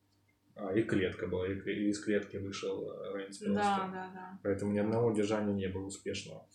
А, 0.54 0.72
и 0.72 0.82
клетка 0.82 1.26
была, 1.26 1.46
и 1.46 1.54
и 1.54 1.88
из 1.88 2.00
клетки 2.00 2.36
вышел 2.36 2.92
э, 2.92 3.16
Рейнс. 3.16 3.38
Да, 3.38 3.88
да, 3.92 4.10
да. 4.14 4.38
Поэтому 4.42 4.72
ни 4.72 4.78
одного 4.78 5.08
удержания 5.08 5.52
не 5.52 5.68
было 5.68 5.86
успешного. 5.86 6.46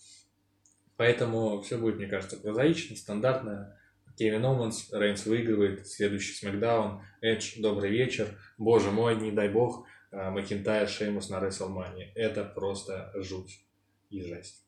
Поэтому 0.97 1.61
все 1.61 1.77
будет, 1.77 1.97
мне 1.97 2.07
кажется, 2.07 2.37
прозаично, 2.37 2.95
стандартно. 2.95 3.77
Кевин 4.17 4.45
Оуэнс, 4.45 4.91
Рейнс 4.93 5.25
выигрывает, 5.27 5.87
следующий 5.87 6.33
смакдаун, 6.33 7.03
Эдж, 7.21 7.61
добрый 7.61 7.91
вечер, 7.91 8.27
боже 8.57 8.89
мой, 8.89 9.15
не 9.15 9.31
дай 9.31 9.47
бог, 9.47 9.85
а, 10.11 10.31
Макинтайр, 10.31 10.87
Шеймус 10.87 11.29
на 11.29 11.39
Рестлмании. 11.39 12.11
Это 12.15 12.43
просто 12.43 13.11
жуть 13.15 13.63
и 14.09 14.21
жесть. 14.21 14.65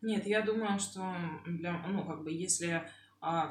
Нет, 0.00 0.26
я 0.26 0.40
думаю, 0.40 0.78
что 0.78 1.14
для, 1.46 1.86
ну, 1.88 2.06
как 2.06 2.22
бы, 2.24 2.30
если 2.30 2.82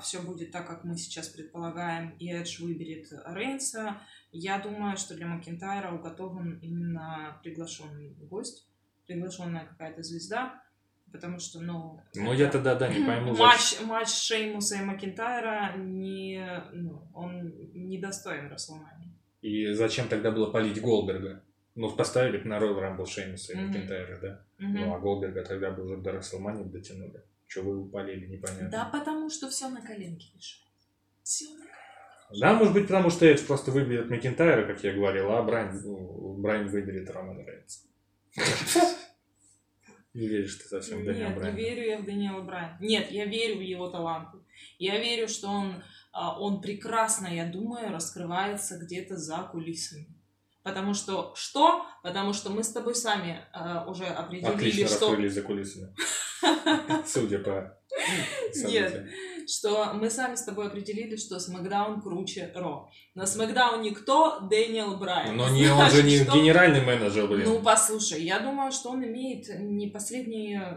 все 0.02 0.22
будет 0.22 0.52
так, 0.52 0.68
как 0.68 0.84
мы 0.84 0.96
сейчас 0.96 1.28
предполагаем, 1.28 2.16
и 2.18 2.32
Эдж 2.32 2.62
выберет 2.62 3.12
Рейнса, 3.26 4.02
я 4.38 4.60
думаю, 4.60 4.98
что 4.98 5.16
для 5.16 5.28
Макентайра 5.28 5.92
уготован 5.92 6.60
именно 6.62 7.40
приглашенный 7.44 8.16
гость, 8.30 8.68
приглашенная 9.08 9.66
какая-то 9.66 10.04
звезда, 10.04 10.62
потому 11.12 11.40
что, 11.40 11.60
ну... 11.62 12.02
Ну, 12.16 12.34
это- 12.34 12.42
я 12.44 12.50
тогда, 12.50 12.76
да, 12.76 12.88
не 12.88 13.06
пойму, 13.06 13.36
матч, 13.36 13.80
матч 13.82 14.10
Шеймуса 14.10 14.76
и 14.76 14.84
Макентайра 14.84 15.76
не, 15.78 16.64
ну, 16.74 17.08
он 17.14 17.54
недостоин 17.74 18.48
Расселмании. 18.52 19.12
И 19.42 19.72
зачем 19.74 20.08
тогда 20.08 20.32
было 20.32 20.52
полить 20.52 20.82
Голдберга? 20.82 21.42
Ну, 21.76 21.90
поставили 21.96 22.38
бы 22.38 22.48
на 22.50 22.58
Royal 22.58 22.80
Rumble 22.80 23.06
Шеймуса 23.06 23.54
и 23.54 23.56
Мгм. 23.58 23.68
Макинтайра, 23.68 24.18
да? 24.20 24.42
Ну, 24.60 24.94
а 24.94 25.00
Голдберга 25.00 25.44
тогда 25.44 25.72
бы 25.72 25.84
уже 25.84 25.98
до 25.98 26.12
Расселмани 26.14 26.64
дотянули. 26.64 27.22
Че 27.48 27.62
вы 27.62 27.72
его 27.76 27.86
полили, 27.86 28.26
непонятно. 28.26 28.70
Да, 28.70 28.86
потому 28.86 29.30
что 29.30 29.50
все 29.50 29.70
на 29.70 29.82
коленке 29.82 30.28
решается. 30.36 30.88
Все 31.22 31.46
на 31.50 31.66
Да, 32.32 32.54
может 32.54 32.74
быть, 32.74 32.88
потому 32.88 33.10
что 33.10 33.26
Эдж 33.26 33.46
просто 33.46 33.72
выберет 33.72 34.10
Макинтайра, 34.10 34.66
как 34.66 34.84
я 34.84 34.94
говорил, 34.94 35.32
а 35.32 35.44
Брайан, 35.44 35.80
ну, 35.84 36.34
Брайан 36.38 36.68
выберет 36.68 37.10
Романа 37.10 37.44
Рейнса. 37.46 37.82
Не 40.14 40.28
веришь 40.28 40.56
ты 40.56 40.64
совсем 40.64 41.02
в 41.02 41.06
Дэниела 41.06 41.28
Нет, 41.28 41.30
не 41.30 41.40
Брайана. 41.40 41.58
верю 41.58 41.86
я 41.88 41.98
в 42.00 42.06
Даниэла 42.06 42.42
Брайана. 42.42 42.78
Нет, 42.80 43.12
я 43.12 43.26
верю 43.26 43.58
в 43.58 43.62
его 43.62 43.90
таланты. 43.90 44.38
Я 44.80 44.98
верю, 44.98 45.28
что 45.28 45.50
он, 45.50 45.84
а, 46.14 46.40
он 46.40 46.62
прекрасно, 46.62 47.28
я 47.28 47.46
думаю, 47.46 47.92
раскрывается 47.92 48.80
где-то 48.80 49.18
за 49.18 49.40
кулисами. 49.52 50.08
Потому 50.64 50.94
что 50.94 51.34
что? 51.36 51.86
Потому 52.02 52.32
что 52.32 52.50
мы 52.50 52.64
с 52.64 52.72
тобой 52.72 52.96
сами 52.96 53.42
а, 53.52 53.86
уже 53.90 54.06
определили, 54.06 54.56
Отлично 54.56 54.88
что, 54.88 55.10
раскрылись 55.10 55.34
за 55.34 55.42
кулисами. 55.42 55.96
Судя 57.06 57.40
по 57.40 57.78
событиям. 58.54 59.10
Что 59.48 59.94
мы 59.94 60.10
сами 60.10 60.36
с 60.36 60.44
тобой 60.44 60.68
определили, 60.68 61.16
что 61.16 61.40
Смакдаун 61.40 62.02
круче 62.02 62.52
Ро. 62.56 62.90
На 63.14 63.26
Смакдауне 63.26 63.92
кто? 63.92 64.42
Дэниел 64.42 64.98
Брайан. 64.98 65.38
Но 65.38 65.50
не, 65.50 65.68
он 65.68 65.90
же 65.90 66.04
не 66.04 66.18
что- 66.20 66.38
генеральный 66.38 66.82
менеджер, 66.82 67.28
блин. 67.28 67.44
Ну, 67.46 67.62
послушай, 67.62 68.24
я 68.24 68.40
думаю, 68.40 68.72
что 68.72 68.90
он 68.92 69.06
имеет 69.06 69.48
не 69.60 69.88
последний 69.88 70.56
э, 70.56 70.76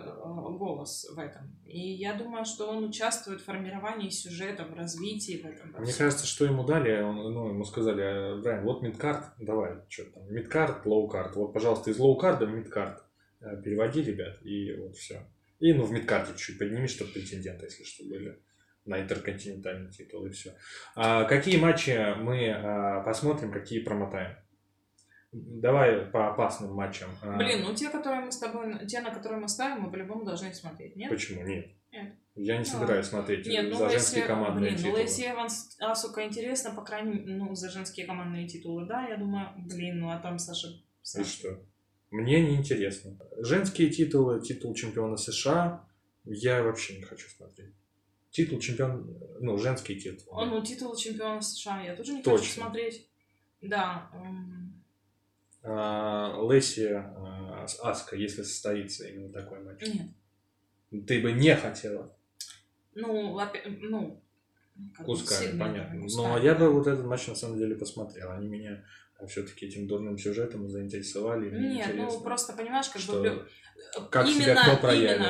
голос 0.59 1.07
в 1.15 1.19
этом. 1.19 1.59
И 1.67 1.79
я 1.79 2.15
думаю, 2.15 2.45
что 2.45 2.69
он 2.69 2.85
участвует 2.85 3.41
в 3.41 3.45
формировании 3.45 4.11
сюжета, 4.11 4.65
в 4.65 4.75
развитии 4.75 5.43
в 5.43 5.47
этом. 5.47 5.73
во 5.73 5.81
Мне 5.81 5.93
кажется, 5.93 6.27
что 6.27 6.45
ему 6.45 6.65
дали, 6.65 7.03
он, 7.03 7.17
ну, 7.33 7.49
ему 7.49 7.65
сказали, 7.65 8.03
«А, 8.03 8.37
Брайан, 8.41 8.65
вот 8.65 8.83
мидкарт, 8.83 9.35
давай, 9.39 9.77
что 9.89 10.05
там, 10.05 10.33
мидкарт, 10.33 10.87
лоукарт, 10.87 11.37
вот, 11.37 11.53
пожалуйста, 11.53 11.91
из 11.91 11.99
лоукарда 11.99 12.47
в 12.47 12.51
мидкарт 12.51 13.03
Э, 13.41 13.61
переводи, 13.63 14.03
ребят, 14.03 14.39
и 14.43 14.75
вот 14.75 14.97
все. 14.97 15.25
И, 15.61 15.73
ну, 15.73 15.85
в 15.85 15.93
мидкарте 15.93 16.33
чуть 16.37 16.59
подними, 16.59 16.89
чтобы 16.89 17.13
претенденты, 17.13 17.67
если 17.67 17.85
что, 17.85 18.05
были 18.05 18.39
на 18.89 19.01
интерконтинентальный 19.01 19.91
титул, 19.91 20.27
и 20.27 20.31
все. 20.31 20.55
А 20.97 21.25
какие 21.25 21.59
матчи 21.59 22.15
мы 22.17 22.51
а, 22.51 23.03
посмотрим, 23.03 23.53
какие 23.53 23.81
промотаем? 23.81 24.37
Давай 25.31 26.07
по 26.07 26.31
опасным 26.31 26.73
матчам. 26.75 27.11
А, 27.23 27.37
Блин, 27.37 27.63
ну 27.63 27.75
те, 27.75 27.91
которые 27.91 28.23
мы 28.23 28.33
с 28.33 28.39
тобой, 28.39 28.87
те, 28.87 29.01
на 29.01 29.11
которые 29.11 29.41
мы 29.41 29.49
ставим, 29.49 29.83
мы 29.83 29.91
по-любому 29.91 30.25
должны 30.25 30.53
смотреть, 30.55 30.97
нет? 30.97 31.11
Почему? 31.11 31.43
Нет. 31.45 31.69
Нет. 31.93 32.15
Я 32.35 32.55
не 32.55 32.61
Ну, 32.61 32.65
собираюсь 32.65 33.07
смотреть 33.07 33.47
Нет, 33.47 33.69
ну 33.69 33.77
за 33.77 33.89
женские 33.91 34.23
Лэйси, 34.23 34.29
командные 34.29 34.71
блин, 34.71 34.75
ну 34.75 34.79
титулы. 34.79 34.99
Лэйси 35.01 35.31
Эванс, 35.31 35.77
Асука 35.81 36.25
интересно, 36.25 36.71
по 36.75 36.83
крайней 36.83 37.15
мере, 37.15 37.35
ну, 37.35 37.55
за 37.55 37.69
женские 37.69 38.07
командные 38.07 38.47
титулы, 38.47 38.87
да, 38.87 39.07
я 39.07 39.17
думаю, 39.17 39.49
блин, 39.57 40.01
ну 40.01 40.11
а 40.11 40.19
там 40.19 40.39
Саша... 40.39 40.69
И 40.69 40.81
Саша. 41.03 41.29
что? 41.29 41.63
Мне 42.11 42.41
неинтересно. 42.41 43.19
Женские 43.39 43.91
титулы, 43.91 44.41
титул 44.41 44.75
чемпиона 44.75 45.17
США, 45.17 45.85
я 46.25 46.63
вообще 46.63 46.97
не 46.97 47.03
хочу 47.03 47.29
смотреть. 47.29 47.75
Титул 48.39 48.61
чемпион, 48.61 49.19
ну, 49.41 49.59
женский 49.59 49.99
титул. 50.01 50.33
О, 50.33 50.45
ну, 50.47 50.63
титул 50.65 50.95
чемпиона 50.95 51.41
США 51.41 51.83
я 51.83 51.97
тоже 51.97 52.13
не 52.13 52.23
Точно. 52.23 52.39
хочу 52.39 52.53
смотреть. 52.61 53.09
Да. 53.61 54.09
м, 54.15 54.81
А, 55.65 56.39
Леси 56.49 56.87
а, 56.87 57.67
с 57.67 57.81
Аска, 57.81 58.15
если 58.15 58.45
состоится 58.45 59.09
именно 59.09 59.33
такой 59.33 59.59
матч. 59.65 59.83
Нет. 59.83 61.05
Ты 61.09 61.21
бы 61.21 61.33
не 61.33 61.57
хотела. 61.57 62.15
Ну, 62.95 63.33
во-пе- 63.33 63.65
ну, 63.67 64.23
Кусками, 65.05 65.47
сильно, 65.49 65.65
понятно. 65.65 66.01
кусками, 66.03 66.27
Ну, 66.29 66.35
а 66.37 66.39
я 66.39 66.55
да. 66.55 66.61
бы 66.61 66.73
вот 66.75 66.87
этот 66.87 67.05
матч 67.07 67.27
на 67.27 67.35
самом 67.35 67.59
деле 67.59 67.75
посмотрел. 67.75 68.31
Они 68.31 68.47
меня 68.47 68.85
все-таки 69.27 69.67
этим 69.67 69.89
дурным 69.89 70.17
сюжетом 70.17 70.69
заинтересовали. 70.71 71.51
Нет, 71.51 71.91
ну 71.97 72.21
просто 72.21 72.53
понимаешь, 72.53 72.89
как 72.89 73.03
что- 73.03 73.21
бы 73.21 73.49
как 74.13 74.29
себя 74.29 74.55
кто 74.63 74.77
проявит. 74.81 75.27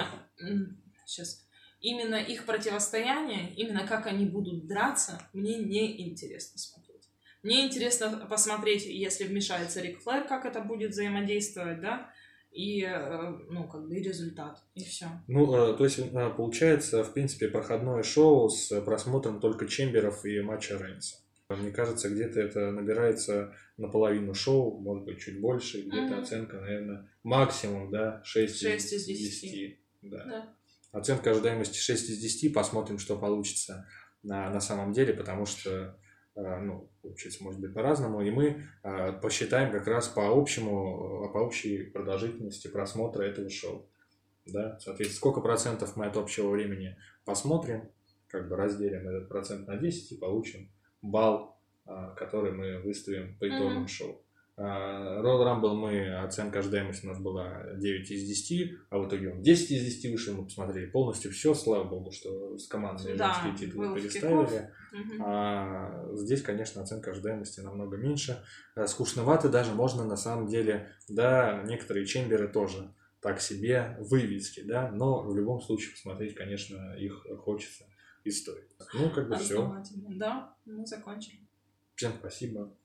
сейчас 1.06 1.47
именно 1.80 2.16
их 2.16 2.44
противостояние, 2.44 3.52
именно 3.56 3.86
как 3.86 4.06
они 4.06 4.26
будут 4.26 4.66
драться, 4.66 5.20
мне 5.32 5.56
не 5.58 6.08
интересно 6.08 6.58
смотреть. 6.58 7.08
Мне 7.42 7.66
интересно 7.66 8.26
посмотреть, 8.28 8.84
если 8.86 9.24
вмешается 9.24 9.80
Рик 9.80 10.00
Флэр, 10.00 10.26
как 10.26 10.44
это 10.44 10.60
будет 10.60 10.90
взаимодействовать, 10.90 11.80
да, 11.80 12.10
и, 12.50 12.82
э, 12.82 13.30
ну, 13.50 13.68
как 13.68 13.86
бы 13.86 13.96
и 13.96 14.02
результат, 14.02 14.58
и 14.74 14.82
все. 14.82 15.06
Ну, 15.28 15.54
э, 15.54 15.76
то 15.76 15.84
есть, 15.84 15.98
э, 15.98 16.30
получается, 16.36 17.04
в 17.04 17.12
принципе, 17.12 17.48
проходное 17.48 18.02
шоу 18.02 18.48
с 18.48 18.80
просмотром 18.80 19.38
только 19.40 19.66
Чемберов 19.66 20.24
и 20.24 20.40
матча 20.40 20.76
Рейнса. 20.76 21.16
Мне 21.48 21.70
кажется, 21.70 22.10
где-то 22.10 22.40
это 22.40 22.70
набирается 22.72 23.54
наполовину 23.76 24.34
шоу, 24.34 24.80
может 24.80 25.04
быть, 25.04 25.20
чуть 25.20 25.40
больше, 25.40 25.82
где-то 25.82 26.14
Мгм. 26.14 26.20
оценка, 26.20 26.60
наверное, 26.60 27.08
максимум, 27.22 27.90
да, 27.90 28.20
6, 28.24 28.58
Шесть 28.60 28.92
из 28.92 29.08
из 29.08 29.18
десяти. 29.18 29.48
10. 30.02 30.10
Да. 30.10 30.24
Да. 30.24 30.54
Оценка 30.92 31.30
ожидаемости 31.30 31.76
6 31.76 32.10
из 32.10 32.18
10, 32.18 32.54
посмотрим, 32.54 32.98
что 32.98 33.18
получится 33.18 33.86
на, 34.22 34.50
на 34.50 34.60
самом 34.60 34.92
деле, 34.92 35.12
потому 35.12 35.44
что, 35.44 35.98
э, 36.34 36.58
ну, 36.60 36.90
получится, 37.02 37.42
может 37.44 37.60
быть, 37.60 37.74
по-разному, 37.74 38.22
и 38.22 38.30
мы 38.30 38.66
э, 38.82 39.12
посчитаем 39.20 39.70
как 39.70 39.86
раз 39.86 40.08
по 40.08 40.28
общему, 40.28 41.28
э, 41.28 41.32
по 41.32 41.38
общей 41.38 41.84
продолжительности 41.84 42.68
просмотра 42.68 43.22
этого 43.24 43.50
шоу. 43.50 43.90
Да, 44.46 44.78
соответственно, 44.80 45.16
сколько 45.18 45.40
процентов 45.42 45.96
мы 45.96 46.06
от 46.06 46.16
общего 46.16 46.48
времени 46.48 46.96
посмотрим, 47.26 47.90
как 48.28 48.48
бы 48.48 48.56
разделим 48.56 49.06
этот 49.08 49.28
процент 49.28 49.66
на 49.68 49.76
10 49.76 50.12
и 50.12 50.16
получим 50.16 50.72
балл, 51.02 51.58
который 52.16 52.52
мы 52.52 52.80
выставим 52.80 53.36
по 53.38 53.46
итогам 53.46 53.80
Мгм. 53.80 53.88
шоу. 53.88 54.22
А, 54.60 55.20
Royal 55.22 55.44
Rumble 55.44 55.74
мы, 55.74 56.18
оценка 56.18 56.58
ожидаемости 56.58 57.06
у 57.06 57.10
нас 57.10 57.20
была 57.20 57.62
9 57.76 58.10
из 58.10 58.26
10, 58.26 58.72
а 58.90 58.98
в 58.98 59.06
итоге 59.06 59.30
он 59.30 59.40
10 59.40 59.70
из 59.70 59.84
10 59.84 60.10
вышел, 60.10 60.34
мы 60.34 60.44
посмотрели 60.46 60.86
полностью 60.86 61.30
все, 61.30 61.54
слава 61.54 61.84
богу, 61.84 62.10
что 62.10 62.58
с 62.58 62.66
командой 62.66 63.16
Да, 63.16 63.32
женские 63.32 63.68
титулы 63.68 63.94
переставили. 63.94 64.72
Мгм. 64.92 65.22
А 65.24 66.10
здесь, 66.14 66.42
конечно, 66.42 66.82
оценка 66.82 67.12
ожидаемости 67.12 67.60
намного 67.60 67.96
меньше. 67.96 68.42
А, 68.74 68.88
Скучновато 68.88 69.48
даже 69.48 69.72
можно 69.74 70.04
на 70.04 70.16
самом 70.16 70.48
деле, 70.48 70.90
да, 71.08 71.62
некоторые 71.64 72.04
чемберы 72.04 72.48
тоже 72.48 72.92
так 73.20 73.40
себе 73.40 73.96
вывески, 74.00 74.60
да, 74.60 74.90
но 74.90 75.22
в 75.22 75.36
любом 75.36 75.60
случае 75.60 75.92
посмотреть, 75.92 76.34
конечно, 76.34 76.96
их 76.96 77.24
хочется 77.44 77.84
и 78.24 78.30
стоит. 78.32 78.68
Ну, 78.92 79.10
как 79.10 79.28
бы 79.28 79.36
все. 79.36 79.84
Да, 80.16 80.56
мы 80.64 80.84
закончили. 80.84 81.46
Всем 81.94 82.12
спасибо. 82.18 82.76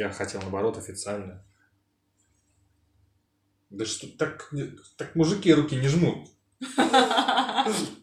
Я 0.00 0.10
хотел, 0.10 0.40
наоборот, 0.40 0.78
официально. 0.78 1.44
Да 3.68 3.84
что 3.84 4.08
так, 4.16 4.50
так 4.96 5.14
мужики 5.14 5.52
руки 5.52 5.76
не 5.76 5.88
жмут. 5.88 6.30